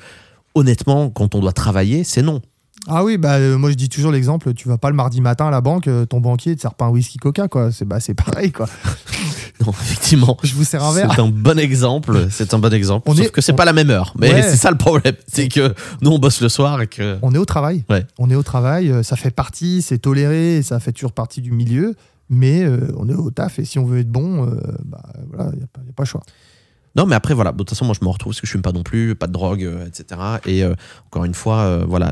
[0.56, 2.42] Honnêtement, quand on doit travailler, c'est non.
[2.88, 5.48] Ah oui, bah, euh, moi je dis toujours l'exemple tu vas pas le mardi matin
[5.48, 7.72] à la banque, ton banquier te sert pas un whisky coca, quoi.
[7.72, 8.68] C'est bah, c'est pareil, quoi.
[9.66, 10.38] Non, effectivement.
[10.44, 11.12] Je vous sers un verre.
[11.16, 12.28] C'est un bon exemple.
[12.30, 13.10] C'est un bon exemple.
[13.10, 14.14] On Sauf est- que c'est on- pas la même heure.
[14.20, 14.42] Mais Ouais.
[14.44, 15.16] c'est ça le problème.
[15.28, 17.18] C'est que nous, on bosse le soir et que.
[17.22, 17.84] On est au travail.
[17.90, 18.06] Ouais.
[18.20, 21.52] On est au travail, euh, ça fait partie, c'est toléré, ça fait toujours partie du
[21.52, 21.96] milieu,
[22.30, 24.56] mais euh, on est au taf et si on veut être bon, euh,
[24.86, 25.02] bah,
[25.34, 26.22] voilà, il n'y a, a pas le choix.
[26.98, 27.52] Non, mais après, voilà.
[27.52, 29.28] De toute façon, moi, je me retrouve parce que je fume pas non plus, pas
[29.28, 30.20] de drogue, euh, etc.
[30.46, 30.74] Et euh,
[31.08, 32.12] encore une fois, euh, voilà,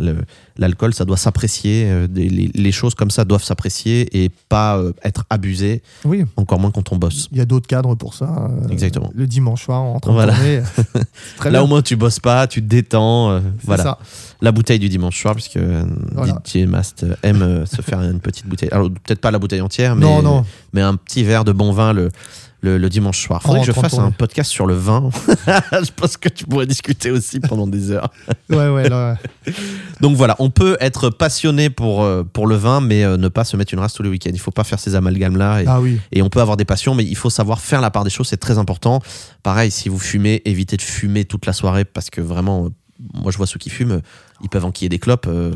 [0.57, 1.85] l'alcool, ça doit s'apprécier.
[1.89, 6.59] euh, les, les choses comme ça doivent s'apprécier et pas euh, être abusées, Oui, encore
[6.59, 7.27] moins quand on bosse.
[7.31, 8.49] il y a d'autres cadres pour ça.
[8.63, 9.11] euh, Exactement.
[9.15, 10.33] Le dimanche soir, en train Voilà.
[10.33, 10.61] de tourner.
[10.93, 11.61] c'est très Là, bien.
[11.63, 13.31] au moins, tu bosses pas, tu te détends.
[13.31, 13.83] euh, voilà.
[13.83, 13.97] ça.
[14.41, 15.83] La bouteille du dimanche soir, puisque euh,
[16.13, 16.39] Voilà.
[16.45, 18.69] DJ Mast aime euh, se faire une petite bouteille.
[18.71, 20.45] Alors, peut-être pas la bouteille entière, mais, Non, non.
[20.73, 22.11] mais un petit verre de bon vin le,
[22.65, 23.41] le, le dimanche soir.
[23.41, 25.09] Faudrait En que je fasse un podcast sur le vin.
[25.71, 28.11] je pense que tu pourrais discuter aussi pendant des heures.
[28.49, 29.17] Ouais, ouais, là,
[30.01, 33.43] Donc voilà, on peut être passionné pour, euh, pour le vin, mais euh, ne pas
[33.45, 34.31] se mettre une race tous les week-ends.
[34.33, 35.61] Il faut pas faire ces amalgames-là.
[35.61, 35.99] Et, Ah oui.
[36.11, 38.27] et on peut avoir des passions, mais il faut savoir faire la part des choses,
[38.27, 39.01] c'est très important.
[39.43, 42.69] Pareil, si vous fumez, évitez de fumer toute la soirée, parce que vraiment, euh,
[43.13, 44.01] moi je vois ceux qui fument,
[44.41, 45.51] ils peuvent enquiller des clopes euh,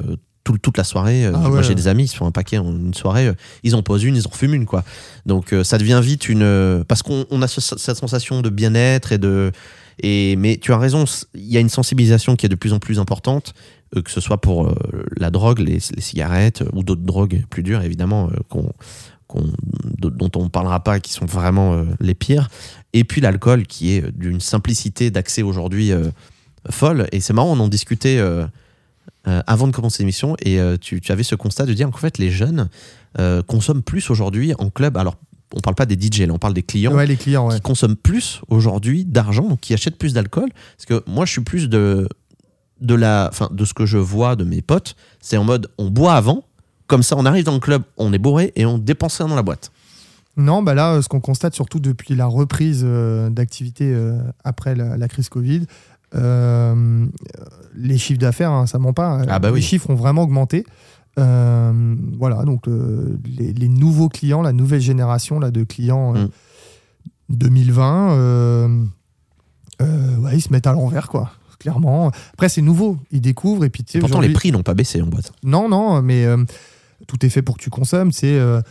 [0.52, 1.26] tout- toute la soirée.
[1.26, 1.64] Euh, Ah moi ouais.
[1.64, 3.34] j'ai des amis, ils se font un paquet en une soirée, euh,
[3.64, 4.84] ils en posent une, ils en refument une, quoi.
[5.26, 6.84] Donc euh, ça devient vite une...
[6.88, 9.52] Parce qu'on on a ce- cette sensation de bien-être et de...
[10.02, 11.04] Et, mais tu as raison,
[11.36, 13.54] il y a une sensibilisation qui est de plus en plus importante,
[13.94, 14.74] que ce soit pour
[15.18, 18.72] la drogue, les, les cigarettes ou d'autres drogues plus dures, évidemment, qu'on
[20.00, 22.50] dont on ne parlera pas, qui sont vraiment euh, les pires.
[22.94, 26.10] Et puis l'alcool, qui est d'une simplicité d'accès aujourd'hui euh,
[26.72, 27.08] folle.
[27.12, 28.48] Et c'est marrant, on en discutait euh,
[29.30, 31.98] euh, avant de commencer l'émission, et euh, tu, tu avais ce constat de dire qu'en
[31.98, 32.68] fait, les jeunes
[33.20, 34.98] euh, consomment plus aujourd'hui en club.
[34.98, 35.18] Alors,
[35.56, 37.56] on parle pas des DJ, là, on parle des clients Ouais, les clients, ouais.
[37.56, 40.50] qui consomment plus aujourd'hui d'argent, donc qui achètent plus d'alcool.
[40.78, 42.10] Parce que moi, je suis plus de,
[42.82, 44.96] de, la, enfin, de ce que je vois de mes potes.
[45.22, 46.46] C'est en mode, on boit avant
[46.88, 49.36] comme ça, on arrive dans le club, on est bourré et on dépense rien dans
[49.36, 49.72] la boîte.
[50.38, 53.96] Non, bah là, ce qu'on constate surtout depuis la reprise d'activité
[54.44, 55.68] après la, la crise Covid,
[56.14, 59.22] les chiffres d'affaires, hein, ça ment pas.
[59.28, 60.66] Ah bah les chiffres ont vraiment augmenté.
[61.18, 66.26] Euh, voilà, donc euh, les, les nouveaux clients, la nouvelle génération là, de clients euh,
[66.26, 67.36] Mm.
[67.36, 68.84] 2020, euh,
[69.82, 71.32] euh, ouais, ils se mettent à l'envers, quoi.
[71.60, 72.12] Clairement.
[72.34, 72.98] Après, c'est nouveau.
[73.12, 75.32] Ils découvrent et puis Et pourtant, les prix n'ont pas baissé en boîte.
[75.44, 76.44] non, non, mais euh,
[77.06, 78.12] tout est fait pour que tu consommes.
[78.12, 78.62] C'est euh,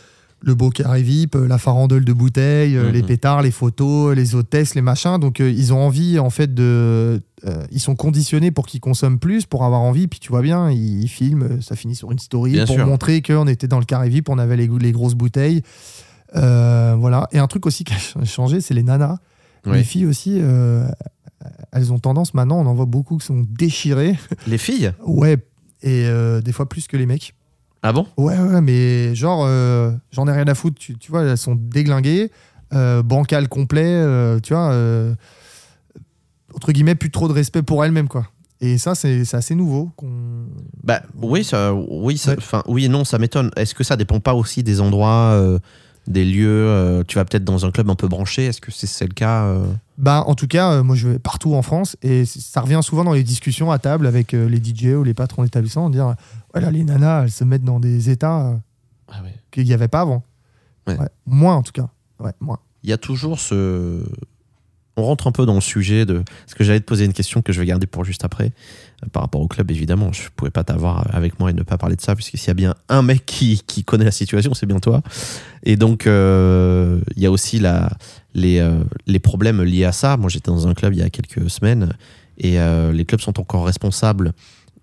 [0.40, 2.92] le beau carré VIP, euh, la farandole de bouteilles, euh, Mhm.
[2.92, 5.18] les pétards, les photos, les hôtesses, les machins.
[5.18, 7.20] Donc, euh, ils ont envie, en fait, de.
[7.44, 10.06] euh, ils sont conditionnés pour qu'ils consomment plus, pour avoir envie.
[10.08, 12.76] Puis tu vois bien, ils, ils filment, euh, ça finit sur une story Bien pour
[12.76, 12.86] sûr.
[12.86, 15.62] montrer qu'on était dans le carré VIP, on avait les, les grosses bouteilles.
[16.36, 17.26] Euh, voilà.
[17.32, 19.18] Et un truc aussi qui a changé, c'est les nanas.
[19.66, 19.78] Oui.
[19.78, 20.86] Les filles aussi, euh,
[21.72, 24.16] elles ont tendance maintenant, on en voit beaucoup qui sont déchirées.
[24.46, 24.92] Les filles?
[25.04, 25.34] Ouais,
[25.82, 27.34] et euh, des fois plus que les mecs.
[27.82, 28.06] Ah bon?
[28.16, 30.78] Ouais, ouais, mais genre, euh, j'en ai rien à foutre.
[30.78, 32.30] Tu, tu vois, elles sont déglinguées,
[32.74, 35.14] euh, bancal complet, euh, tu vois, euh,
[36.54, 38.26] entre guillemets, plus trop de respect pour elles-mêmes, quoi.
[38.60, 39.90] Et ça, c'est assez nouveau.
[40.82, 42.36] Bah oui, ça, oui, ça- Ouais.
[42.38, 43.50] enfin oui et non, ça m'étonne.
[43.56, 45.60] Est-ce que ça dépend pas aussi des endroits, euh,
[46.08, 48.46] des lieux Tu vas peut-être dans un club un peu branché.
[48.46, 49.54] Est-ce que c'est le cas
[49.96, 53.12] Bah, en tout cas, moi, je vais partout en France et ça revient souvent dans
[53.12, 56.16] les discussions à table avec les DJ ou les patrons d'établissements, dire
[56.52, 58.56] voilà, les nanas, elles se mettent dans des états euh,
[59.08, 59.34] Ah ouais.
[59.50, 60.22] qu'il n'y avait pas avant.
[60.86, 60.98] Ouais.
[60.98, 61.08] Ouais.
[61.26, 61.88] Moins, en tout cas.
[62.20, 62.58] Ouais, moins.
[62.82, 64.02] Il y a toujours ce.
[64.96, 66.24] On rentre un peu dans le sujet de.
[66.44, 68.52] Parce que j'allais te poser une question que je vais garder pour juste après.
[69.04, 70.12] euh, Par rapport au club, évidemment.
[70.12, 72.48] Je ne pouvais pas t'avoir avec moi et ne pas parler de ça, puisque s'il
[72.48, 75.02] y a bien un mec qui, qui connaît la situation, c'est bien toi.
[75.62, 77.90] Et donc, euh, il y a aussi la,
[78.34, 80.16] les, euh, les problèmes liés à ça.
[80.16, 81.92] Moi, j'étais dans un club il y a quelques semaines,
[82.38, 84.32] et euh, les clubs sont encore responsables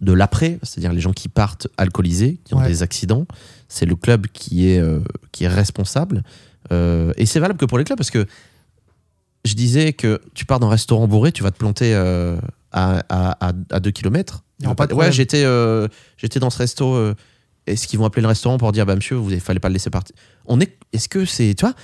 [0.01, 2.67] de l'après, c'est-à-dire les gens qui partent alcoolisés, qui ont Ouais.
[2.67, 3.25] des accidents.
[3.67, 4.99] C'est le club qui est, euh,
[5.31, 6.23] qui est responsable.
[6.71, 8.25] Euh, et c'est valable que pour les clubs, parce que
[9.45, 12.37] je disais que tu pars d'un restaurant bourré, tu vas te planter euh,
[12.71, 14.43] à, à, à, à 2 km.
[14.75, 15.43] Pas de ouais, j'étais
[16.17, 17.13] j'étais dans ce resto.
[17.67, 19.73] est-ce qu'ils vont appeler le restaurant pour dire, bah monsieur, vous ne fallait pas le
[19.73, 20.15] laisser partir
[20.45, 20.77] On est.
[20.93, 21.53] Est-ce que c'est.
[21.55, 21.75] Tu vois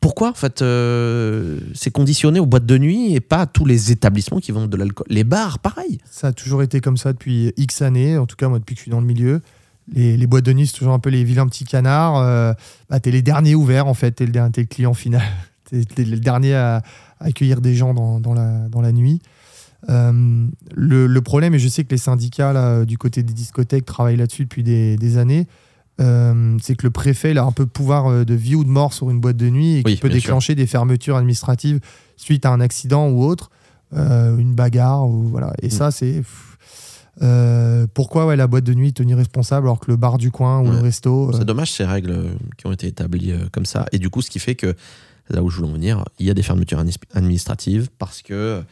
[0.00, 3.92] pourquoi en fait euh, c'est conditionné aux boîtes de nuit et pas à tous les
[3.92, 5.06] établissements qui vendent de l'alcool?
[5.08, 5.98] Les bars, pareil.
[6.10, 8.80] Ça a toujours été comme ça depuis X années, en tout cas moi depuis que
[8.80, 9.40] je suis dans le milieu.
[9.92, 12.18] Les, les boîtes de nuit, c'est toujours un peu les vilains petits canards.
[12.18, 12.52] Euh,
[12.90, 15.22] bah, t'es les derniers ouverts en fait, t'es le, le client final.
[15.70, 16.82] t'es, le dernier à,
[17.18, 19.20] accueillir des gens dans, dans la, dans la nuit.
[19.88, 24.42] Euh, le, problème, et je sais que les syndicats du côté des discothèques travaillent là-dessus
[24.42, 25.46] depuis des années,
[26.00, 28.68] euh, c'est que le préfet il a un peu pouvoir euh, de vie ou de
[28.70, 30.14] mort sur une boîte de nuit et Oui, qui peut sûr.
[30.14, 31.80] déclencher des fermetures administratives
[32.16, 33.50] suite à un accident ou autre,
[33.94, 35.52] euh, une bagarre ou voilà.
[35.62, 35.70] Et Mm.
[35.70, 36.22] ça, c'est
[37.22, 40.30] euh, pourquoi ouais, la boîte de nuit est tenue responsable alors que le bar du
[40.30, 40.70] coin ou Ouais.
[40.76, 41.30] le resto.
[41.34, 42.16] C'est dommage ces règles
[42.56, 43.86] qui ont été établies comme ça.
[43.92, 44.74] Et du coup, ce qui fait que,
[45.28, 46.82] là où je voulais en venir, il y a des fermetures
[47.14, 48.62] administratives parce que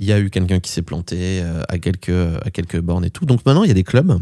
[0.00, 3.24] il y a eu quelqu'un qui s'est planté à, quelques, à quelques bornes et tout.
[3.26, 4.20] Donc maintenant, il y a des clubs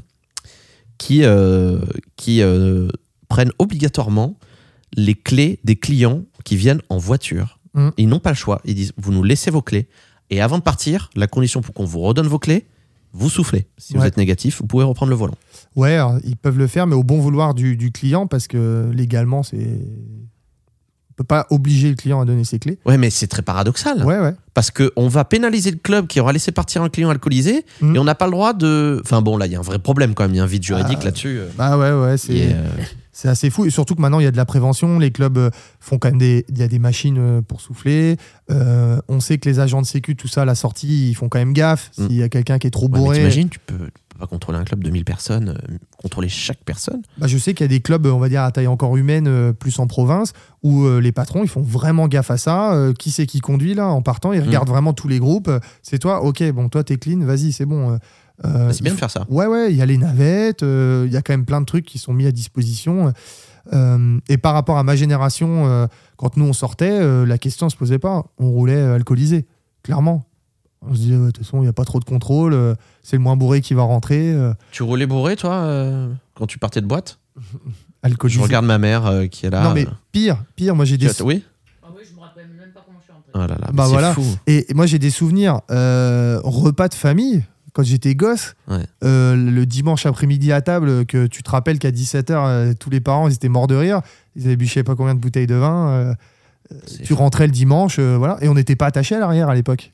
[0.99, 1.81] qui, euh,
[2.17, 2.89] qui euh,
[3.29, 4.39] prennent obligatoirement
[4.95, 7.59] les clés des clients qui viennent en voiture.
[7.75, 7.89] Mm.
[7.97, 8.61] Ils n'ont pas le choix.
[8.65, 9.89] Ils disent, vous nous laissez vos clés.
[10.31, 12.67] Et avant de partir, la condition pour qu'on vous redonne vos clés,
[13.13, 13.67] vous soufflez.
[13.79, 15.37] Si vous êtes négatif, vous pouvez reprendre le volant.
[15.75, 18.91] Ouais, alors, ils peuvent le faire, mais au bon vouloir du, du client parce que
[18.93, 19.81] légalement, c'est.
[21.19, 22.79] On peut pas obliger le client à donner ses clés.
[22.85, 24.05] Ouais, mais c'est très paradoxal.
[24.05, 24.35] Ouais, ouais.
[24.53, 27.97] Parce qu'on va pénaliser le club qui aura laissé partir un client alcoolisé Mhm.
[27.97, 29.01] et on n'a pas le droit de.
[29.03, 30.35] Enfin bon, là, il y a un vrai problème quand même.
[30.35, 31.39] Il y a un vide juridique Ah, là-dessus.
[31.39, 32.55] euh, Bah ouais, ouais, c'est.
[33.17, 33.65] Est, C'est assez fou.
[33.65, 34.99] Et surtout que maintenant, il y a de la prévention.
[34.99, 35.51] Les clubs euh,
[35.81, 36.45] font quand même des.
[36.49, 38.17] Il y a des machines euh, pour souffler.
[38.51, 41.29] Euh, on sait que les agents de sécu, tout ça, à la sortie, ils font
[41.29, 41.91] quand même gaffe.
[41.99, 42.07] Mm.
[42.07, 43.17] S'il y a quelqu'un qui est trop ouais, bourré.
[43.19, 46.63] t'imagines, tu peux, tu peux pas contrôler un club de 1000 personnes, euh, contrôler chaque
[46.65, 47.03] personne.
[47.19, 49.27] Bah, je sais qu'il y a des clubs, on va dire, à taille encore humaine,
[49.27, 52.91] euh, plus en province, où les patrons, ils font vraiment gaffe à ça.
[52.99, 55.49] Qui c'est qui conduit, là, en partant Ils regardent vraiment tous les groupes.
[55.83, 58.01] C'est toi Ok, bon, toi, t'es clean, vas-y, c'est bon.
[58.45, 59.25] Euh, c'est bien de faire ça.
[59.31, 61.67] Ouais, ouais, il y a les navettes, euh, il y a quand même plein de
[61.67, 63.13] trucs qui sont mis à disposition.
[63.73, 65.87] Euh, et par rapport à ma génération, euh,
[66.17, 68.25] quand nous on sortait, euh, la question ne se posait pas.
[68.39, 69.47] On roulait euh, alcoolisé,
[69.83, 70.25] clairement.
[70.83, 72.75] On se disait, ouais, de toute façon, il n'y a pas trop de contrôle, euh,
[73.03, 74.31] c'est le moins bourré qui va rentrer.
[74.33, 77.19] euh, Tu roulais bourré, toi, euh, quand tu partais de boîte?
[78.03, 78.39] Alcoolisé.
[78.39, 79.65] Je regarde ma mère euh, qui est là.
[79.65, 81.09] non, mais pire, pire, moi j'ai des.
[81.09, 81.43] as- Oui
[81.83, 83.31] Ah oui, je me rappelle même pas comment je suis rentré.
[83.35, 84.13] Oh là là, Bah c'est voilà.
[84.15, 84.23] fou.
[84.47, 87.43] Et moi j'ai des souvenirs, euh, repas de famille,
[87.77, 88.79] quand j'étais gosse, Ouais.
[89.05, 93.29] euh, le dimanche après-midi à table, que tu te rappelles qu'à 17h, tous les parents
[93.29, 94.01] ils étaient morts de rire,
[94.35, 95.89] ils avaient bu je sais pas combien de bouteilles de vin.
[95.91, 96.15] euh,
[96.99, 97.17] tu fou.
[97.17, 99.93] rentrais le dimanche, euh, voilà, et on n'était pas attaché à l'arrière à l'époque.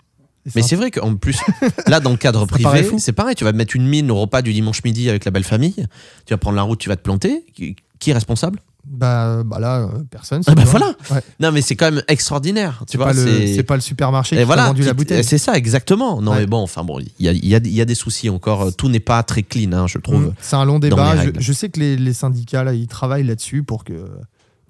[0.54, 1.38] Mais c'est vrai qu'en plus,
[1.86, 3.34] là, dans le cadre privé, c'est pareil.
[3.36, 5.86] Tu vas mettre une mine au repas du dimanche midi avec la belle famille.
[6.26, 7.44] Tu vas prendre la route, tu vas te planter.
[7.54, 8.58] Qui est responsable?
[8.84, 10.42] Bah, bah là, euh, personne.
[10.46, 10.94] Ah bah voilà.
[11.10, 11.20] Ouais.
[11.38, 12.78] Non, mais c'est quand même extraordinaire.
[12.86, 14.92] Tu C'est vois, pas, le- c'est pas le supermarché Et qui voilà, a vendu la
[14.92, 15.22] bouteille.
[15.22, 16.20] C'est ça, exactement.
[16.20, 16.40] Non, Ouais.
[16.40, 18.74] mais bon, enfin bon, il y a, y a- y a des soucis encore.
[18.74, 20.26] Tout n'est pas très clean, hein, je trouve.
[20.28, 20.34] Mm.
[20.40, 21.14] C'est un long débat.
[21.38, 23.92] Je, sais que les, les syndicats, là, ils travaillent là-dessus pour que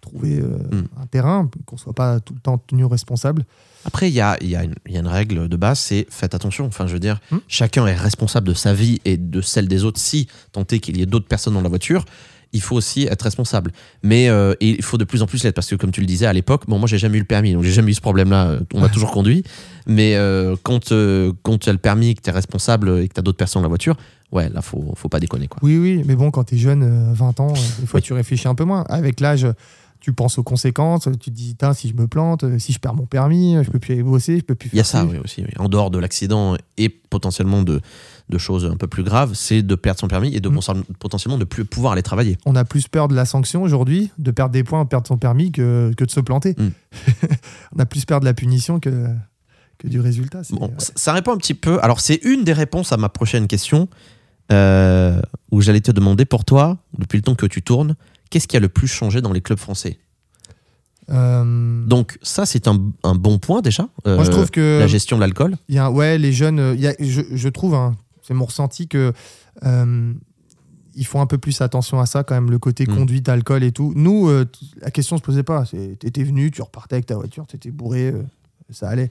[0.02, 0.84] trouver euh, Mm.
[1.02, 3.44] un terrain, qu'on soit pas tout le temps tenu responsable.
[3.84, 6.66] Après, il y a, y a y a une règle de base, c'est faites attention.
[6.66, 7.38] Enfin, je veux dire, Hmm.
[7.48, 9.98] chacun est responsable de sa vie et de celle des autres.
[10.00, 12.04] Si tant est qu'il y ait d'autres personnes dans la voiture,
[12.52, 13.72] il faut aussi être responsable.
[14.02, 16.26] Mais euh, il faut de plus en plus l'être parce que, comme tu le disais
[16.26, 18.46] à l'époque, bon, moi, j'ai jamais eu le permis, donc j'ai jamais eu ce problème-là.
[18.48, 19.42] euh, On m'a toujours conduit.
[19.86, 23.14] Mais euh, quand, euh, quand tu as le permis, que tu es responsable et que
[23.14, 23.96] tu as d'autres personnes dans la voiture,
[24.32, 25.48] ouais, là, faut, faut pas déconner.
[25.48, 25.58] Quoi.
[25.62, 28.02] Oui, oui, mais bon, quand tu es jeune, euh, 20 ans, des fois, Oui.
[28.02, 28.84] tu réfléchis un peu moins.
[28.88, 29.46] Avec l'âge,
[30.00, 31.08] tu penses aux conséquences.
[31.20, 33.94] Tu te dis, si je me plante, si je perds mon permis, je peux plus
[33.94, 35.42] aller bosser, je peux plus Il y a faire ça, oui, aussi.
[35.42, 35.50] oui.
[35.58, 37.80] En dehors de l'accident et potentiellement de,
[38.28, 40.60] de choses un peu plus graves, c'est de perdre son permis et de Mm.
[40.98, 42.38] potentiellement- de plus pouvoir aller travailler.
[42.46, 45.18] On a plus peur de la sanction aujourd'hui, de perdre des points, de perdre son
[45.18, 46.54] permis, que, que de se planter.
[46.58, 46.68] Mm.
[47.76, 49.06] On a plus peur de la punition que,
[49.78, 50.44] que du résultat.
[50.44, 50.74] c'est- Bon, ouais.
[50.96, 51.78] ça- répond un petit peu.
[51.82, 53.88] Alors, c'est une des réponses à ma prochaine question
[54.50, 55.20] euh,
[55.50, 57.96] où j'allais te demander pour toi, depuis le temps que tu tournes,
[58.30, 59.98] qu'est-ce qui a le plus changé dans les clubs français?
[61.10, 63.88] Euh, Donc, ça, c'est un, un bon point déjà.
[64.06, 64.78] euh, moi, je trouve que.
[64.80, 65.56] la gestion de l'alcool.
[65.68, 67.92] Il y a, ouais, les jeunes, euh, y a- je, je trouve, hein,
[68.22, 69.12] c'est mon ressenti que
[69.64, 70.12] euh,
[70.94, 72.94] ils font un peu plus attention à ça quand même, le côté Mm.
[72.96, 73.92] conduite, alcool et tout.
[73.96, 74.44] Nous, euh,
[74.80, 75.64] la question se posait pas.
[75.98, 78.22] T'étais venu, tu repartais avec ta voiture, t'étais bourré, euh,
[78.70, 79.10] ça allait.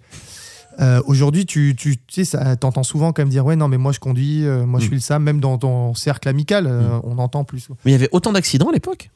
[1.06, 3.92] Aujourd'hui, tu, tu, tu sais, ça- t'entends souvent quand même dire ouais, non, mais moi
[3.92, 4.88] je conduis, moi je Mm.
[4.88, 7.68] suis le SAM, même dans ton cercle amical, euh, on entend plus.
[7.86, 9.12] Mais il y avait autant d'accidents à l'époque?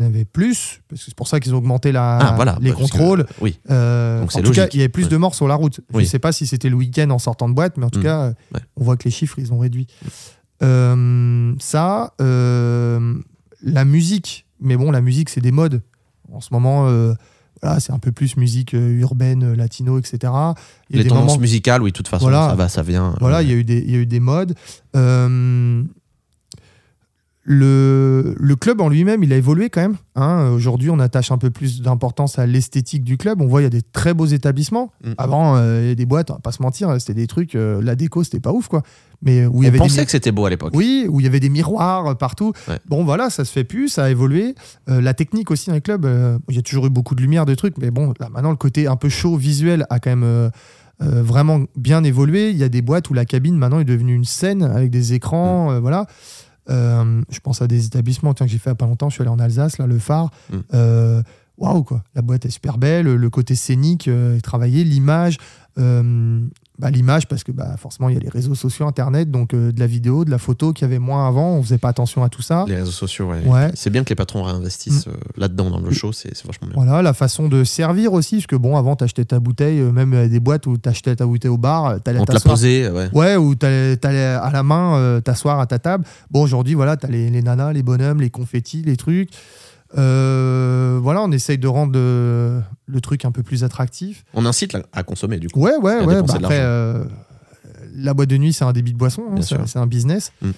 [0.00, 2.58] Avait plus, parce que c'est pour ça qu'ils ont augmenté la, Ah, voilà.
[2.60, 3.26] les que- contrôles.
[3.40, 3.58] oui.
[3.70, 5.08] Euh, Donc en tout cas, il y avait plus Ouais.
[5.10, 5.80] de morts sur la route.
[5.94, 8.00] Je ne sais pas si c'était le week-end en sortant de boîte, mais en tout
[8.00, 8.02] Mm.
[8.02, 8.60] cas, euh, Ouais.
[8.76, 9.86] on voit que les chiffres, ils ont réduit.
[10.62, 13.14] Euh, ça, euh,
[13.62, 14.46] la musique.
[14.60, 15.82] Mais bon, la musique, c'est des modes.
[16.32, 17.14] En ce moment, euh,
[17.62, 20.18] voilà, c'est un peu plus musique euh, urbaine, euh, latino, etc.
[20.22, 20.34] Il y a
[20.98, 22.50] Les des tendances moments- musicales, oui, de toute façon, Voilà.
[22.50, 23.14] ça va, ça vient.
[23.20, 24.54] voilà, il y, a eu des- il y a eu des modes.
[27.52, 29.96] Le, le club en lui-même, il a évolué quand même.
[30.14, 30.50] hein.
[30.54, 33.42] Aujourd'hui, on attache un peu plus d'importance à l'esthétique du club.
[33.42, 34.92] On voit, il y a des très beaux établissements.
[35.04, 35.12] Mm.
[35.18, 37.56] Avant, euh, il y a des boîtes, on va pas se mentir, c'était des trucs,
[37.56, 38.84] euh, la déco, c'était pas ouf, quoi.
[39.22, 40.70] Mais euh, où il y On avait pensait des, que c'était beau à l'époque.
[40.76, 42.52] oui, où il y avait des miroirs partout.
[42.68, 42.78] Ouais.
[42.88, 44.54] Bon, voilà, ça se fait plus, ça a évolué.
[44.88, 46.06] Euh, la technique aussi dans les clubs,
[46.48, 48.56] il y a toujours eu beaucoup de lumière, de trucs, mais bon, là maintenant, le
[48.56, 50.50] côté un peu chaud visuel a quand même euh,
[51.00, 52.50] vraiment bien évolué.
[52.50, 55.14] Il y a des boîtes où la cabine maintenant est devenue une scène avec des
[55.14, 56.06] écrans, euh, voilà.
[56.68, 59.08] Euh, je pense à des établissements tiens, que j'ai fait il y a pas longtemps.
[59.08, 60.30] Je suis allé en Alsace, là, le phare.
[60.52, 60.56] Mm.
[60.74, 61.22] Euh,
[61.58, 62.02] Waouh, quoi.
[62.14, 65.36] La boîte est super belle, le côté scénique euh, est travaillé, l'image.
[65.78, 66.40] euh,
[66.80, 69.70] bah, l'image parce que bah, forcément il y a les réseaux sociaux internet donc euh,
[69.70, 72.24] de la vidéo de la photo qu'il y avait moins avant on faisait pas attention
[72.24, 73.44] à tout ça Les réseaux sociaux, ouais.
[73.44, 73.70] Ouais.
[73.74, 76.74] C'est bien que les patrons réinvestissent euh, là-dedans, dans le show, c'est vachement bien.
[76.74, 80.28] voilà la façon de servir aussi parce que bon avant t'achetais ta bouteille euh, même
[80.28, 83.10] des boîtes où t'achetais ta bouteille au bar t'allais On te l'a posé, ouais.
[83.12, 86.04] Ouais, ou t'allais t'allais à la main euh, t'asseoir à ta table.
[86.30, 89.30] Bon, aujourd'hui, voilà, t'as les, les nanas, les bonhommes, les confettis, les trucs.
[89.98, 94.24] Euh, voilà, on essaye de rendre le truc un peu plus attractif.
[94.34, 95.60] On incite là, à consommer, du coup.
[95.60, 96.22] Ouais, ouais, ouais.
[96.22, 97.04] bah après, euh,
[97.94, 100.32] la boîte de nuit, c'est un débit de boisson, hein, c'est un business.
[100.42, 100.50] Mm.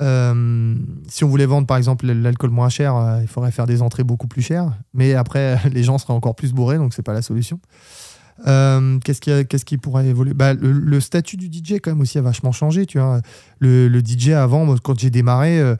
[0.00, 0.74] Euh,
[1.08, 4.28] si on voulait vendre, par exemple, l'alcool moins cher, il faudrait faire des entrées beaucoup
[4.28, 4.72] plus chères.
[4.94, 7.60] Mais après, les gens seraient encore plus bourrés, donc c'est pas la solution.
[8.46, 10.34] Euh, Qu'est-ce qui, pourrait évoluer?
[10.34, 12.86] Bah, le, le statut du DJ, quand même, aussi, a vachement changé.
[12.86, 13.20] Tu vois.
[13.58, 15.76] Le, le DJ, avant, moi, quand j'ai démarré, euh,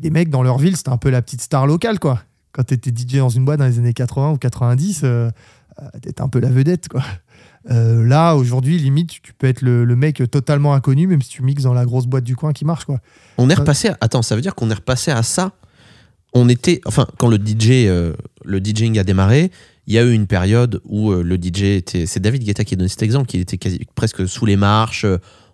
[0.00, 2.22] les mecs dans leur ville, c'était un peu la petite star locale, quoi.
[2.52, 5.30] Quand tu étais DJ dans une boîte dans les années 80 ou 90, euh,
[5.80, 7.02] euh, t'étais un peu la vedette, quoi.
[7.70, 11.42] Euh, là, aujourd'hui, limite, tu peux être le, le mec totalement inconnu, même si tu
[11.42, 13.00] mixes dans la grosse boîte du coin qui marche, quoi.
[13.38, 13.88] On est repassé.
[13.88, 13.98] À...
[14.00, 15.52] Attends, ça veut dire qu'on est repassé à ça?
[16.32, 18.12] On était, enfin, quand le DJ, euh,
[18.44, 19.50] le DJing a démarré,
[19.86, 22.06] il y a eu une période où le DJ était.
[22.06, 25.06] C'est David Guetta qui a donné cet exemple, qui était quasi, presque sous les marches.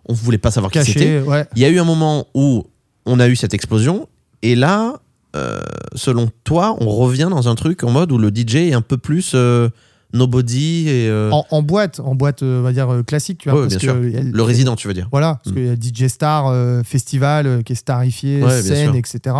[0.05, 1.21] on voulait pas savoir qui c'était.
[1.21, 1.45] Ouais.
[1.55, 2.65] Il y a eu un moment où
[3.05, 4.07] on a eu cette explosion,
[4.43, 4.99] et là,
[5.35, 5.59] euh,
[5.95, 8.97] selon toi, on revient dans un truc en mode où le DJ est un peu
[8.97, 9.69] plus euh,
[10.13, 13.61] nobody et euh, En, en boîte, en boîte, on va dire classique, tu vois.
[13.61, 14.21] Ouais, parce bien que sûr.
[14.31, 15.07] le résident, tu veux dire.
[15.11, 15.59] Voilà, parce Mm.
[15.59, 16.53] qu'il y a DJ Star,
[16.85, 19.35] festival qui est starifié, Ouais, scène, etc.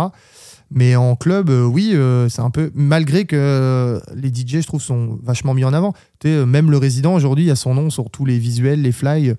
[0.70, 1.94] Mais en club, oui,
[2.28, 2.70] c'est un peu.
[2.74, 5.92] Malgré que les DJ, je trouve, sont vachement mis en avant.
[6.18, 8.82] Tu sais, même le résident, aujourd'hui, il y a son nom sur tous les visuels,
[8.82, 9.34] les fly.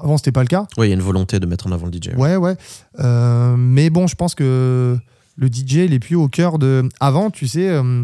[0.00, 0.66] Avant, c'était pas le cas.
[0.78, 2.16] Oui, il y a une volonté de mettre en avant le DJ.
[2.16, 2.56] Ouais, ouais.
[3.00, 4.96] Euh, mais bon, je pense que
[5.36, 6.88] le DJ, il est plus au cœur de.
[7.00, 8.02] Avant, tu sais, euh,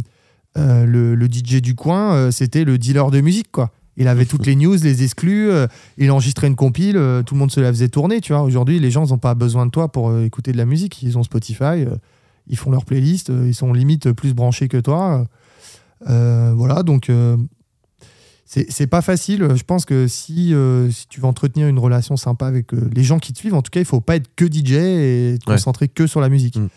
[0.56, 3.70] euh, le, le DJ du coin, c'était le dealer de musique, quoi.
[3.96, 5.50] Il avait toutes les news, les exclus,
[5.96, 6.94] il enregistrait une compile,
[7.26, 8.42] tout le monde se la faisait tourner, tu vois.
[8.42, 11.02] Aujourd'hui, les gens n'ont pas besoin de toi pour écouter de la musique.
[11.02, 11.84] Ils ont Spotify,
[12.46, 15.26] ils font leur playlist, ils sont limite plus branchés que toi.
[16.06, 17.10] Voilà, donc
[18.50, 19.46] c'est pas facile.
[19.54, 23.04] Je pense que si, euh, si tu veux entretenir une relation sympa avec euh, les
[23.04, 25.50] gens qui te suivent, en tout cas, il faut pas être que DJ et te
[25.50, 25.56] Ouais.
[25.56, 26.56] concentrer que sur la musique.
[26.56, 26.68] Mm.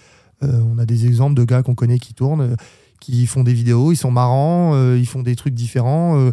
[0.43, 2.57] Euh, on a des exemples de gars qu'on connaît qui tournent,
[2.99, 6.31] qui font des vidéos, ils sont marrants, ils font des trucs différents.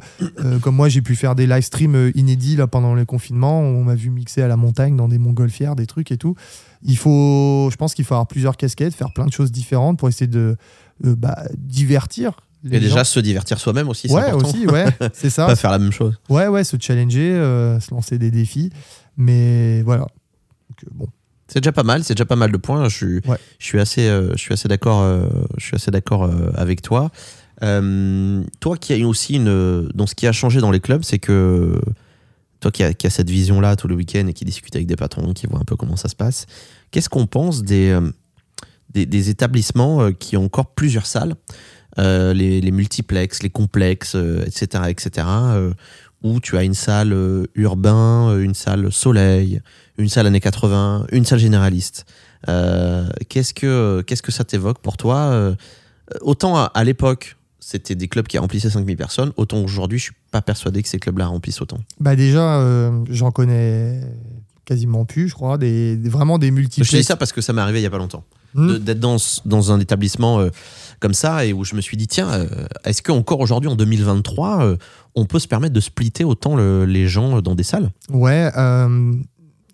[0.60, 3.60] comme moi, j'ai pu faire des live streams inédits là, pendant le confinement.
[3.60, 6.34] On m'a vu mixer à la montagne dans des montgolfières, des trucs et tout.
[6.82, 10.08] Il faut, je pense qu'il faut avoir plusieurs casquettes, faire plein de choses différentes pour
[10.08, 10.56] essayer de
[11.02, 12.32] bah, divertir.
[12.64, 14.48] Les Et déjà se divertir soi-même aussi, c'est ouais, important.
[14.48, 15.46] aussi, ouais, c'est ça.
[15.46, 16.18] Pas faire la même chose.
[16.28, 18.70] Ouais, ouais, se challenger, euh, se lancer des défis.
[19.16, 20.00] Mais voilà.
[20.02, 21.06] Donc, euh, bon.
[21.46, 22.88] C'est déjà pas mal, c'est déjà pas mal de points.
[22.88, 23.38] Je suis, Ouais.
[23.58, 25.26] je suis assez, euh, je suis assez d'accord, euh,
[25.56, 27.10] je suis assez d'accord avec toi.
[27.62, 31.18] Toi qui as eu aussi une, dans ce qui a changé dans les clubs, c'est
[31.18, 31.80] que
[32.60, 34.96] toi qui as, qui as cette vision-là tout le week-end et qui discute avec des
[34.96, 36.46] patrons, qui voit un peu comment ça se passe,
[36.90, 37.98] qu'est-ce qu'on pense des,
[38.90, 41.34] des, des établissements qui ont encore plusieurs salles,
[41.98, 45.72] euh, les, les multiplex, les complexes, euh, etc., etc., euh,
[46.22, 49.60] où tu as une salle euh, urbain, une salle soleil,
[49.98, 52.04] une salle années 80, une salle généraliste.
[53.28, 55.54] Qu'est-ce que qu'est-ce que ça t'évoque pour toi
[56.22, 60.12] Autant à, à l'époque, c'était des clubs qui remplissaient 5000 personnes, autant aujourd'hui, je suis
[60.30, 61.78] pas persuadé que ces clubs-là remplissent autant.
[62.00, 62.62] Bah déjà,
[63.10, 64.00] j'en connais
[64.64, 65.58] quasiment plus, je crois.
[65.58, 66.90] Des, des- vraiment des Je multiplex.
[66.90, 68.24] te dis ça parce que ça m'est arrivé il y a pas longtemps.
[68.54, 68.78] Hmm.
[68.78, 70.48] D'être dans, dans un établissement euh,
[71.00, 72.46] comme ça et où je me suis dit, tiens, euh,
[72.84, 74.76] est-ce qu'encore aujourd'hui, en 2023, euh,
[75.14, 77.90] on peut se permettre de splitter autant le- les gens dans des salles?
[78.10, 78.50] Ouais.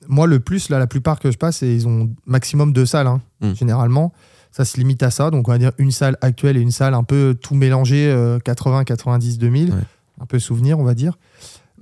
[0.09, 3.21] moi, le plus, là, la plupart que je passe, ils ont maximum deux salles, hein,
[3.41, 3.53] Mm.
[3.55, 4.13] généralement.
[4.53, 5.31] Ça se limite à ça.
[5.31, 8.39] Donc, on va dire une salle actuelle et une salle un peu tout mélangé, euh,
[8.39, 9.71] 80, 90, 2000.
[9.71, 9.79] Ouais.
[10.21, 11.19] Un peu souvenir, on va dire.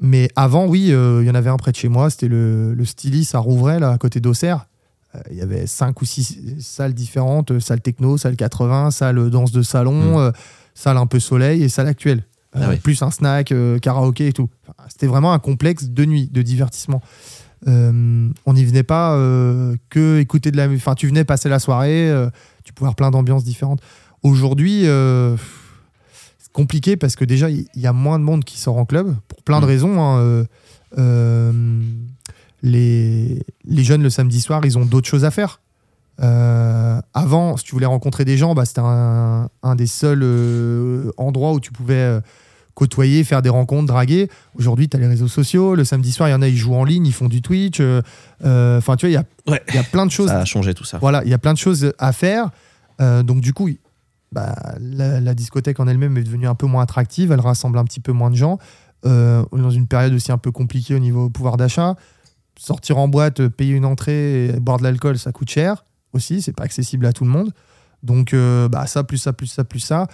[0.01, 2.09] Mais avant, oui, euh, il y en avait un près de chez moi.
[2.11, 2.85] C'était le, le
[3.35, 4.67] à Rouvray, là, à côté d'Auxerre.
[5.15, 9.31] Euh, Il y avait cinq ou six salles différentes euh, salle techno, salle 80, salle
[9.31, 10.21] danse de salon, Mm.
[10.21, 10.33] euh,
[10.75, 12.25] salle un peu soleil et salle actuelle.
[12.57, 12.77] Euh, Ah oui.
[12.77, 14.49] Plus un snack, euh, karaoké et tout.
[14.69, 17.01] Enfin, C'était vraiment un complexe de nuit, de divertissement.
[17.69, 20.83] Euh, on n'y venait pas euh, que écouter de la musique.
[20.87, 22.29] Enfin, tu venais passer la soirée, euh,
[22.65, 23.81] tu pouvais avoir plein d'ambiances différentes.
[24.23, 25.37] Aujourd'hui, euh,
[26.39, 29.15] c'est compliqué parce que déjà, il y, a moins de monde qui sort en club
[29.29, 29.69] pour plein de Mm.
[29.69, 30.01] raisons.
[30.03, 30.45] hein.
[32.63, 35.61] Les, les jeunes, le samedi soir, ils ont d'autres choses à faire.
[36.21, 41.11] Euh, avant, si tu voulais rencontrer des gens, bah, c'était un, un des seuls euh,
[41.17, 42.21] endroits où tu pouvais euh,
[42.75, 44.29] côtoyer, faire des rencontres, draguer.
[44.57, 45.75] Aujourd'hui, tu as les réseaux sociaux.
[45.75, 47.81] Le samedi soir, il y en a, ils jouent en ligne, ils font du Twitch.
[47.81, 49.61] Enfin, tu vois, il y a, Ouais.
[49.71, 50.99] il y a plein de choses Ça a changé tout ça.
[50.99, 52.51] voilà, il y a plein de choses à faire.
[53.01, 53.69] Donc du coup,
[54.31, 57.33] bah, la, la discothèque en elle-même est devenue un peu moins attractive.
[57.33, 58.59] Elle rassemble un petit peu moins de gens.
[59.05, 59.09] On
[59.59, 61.97] est dans une période aussi un peu compliquée au niveau pouvoir d'achat.
[62.59, 66.43] Sortir en boîte, euh, payer une entrée, et boire de l'alcool, ça coûte cher aussi.
[66.43, 67.51] C'est pas accessible à tout le monde.
[68.03, 70.07] Donc euh, bah, ça, plus ça, plus ça, plus ça.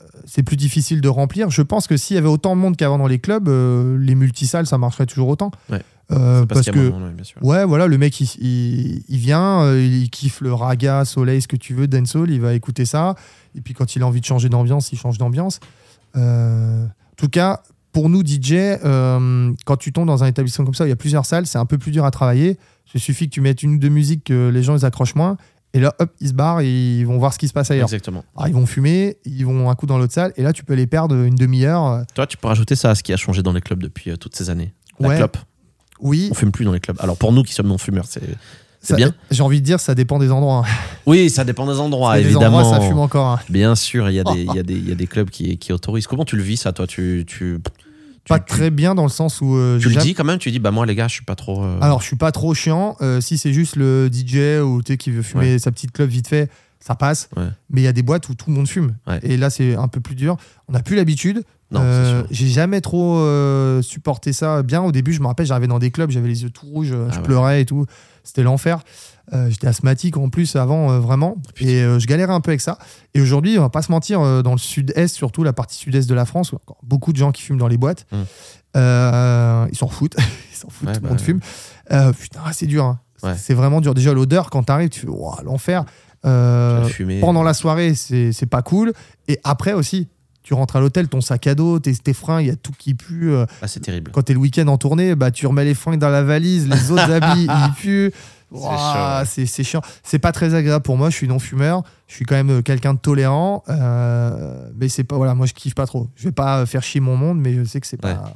[0.00, 1.50] euh, C'est plus difficile de remplir.
[1.50, 4.14] Je pense que s'il y avait autant de monde qu'avant dans les clubs, euh, les
[4.14, 5.50] multisalles, ça marcherait toujours autant.
[5.70, 5.82] Ouais.
[6.08, 7.42] Parce a que oui, bien sûr.
[7.42, 11.56] Ouais, voilà, le mec, il, il- il vient, il kiffe le raga, soleil, ce que
[11.56, 13.14] tu veux, dancehall, il va écouter ça.
[13.56, 15.60] Et puis quand il a envie de changer d'ambiance, il change d'ambiance.
[16.14, 17.62] En tout cas,
[17.94, 18.52] pour nous, DJ,
[18.84, 21.46] euh, quand tu tombes dans un établissement comme ça, où il y a plusieurs salles,
[21.46, 22.58] c'est un peu plus dur à travailler.
[22.94, 25.36] Il suffit que tu mettes une ou deux musiques que les gens ils accrochent moins.
[25.72, 26.68] Et là, hop, ils se barrent et
[26.98, 27.86] ils vont voir ce qui se passe ailleurs.
[27.86, 28.24] Exactement.
[28.36, 30.74] Alors, ils vont fumer, ils vont un coup dans l'autre salle, et là, tu peux
[30.74, 32.02] les perdre une demi-heure.
[32.14, 34.16] Toi, tu peux rajouter ça à ce qui a changé dans les clubs depuis euh,
[34.16, 34.72] toutes ces années.
[35.00, 35.16] La Ouais.
[35.16, 35.38] clope.
[36.00, 36.96] Oui, On fume plus dans les clubs.
[37.00, 38.20] Alors pour nous qui sommes non-fumeurs, c'est
[38.80, 39.12] ça- bien.
[39.30, 40.64] J'ai envie de dire, ça dépend des endroits.
[40.66, 40.70] hein.
[41.06, 42.58] Oui, ça dépend des endroits, des évidemment.
[42.58, 43.26] endroits, ça fume encore.
[43.28, 43.40] hein.
[43.48, 46.06] Bien sûr, il y, a des- y, y a clubs qui, qui autorisent.
[46.06, 46.86] Comment tu le vis ça, toi?
[46.86, 47.83] Tu, tu, tu,
[48.28, 49.54] Pas tu- très bien dans le sens où.
[49.56, 51.34] euh, tu le dis quand même Tu dis, bah moi les gars, je suis pas
[51.36, 51.62] trop.
[51.62, 52.96] euh, Alors, je suis pas trop chiant.
[53.02, 56.08] Euh, si c'est juste le DJ ou tu sais, qui veut fumer sa petite club
[56.08, 57.28] vite fait, ça passe.
[57.36, 57.44] Ouais.
[57.70, 58.94] Mais il y a des boîtes où tout le monde fume.
[59.06, 59.20] Ouais.
[59.22, 60.36] Et là, c'est un peu plus dur.
[60.68, 61.42] On n'a plus l'habitude.
[62.30, 63.18] J'ai jamais trop
[63.82, 64.82] supporté ça bien.
[64.82, 67.12] Au début, je me rappelle, j'arrivais dans des clubs, j'avais les yeux tout rouges, Ah
[67.14, 67.86] je pleurais et tout.
[68.22, 68.80] C'était l'enfer.
[69.32, 71.36] Euh, J'étais asthmatique en plus avant, euh, vraiment.
[71.58, 72.78] Et euh, je galérais un peu avec ça.
[73.14, 76.14] Et aujourd'hui, on va pas se mentir, dans le sud-est, surtout la partie sud-est de
[76.14, 78.06] la France, où encore beaucoup de gens qui fument dans les boîtes.
[78.76, 80.16] Euh, ils s'en foutent.
[80.52, 81.40] ils s'en foutent, Ouais, tout le bah, monde fume.
[82.18, 82.84] Putain, c'est dur.
[82.84, 83.00] hein.
[83.22, 83.34] Ouais.
[83.38, 83.94] C'est vraiment dur.
[83.94, 85.84] Déjà, l'odeur, quand t'arrives, tu fais Ouah, l'enfer.
[86.22, 88.92] Pendant la soirée, c'est c'est pas cool.
[89.28, 90.08] Et après aussi,
[90.42, 92.72] tu rentres à l'hôtel, ton sac à dos, tes, tes freins, il y a tout
[92.76, 93.32] qui pue.
[93.62, 94.10] Ah, c'est terrible.
[94.12, 96.90] Quand t'es le week-end en tournée, bah, tu remets les fringues dans la valise, les
[96.90, 98.12] autres habits, ils puent.
[98.54, 99.82] Ouah, c'est chiant.
[100.02, 101.10] C'est pas très agréable pour moi.
[101.10, 101.82] Je suis non fumeur.
[102.06, 103.62] Je suis quand même euh, quelqu'un de tolérant.
[103.68, 106.08] euh, mais c'est pas voilà, moi je kiffe pas trop.
[106.16, 108.34] Je vais pas faire chier mon monde, mais je sais que c'est pas.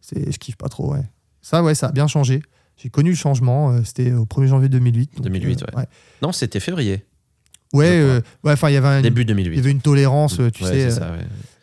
[0.00, 0.92] c'est Je kiffe pas trop.
[0.94, 1.02] Ouais.
[1.42, 2.42] Ça ouais, ça a bien changé.
[2.76, 3.70] J'ai connu le changement.
[3.72, 5.14] euh, C'était au 1er janvier 2008.
[5.16, 5.86] donc, 2008, euh, ouais.
[6.22, 7.04] Non, c'était février.
[7.72, 9.56] Ouais, euh, ouais, enfin il y avait un, Début il 2008.
[9.56, 10.84] y avait une tolérance, euh, tu Ouais, sais.
[10.86, 11.18] euh, ça, ouais.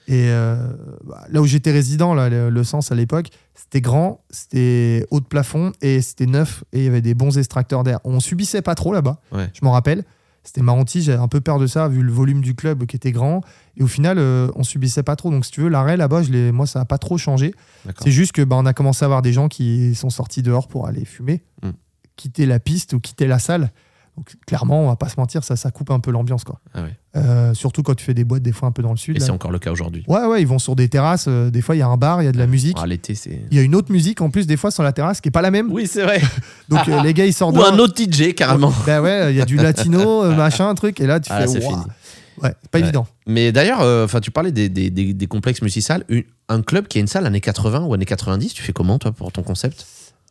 [0.07, 0.55] Et euh,
[1.03, 3.27] bah, là où j'étais résident, là, le, le sens à l'époque,
[3.59, 7.37] c'était grand, c'était haut de plafond et c'était neuf et il y avait des bons
[7.37, 7.99] extracteurs d'air.
[8.03, 9.49] On subissait pas trop là-bas, Ouais.
[9.53, 10.03] je m'en rappelle.
[10.43, 13.11] C'était marranti, j'avais un peu peur de ça vu le volume du club qui était
[13.11, 13.41] grand.
[13.75, 15.29] Et au final, euh, on subissait pas trop.
[15.29, 17.53] Donc si tu veux, l'arrêt là-bas, je moi ça a pas trop changé.
[18.01, 20.69] C'est juste que bah, on a commencé à avoir des gens qui sont sortis dehors
[20.69, 21.71] pour aller fumer, Mm.
[22.15, 23.71] quitter la piste ou quitter la salle.
[24.17, 26.59] Donc clairement, on va pas se mentir, ça, ça coupe un peu l'ambiance quoi.
[26.73, 26.97] Ah ouais.
[27.15, 29.15] Euh, surtout quand tu fais des boîtes des fois un peu dans le sud.
[29.15, 29.25] Et là.
[29.25, 30.03] c'est encore le cas aujourd'hui.
[30.07, 31.25] Ouais, ouais, ils vont sur des terrasses.
[31.27, 32.77] euh, des fois, il y a un bar, il y a de la musique.
[32.81, 33.41] Ah, L'été, c'est.
[33.51, 35.31] Il y a une autre musique en plus, des fois, sur la terrasse qui est
[35.31, 35.71] pas la même.
[35.71, 36.19] Oui, c'est vrai.
[36.69, 38.73] Donc, euh, les gars, ils sortent Ou un autre DJ, carrément.
[38.85, 40.99] Ben ouais, il y a du latino, machin, un truc.
[40.99, 41.61] Et là, tu Ah, là, fais.
[41.61, 41.75] fini.
[42.41, 42.83] Ouais, c'est pas Ouais.
[42.83, 43.07] évident.
[43.27, 46.03] Mais d'ailleurs, euh, tu parlais des, des, des, des complexes multisalles.
[46.49, 49.11] Un club qui a une salle années 80 ou années 90, tu fais comment, toi,
[49.11, 49.85] pour ton concept?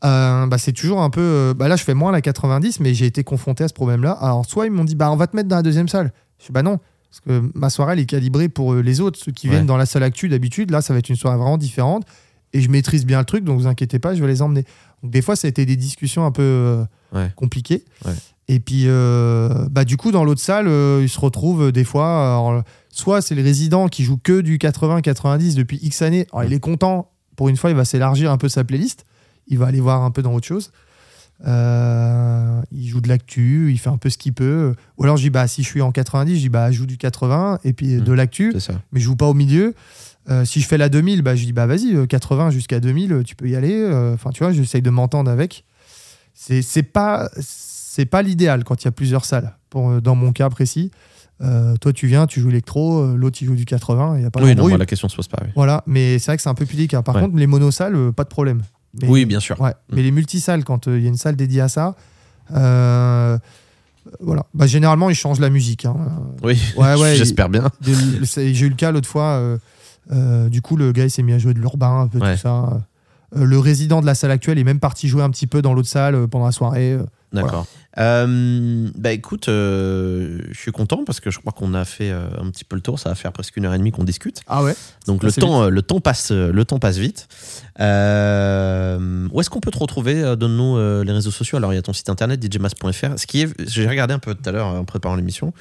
[0.04, 1.20] Euh, bah, c'est toujours un peu.
[1.20, 4.12] euh, bah, là, je fais moins la 90, mais j'ai été confronté à ce problème-là.
[4.12, 6.12] Alors, soit ils m'ont dit, bah, on va te mettre dans la deuxième salle.
[6.38, 6.78] Je dis, bah non.
[7.10, 9.54] Parce que ma soirée, elle est calibrée pour euh, les autres, ceux qui Ouais.
[9.54, 10.70] viennent dans la salle actu d'habitude.
[10.70, 12.04] Là, ça va être une soirée vraiment différente.
[12.52, 14.64] Et je maîtrise bien le truc, donc vous inquiétez pas, je vais les emmener.
[15.02, 17.30] Donc, des fois, ça a été des discussions un peu euh, Ouais.
[17.36, 17.84] compliquées.
[18.04, 18.12] Ouais.
[18.48, 20.68] Et puis, euh, bah, du coup, dans l'autre salle,
[21.02, 22.06] ils se retrouvent des fois.
[22.38, 26.26] alors, soit c'est le résident qui joue que du 80-90 depuis X années.
[26.32, 27.10] Alors, il est content.
[27.34, 29.04] Pour une fois, il va s'élargir un peu sa playlist.
[29.48, 30.70] Il va aller voir un peu dans autre chose.
[31.46, 34.74] Euh, il joue de l'actu, il fait un peu ce qu'il peut.
[34.98, 36.86] Ou alors je dis bah si je suis en 90, je dis bah je joue
[36.86, 38.14] du 80 et puis de Mhm.
[38.14, 38.54] l'actu,
[38.92, 39.74] mais je joue pas au milieu.
[40.28, 43.12] Euh, si je fais la 2000, bah je dis bah vas-y euh, 80 jusqu'à 2000,
[43.12, 43.74] euh, tu peux y aller.
[43.74, 45.64] Euh, Enfin tu vois, j'essaye de m'entendre avec.
[46.34, 49.54] C'est c'est pas c'est pas l'idéal quand il y a plusieurs salles.
[49.70, 50.90] Pour euh, dans mon cas précis,
[51.42, 54.24] Euh, toi tu viens, tu joues électro, euh, l'autre il joue du 80, il y
[54.24, 55.36] a pas Oui, non, moi, la question se pose pas.
[55.44, 55.50] oui.
[55.54, 57.02] Voilà, mais c'est vrai que c'est un peu plus délicat.
[57.02, 57.20] Par Ouais.
[57.20, 58.62] contre, les monosalles, euh, pas de problème.
[59.02, 59.60] Mais- Oui, bien sûr.
[59.60, 61.94] Ouais, mais les multisalles, quand euh, il y a une salle dédiée à ça,
[62.54, 63.38] euh,
[64.20, 64.46] voilà.
[64.54, 65.84] Bah, généralement, ils changent la musique.
[65.84, 65.96] hein.
[66.42, 67.70] Oui, Ouais, ouais, j'espère bien.
[67.82, 69.24] J'ai eu le cas l'autre fois.
[69.34, 69.58] euh,
[70.12, 72.34] euh, du coup, le gars, il s'est mis à jouer de l'urbain, un peu Ouais.
[72.34, 72.80] tout ça.
[73.36, 75.74] Euh, le résident de la salle actuelle est même parti jouer un petit peu dans
[75.74, 76.96] l'autre salle pendant la soirée.
[77.42, 77.66] D'accord.
[77.98, 82.26] Euh, bah écoute, euh, je suis content parce que je crois qu'on a fait euh,
[82.38, 82.98] un petit peu le tour.
[82.98, 84.42] Ça va faire presque une heure et demie qu'on discute.
[84.48, 84.74] Ah ouais
[85.06, 87.26] Donc le temps, euh, le temps passe, le temps passe vite.
[87.80, 91.56] Euh, où est-ce qu'on peut te retrouver euh, Donne-nous euh, les réseaux sociaux?
[91.56, 93.18] Alors il y a ton site internet djmas.fr.
[93.18, 95.52] Ce qui est, j'ai regardé un peu tout à l'heure en préparant l'émission.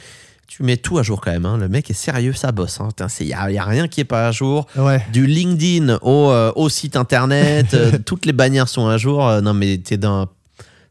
[0.47, 1.45] Tu mets tout à jour quand même.
[1.45, 1.57] hein.
[1.57, 2.80] Le mec est sérieux, ça bosse.
[3.19, 4.68] Il n'y a, y a rien qui est pas à jour.
[4.76, 5.03] Ouais.
[5.11, 9.27] Du LinkedIn au, euh, au site internet, euh, toutes les bannières sont à jour.
[9.27, 10.27] Euh, non mais t'es d'un,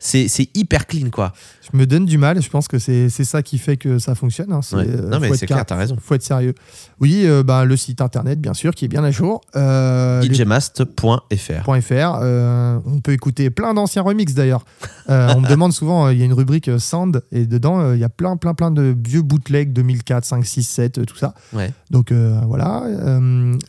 [0.07, 1.33] c'est hyper clean quoi.
[1.73, 2.41] Je me donne du mal.
[2.43, 4.53] Je pense que c'est ça qui fait que ça fonctionne.
[4.53, 4.61] hein.
[4.73, 4.87] Ouais.
[4.87, 5.97] euh, Non, mais c'est clair, t'as raison.
[6.01, 6.55] Faut être sérieux.
[7.01, 9.41] Oui, euh, bah, le site internet, bien sûr, qui est bien à jour.
[9.57, 11.65] Euh, djmast.fr.
[11.81, 12.19] .fr.
[12.23, 14.65] Euh, on peut écouter plein d'anciens remixes d'ailleurs.
[15.09, 18.09] On me demande souvent, il y a une rubrique Sound et dedans il y a
[18.09, 21.35] plein plein plein de vieux bootlegs 2004, 5, 6, 7, euh, tout ça.
[21.53, 21.73] Ouais.
[21.91, 22.85] Donc voilà,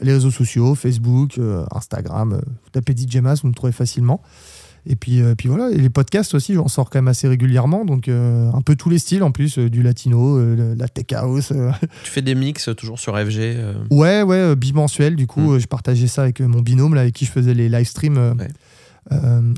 [0.01, 1.39] les réseaux sociaux, Facebook,
[1.71, 4.21] Instagram, vous tapez DJ Mas, vous me trouvez facilement.
[4.87, 7.85] Et puis, euh, puis voilà, et les podcasts aussi, j'en sors quand même assez régulièrement,
[7.85, 10.39] donc euh, un peu tous les styles en plus, euh, du latino,
[10.75, 11.51] la tech house.
[12.03, 13.57] Tu fais des mix toujours sur FG.
[13.89, 15.15] Ouais, ouais, bimensuel.
[15.15, 15.59] Du coup, Mm.
[15.59, 18.35] je partageais ça avec mon binôme là, avec qui je faisais les live streams.
[18.39, 18.47] Ouais.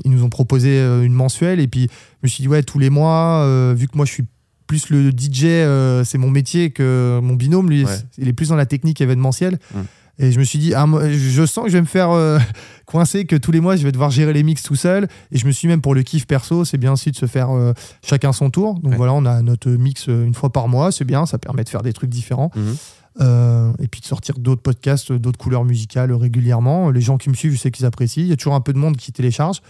[0.04, 2.90] ils nous ont proposé une mensuelle et puis je me suis dit ouais tous les
[2.90, 4.24] mois, vu que moi je suis
[4.66, 5.64] plus le DJ,
[6.06, 7.90] c'est mon métier que mon binôme lui, Ouais.
[8.18, 9.58] il est plus dans la technique événementielle.
[9.74, 9.78] Mm.
[10.20, 12.38] Et je me suis dit, ah, je sens que je vais me faire euh,
[12.86, 15.06] coincer, que tous les mois je vais devoir gérer les mix tout seul.
[15.30, 17.26] Et je me suis dit, même pour le kiff perso, c'est bien aussi de se
[17.26, 17.72] faire euh,
[18.02, 18.74] chacun son tour.
[18.80, 18.96] Donc Ouais.
[18.96, 21.68] voilà, on a notre mix euh, une fois par mois, c'est bien, ça permet de
[21.68, 22.50] faire des trucs différents.
[22.56, 22.76] Mhm.
[23.20, 26.90] Euh, et puis de sortir d'autres podcasts, d'autres couleurs musicales régulièrement.
[26.90, 28.22] Les gens qui me suivent, je sais qu'ils apprécient.
[28.22, 29.60] Il y a toujours un peu de monde qui télécharge.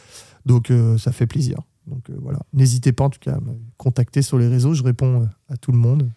[0.44, 1.58] Donc ça fait plaisir.
[1.86, 2.40] Donc voilà.
[2.52, 4.74] N'hésitez pas en tout cas à me contacter sur les réseaux.
[4.74, 6.10] Je réponds à tout le monde.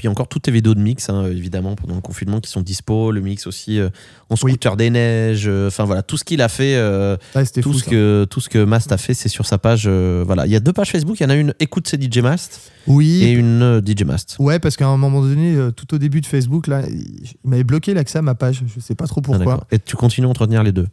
[0.00, 3.10] Puis encore toutes tes vidéos de mix, hein, évidemment, pendant le confinement, qui sont dispo.
[3.12, 3.90] Le mix aussi euh,
[4.30, 5.44] en scooter des neiges.
[5.46, 7.18] euh, Enfin voilà, tout ce qu'il a fait, euh,
[7.60, 9.82] tout, fou, ce que, tout ce que Mast a fait, c'est sur sa page.
[9.86, 11.20] euh, voilà, il y a deux pages Facebook.
[11.20, 13.22] Il y en a une Écoute, c'est DJ Mast Oui.
[13.24, 14.36] et une DJ Mast.
[14.38, 17.92] Ouais, parce qu'à un moment donné, tout au début de Facebook, là, il m'avait bloqué
[17.92, 18.62] l'accès à ma page.
[18.74, 19.66] Je sais pas trop Ah, pourquoi.
[19.70, 20.86] et tu continues à entretenir les deux?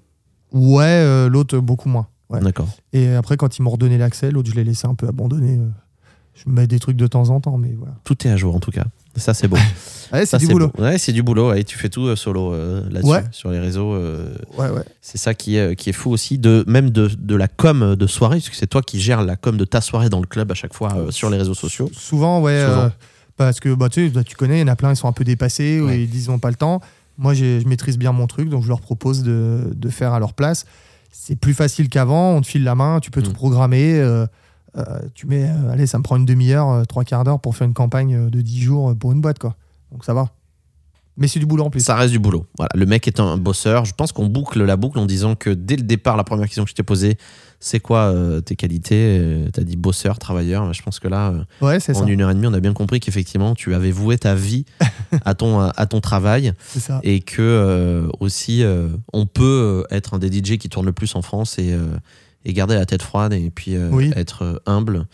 [0.52, 2.08] ouais, l'autre beaucoup moins.
[2.30, 2.42] Ouais.
[2.42, 2.68] D'accord.
[2.92, 5.60] Et après, quand ils m'ont redonné l'accès, l'autre, je l'ai laissé un peu abandonné.
[6.36, 7.96] Je mets des trucs de temps en temps, mais voilà.
[8.04, 8.86] Tout est à jour en tout cas.
[9.18, 9.58] Ça, c'est beau.
[10.14, 10.72] Ouais, c'est du boulot.
[10.74, 10.84] beau.
[10.84, 11.54] Ouais, c'est du boulot.
[11.54, 13.24] Et tu fais tout euh, solo euh, là-dessus, Ouais.
[13.32, 13.94] sur les réseaux.
[13.94, 14.84] euh, Ouais, ouais.
[15.02, 18.08] c'est ça qui est, qui est fou aussi, de, même de, de la com de
[18.08, 20.50] soirée, parce que c'est toi qui gères la com de ta soirée dans le club
[20.50, 21.90] à chaque fois sur les réseaux sociaux.
[21.92, 22.64] Souvent, ouais.
[22.66, 22.90] Souvent.
[23.36, 25.10] parce que bah, tu, sais, bah, tu connais, il y en a plein, ils sont
[25.10, 26.80] un peu dépassés ou ils disent n'ont pas le temps.
[27.18, 30.34] Moi, je maîtrise bien mon truc, donc je leur propose de, de faire à leur
[30.34, 30.64] place.
[31.12, 33.34] C'est plus facile qu'avant, on te file la main, tu peux tout Mm.
[33.34, 34.00] programmer.
[34.00, 34.26] euh,
[35.16, 37.68] tu mets, euh, allez, ça me prend une demi-heure, euh, trois quarts d'heure pour faire
[37.68, 39.56] une campagne euh, de 10 jours euh, pour une boîte, quoi.
[39.92, 40.30] Donc ça va.
[41.20, 41.80] Mais c'est du boulot en plus.
[41.80, 42.46] Ça reste du boulot.
[42.58, 43.86] Voilà, le mec est un bosseur.
[43.86, 46.64] Je pense qu'on boucle la boucle en disant que dès le départ, la première question
[46.64, 47.18] que je t'ai posée,
[47.60, 50.72] c'est quoi euh, tes qualités Tu as dit bosseur, travailleur.
[50.74, 52.02] Je pense que là, euh, Ouais, c'est ça.
[52.02, 54.66] en une heure et demie, on a bien compris qu'effectivement, tu avais voué ta vie
[55.26, 57.00] à ton, à ton travail C'est ça.
[57.02, 60.94] et que euh, aussi, euh, on peut euh, être un des DJ qui tourne le
[60.94, 61.84] plus en France et, euh,
[62.46, 64.12] et garder la tête froide et puis euh, Oui.
[64.16, 65.06] être euh, humble.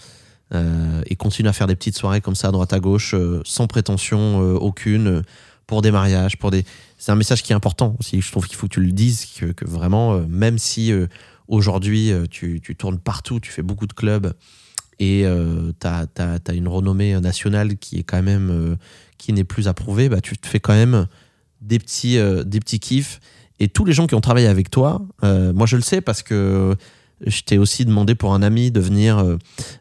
[0.53, 3.41] euh, et continuer à faire des petites soirées comme ça à droite à gauche euh,
[3.43, 5.21] sans prétention euh, aucune euh,
[5.65, 6.63] pour des mariages pour des
[6.97, 9.25] c'est un message qui est important aussi je trouve qu'il faut que tu le dises
[9.37, 11.07] que, que vraiment euh, même si euh,
[11.47, 14.33] aujourd'hui euh, tu, tu tournes partout tu fais beaucoup de clubs
[14.99, 15.25] et
[15.79, 18.75] tu as, une renommée nationale qui est quand même euh,
[19.17, 21.07] qui n'est plus approuvée bah, tu te fais quand même
[21.61, 23.19] des petits euh, des petits kiffs
[23.59, 26.21] et tous les gens qui ont travaillé avec toi euh, moi je le sais parce
[26.21, 26.75] que
[27.25, 29.37] je t'ai aussi demandé pour un ami de venir euh,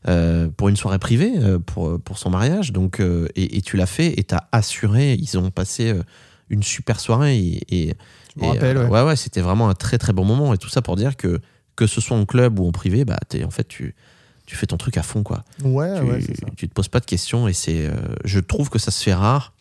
[0.08, 2.72] euh, pour une soirée privée euh, pour, pour son mariage.
[2.72, 5.14] Donc, euh, et, et tu l'as fait et t'as assuré.
[5.14, 5.94] Ils ont passé
[6.50, 7.36] une super soirée.
[7.38, 7.94] Et, et-
[8.36, 8.86] Je me et, rappelle, ouais.
[8.88, 10.54] ouais, ouais, c'était vraiment un très très bon moment.
[10.54, 11.40] Et tout ça pour dire que
[11.74, 13.94] que ce soit en club ou en privé, bah, t'es- en fait, tu,
[14.46, 15.22] tu fais ton truc à fond.
[15.22, 15.42] Quoi.
[15.64, 16.32] Ouais, tu, ouais, ça.
[16.56, 17.48] tu te poses pas de questions.
[17.48, 17.92] Et c'est, euh,
[18.24, 19.54] je trouve que ça se fait rare.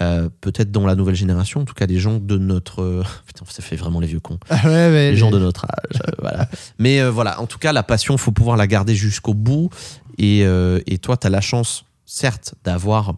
[0.00, 3.02] Euh, peut-être dans la nouvelle génération, en tout cas les gens de notre...
[3.26, 6.00] Putain, ça fait vraiment les vieux cons Ah ouais, les gens de notre âge.
[6.08, 6.48] euh, voilà.
[6.78, 9.70] Mais euh, voilà, en tout cas, la passion, faut pouvoir la garder jusqu'au bout.
[10.18, 13.14] Et, euh, et toi, tu as la chance, certes, d'avoir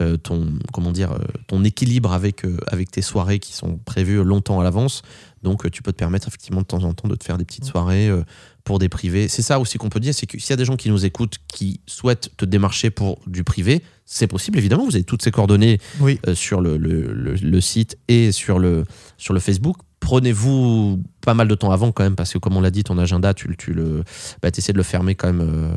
[0.00, 4.22] euh, ton, comment dire, euh, ton équilibre avec, euh, avec tes soirées qui sont prévues
[4.22, 5.02] longtemps à l'avance.
[5.42, 7.44] Donc, euh, tu peux te permettre effectivement de temps en temps de te faire des
[7.44, 8.22] petites soirées euh,
[8.70, 9.26] pour des privés.
[9.26, 11.04] C'est ça aussi qu'on peut dire, c'est que s'il y a des gens qui nous
[11.04, 14.84] écoutent qui souhaitent te démarcher pour du privé, c'est possible, évidemment.
[14.84, 16.20] Vous avez toutes ces coordonnées Oui.
[16.28, 18.84] euh, sur le, le- le- le site et sur le,
[19.18, 19.76] sur le Facebook.
[19.98, 22.96] Prenez-vous pas mal de temps avant quand même, parce que comme on l'a dit, ton
[22.96, 24.02] agenda, tu, le- tu le,
[24.42, 25.70] bah, essaies de le fermer quand même euh,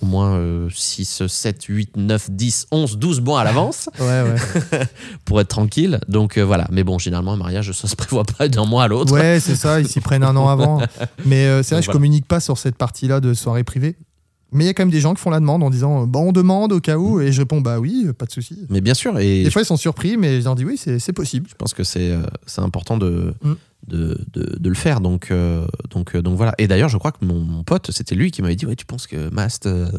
[0.00, 4.80] au moins euh, 6, 7, 8, 9, 10, 11, 12 mois à l'avance Ouais, ouais.
[5.26, 6.00] pour être tranquille.
[6.08, 6.66] Donc euh, voilà.
[6.72, 9.12] Mais bon, généralement, un mariage, ça se prévoit pas d'un mois à l'autre.
[9.12, 10.80] Ouais, c'est ça, ils s'y prennent un an avant.
[11.26, 11.92] Mais c'est vrai, Donc je voilà.
[11.92, 13.96] communique pas sur cette partie-là de soirée privée.
[14.52, 16.20] Mais il y a quand même des gens qui font la demande en disant bah,
[16.20, 18.56] on demande au cas où, et je réponds bah oui, pas de souci.
[18.70, 21.12] Mais bien sûr, et Des fois, ils sont surpris, mais je leur dis oui, c'est
[21.12, 21.48] possible.
[21.50, 22.22] je pense que c'est euh,
[22.58, 23.52] important de, Mm.
[23.88, 25.00] de, de, de le faire.
[25.00, 26.54] Donc, euh, donc, euh, donc voilà.
[26.58, 28.86] Et d'ailleurs, je crois que mon, mon pote, c'était lui qui m'avait dit Ouais, tu
[28.86, 29.90] penses que Mast euh,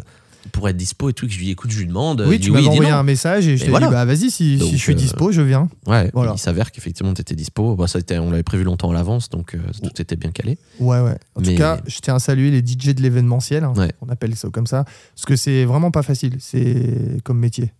[0.47, 1.25] pourrait être dispo et tout.
[1.27, 2.23] Que je lui Écoute, je lui demande.
[2.27, 3.87] oui, tu dit envoyé un message et je t'ai voilà.
[3.87, 5.69] dit bah vas-y, si, Donc, si je suis euh, dispo, je viens.
[5.85, 6.33] Ouais, Voilà.
[6.35, 7.75] il s'avère qu'effectivement, tu étais dispo.
[7.75, 10.57] Bah, ça on l'avait prévu longtemps à l'avance, donc euh, tout était bien calé.
[10.79, 11.17] Ouais, ouais.
[11.35, 13.91] En Mais- tout cas, je tiens à saluer les DJ de l'événementiel, hein, Ouais.
[14.01, 14.83] on appelle ça comme ça,
[15.15, 17.71] parce que c'est vraiment pas facile, c'est comme métier.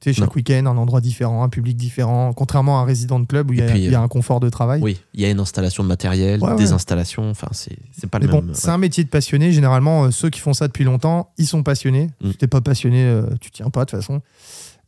[0.00, 3.26] Tu sais, chaque week-end, un endroit différent, un public différent, contrairement à un résident de
[3.26, 4.80] club où il y, a- y a un confort de travail.
[4.82, 6.72] Oui, il y a une installation de matériel, Ouais, des ouais.
[6.72, 7.30] installations.
[7.30, 7.76] Enfin, c'est
[8.10, 8.54] pas Mais le bon, même.
[8.54, 9.52] c'est un métier de passionné.
[9.52, 12.10] Généralement, euh, ceux qui font ça depuis longtemps, ils sont passionnés.
[12.22, 12.30] Mm.
[12.32, 14.20] Si t'es pas passionné, euh, tu tiens pas de toute façon.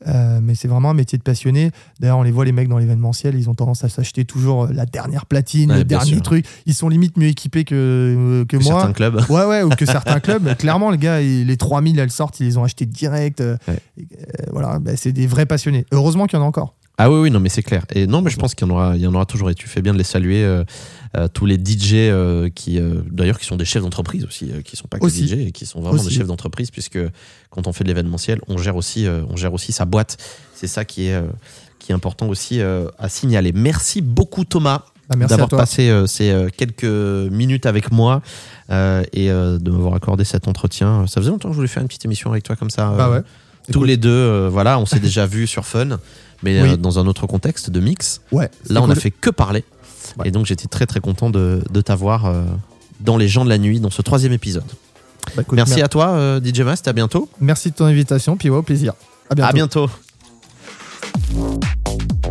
[0.08, 1.70] Euh, mais c'est vraiment un métier de passionné.
[2.00, 4.68] D'ailleurs, on les voit, les mecs dans l'événementiel, ils ont tendance à s'acheter toujours euh,
[4.72, 6.22] la dernière platine, Ouais, le dernier sûr.
[6.22, 6.44] truc.
[6.66, 8.80] Ils sont limite mieux équipés que, euh, que Que moi.
[8.80, 9.20] certains clubs.
[9.30, 10.56] Ouais, ouais, ou que certains clubs.
[10.56, 13.40] Clairement, les gars, les 3000, elles sortent, ils les ont achetés direct.
[13.40, 13.56] Ouais.
[13.98, 14.04] euh,
[14.52, 15.86] voilà, bah, c'est des vrais passionnés.
[15.92, 16.74] Heureusement qu'il y en a encore.
[17.02, 17.84] Ah oui, oui, non, mais c'est clair.
[17.94, 19.50] Et non, mais je pense qu'il y en aura, il y en aura toujours.
[19.50, 20.44] Et tu fais bien de les saluer.
[20.44, 20.64] euh,
[21.14, 22.80] euh, tous les DJ euh, qui,
[23.10, 25.28] d'ailleurs, qui sont des chefs d'entreprise aussi, qui sont pas que Aussi.
[25.28, 26.08] DJ et qui sont vraiment Aussi.
[26.08, 26.98] des chefs d'entreprise, puisque
[27.50, 30.16] quand on fait de l'événementiel, on gère aussi, on gère aussi sa boîte.
[30.54, 31.20] C'est ça qui est,
[31.78, 33.52] qui est important aussi à signaler.
[33.52, 34.84] Merci beaucoup, Thomas.
[35.16, 38.22] Bah, d'avoir passé euh, ces euh, quelques minutes avec moi
[38.70, 41.06] euh, et de m'avoir accordé cet entretien.
[41.06, 42.92] Ça faisait longtemps que je voulais faire une petite émission avec toi comme ça.
[42.96, 43.22] Bah ouais.
[43.66, 43.88] tous Écoute.
[43.88, 45.98] les deux, voilà, on s'est déjà vu sur Fun,
[46.42, 46.68] mais Oui.
[46.70, 48.20] euh, dans un autre contexte de mix.
[48.32, 48.50] Ouais.
[48.68, 49.00] Là, on a cool.
[49.02, 49.64] fait que parler.
[50.18, 50.28] Ouais.
[50.28, 52.42] Et donc, j'étais très très content de, de t'avoir euh,
[53.00, 54.64] dans Les gens de la nuit, dans ce troisième épisode.
[55.36, 57.28] Bah, écoute, Merci mer- à toi, euh, DJ Mast, à bientôt.
[57.40, 58.92] Merci de ton invitation, puis ouais, au plaisir.
[59.30, 59.48] À bientôt.
[59.48, 59.52] À
[61.36, 62.21] bientôt.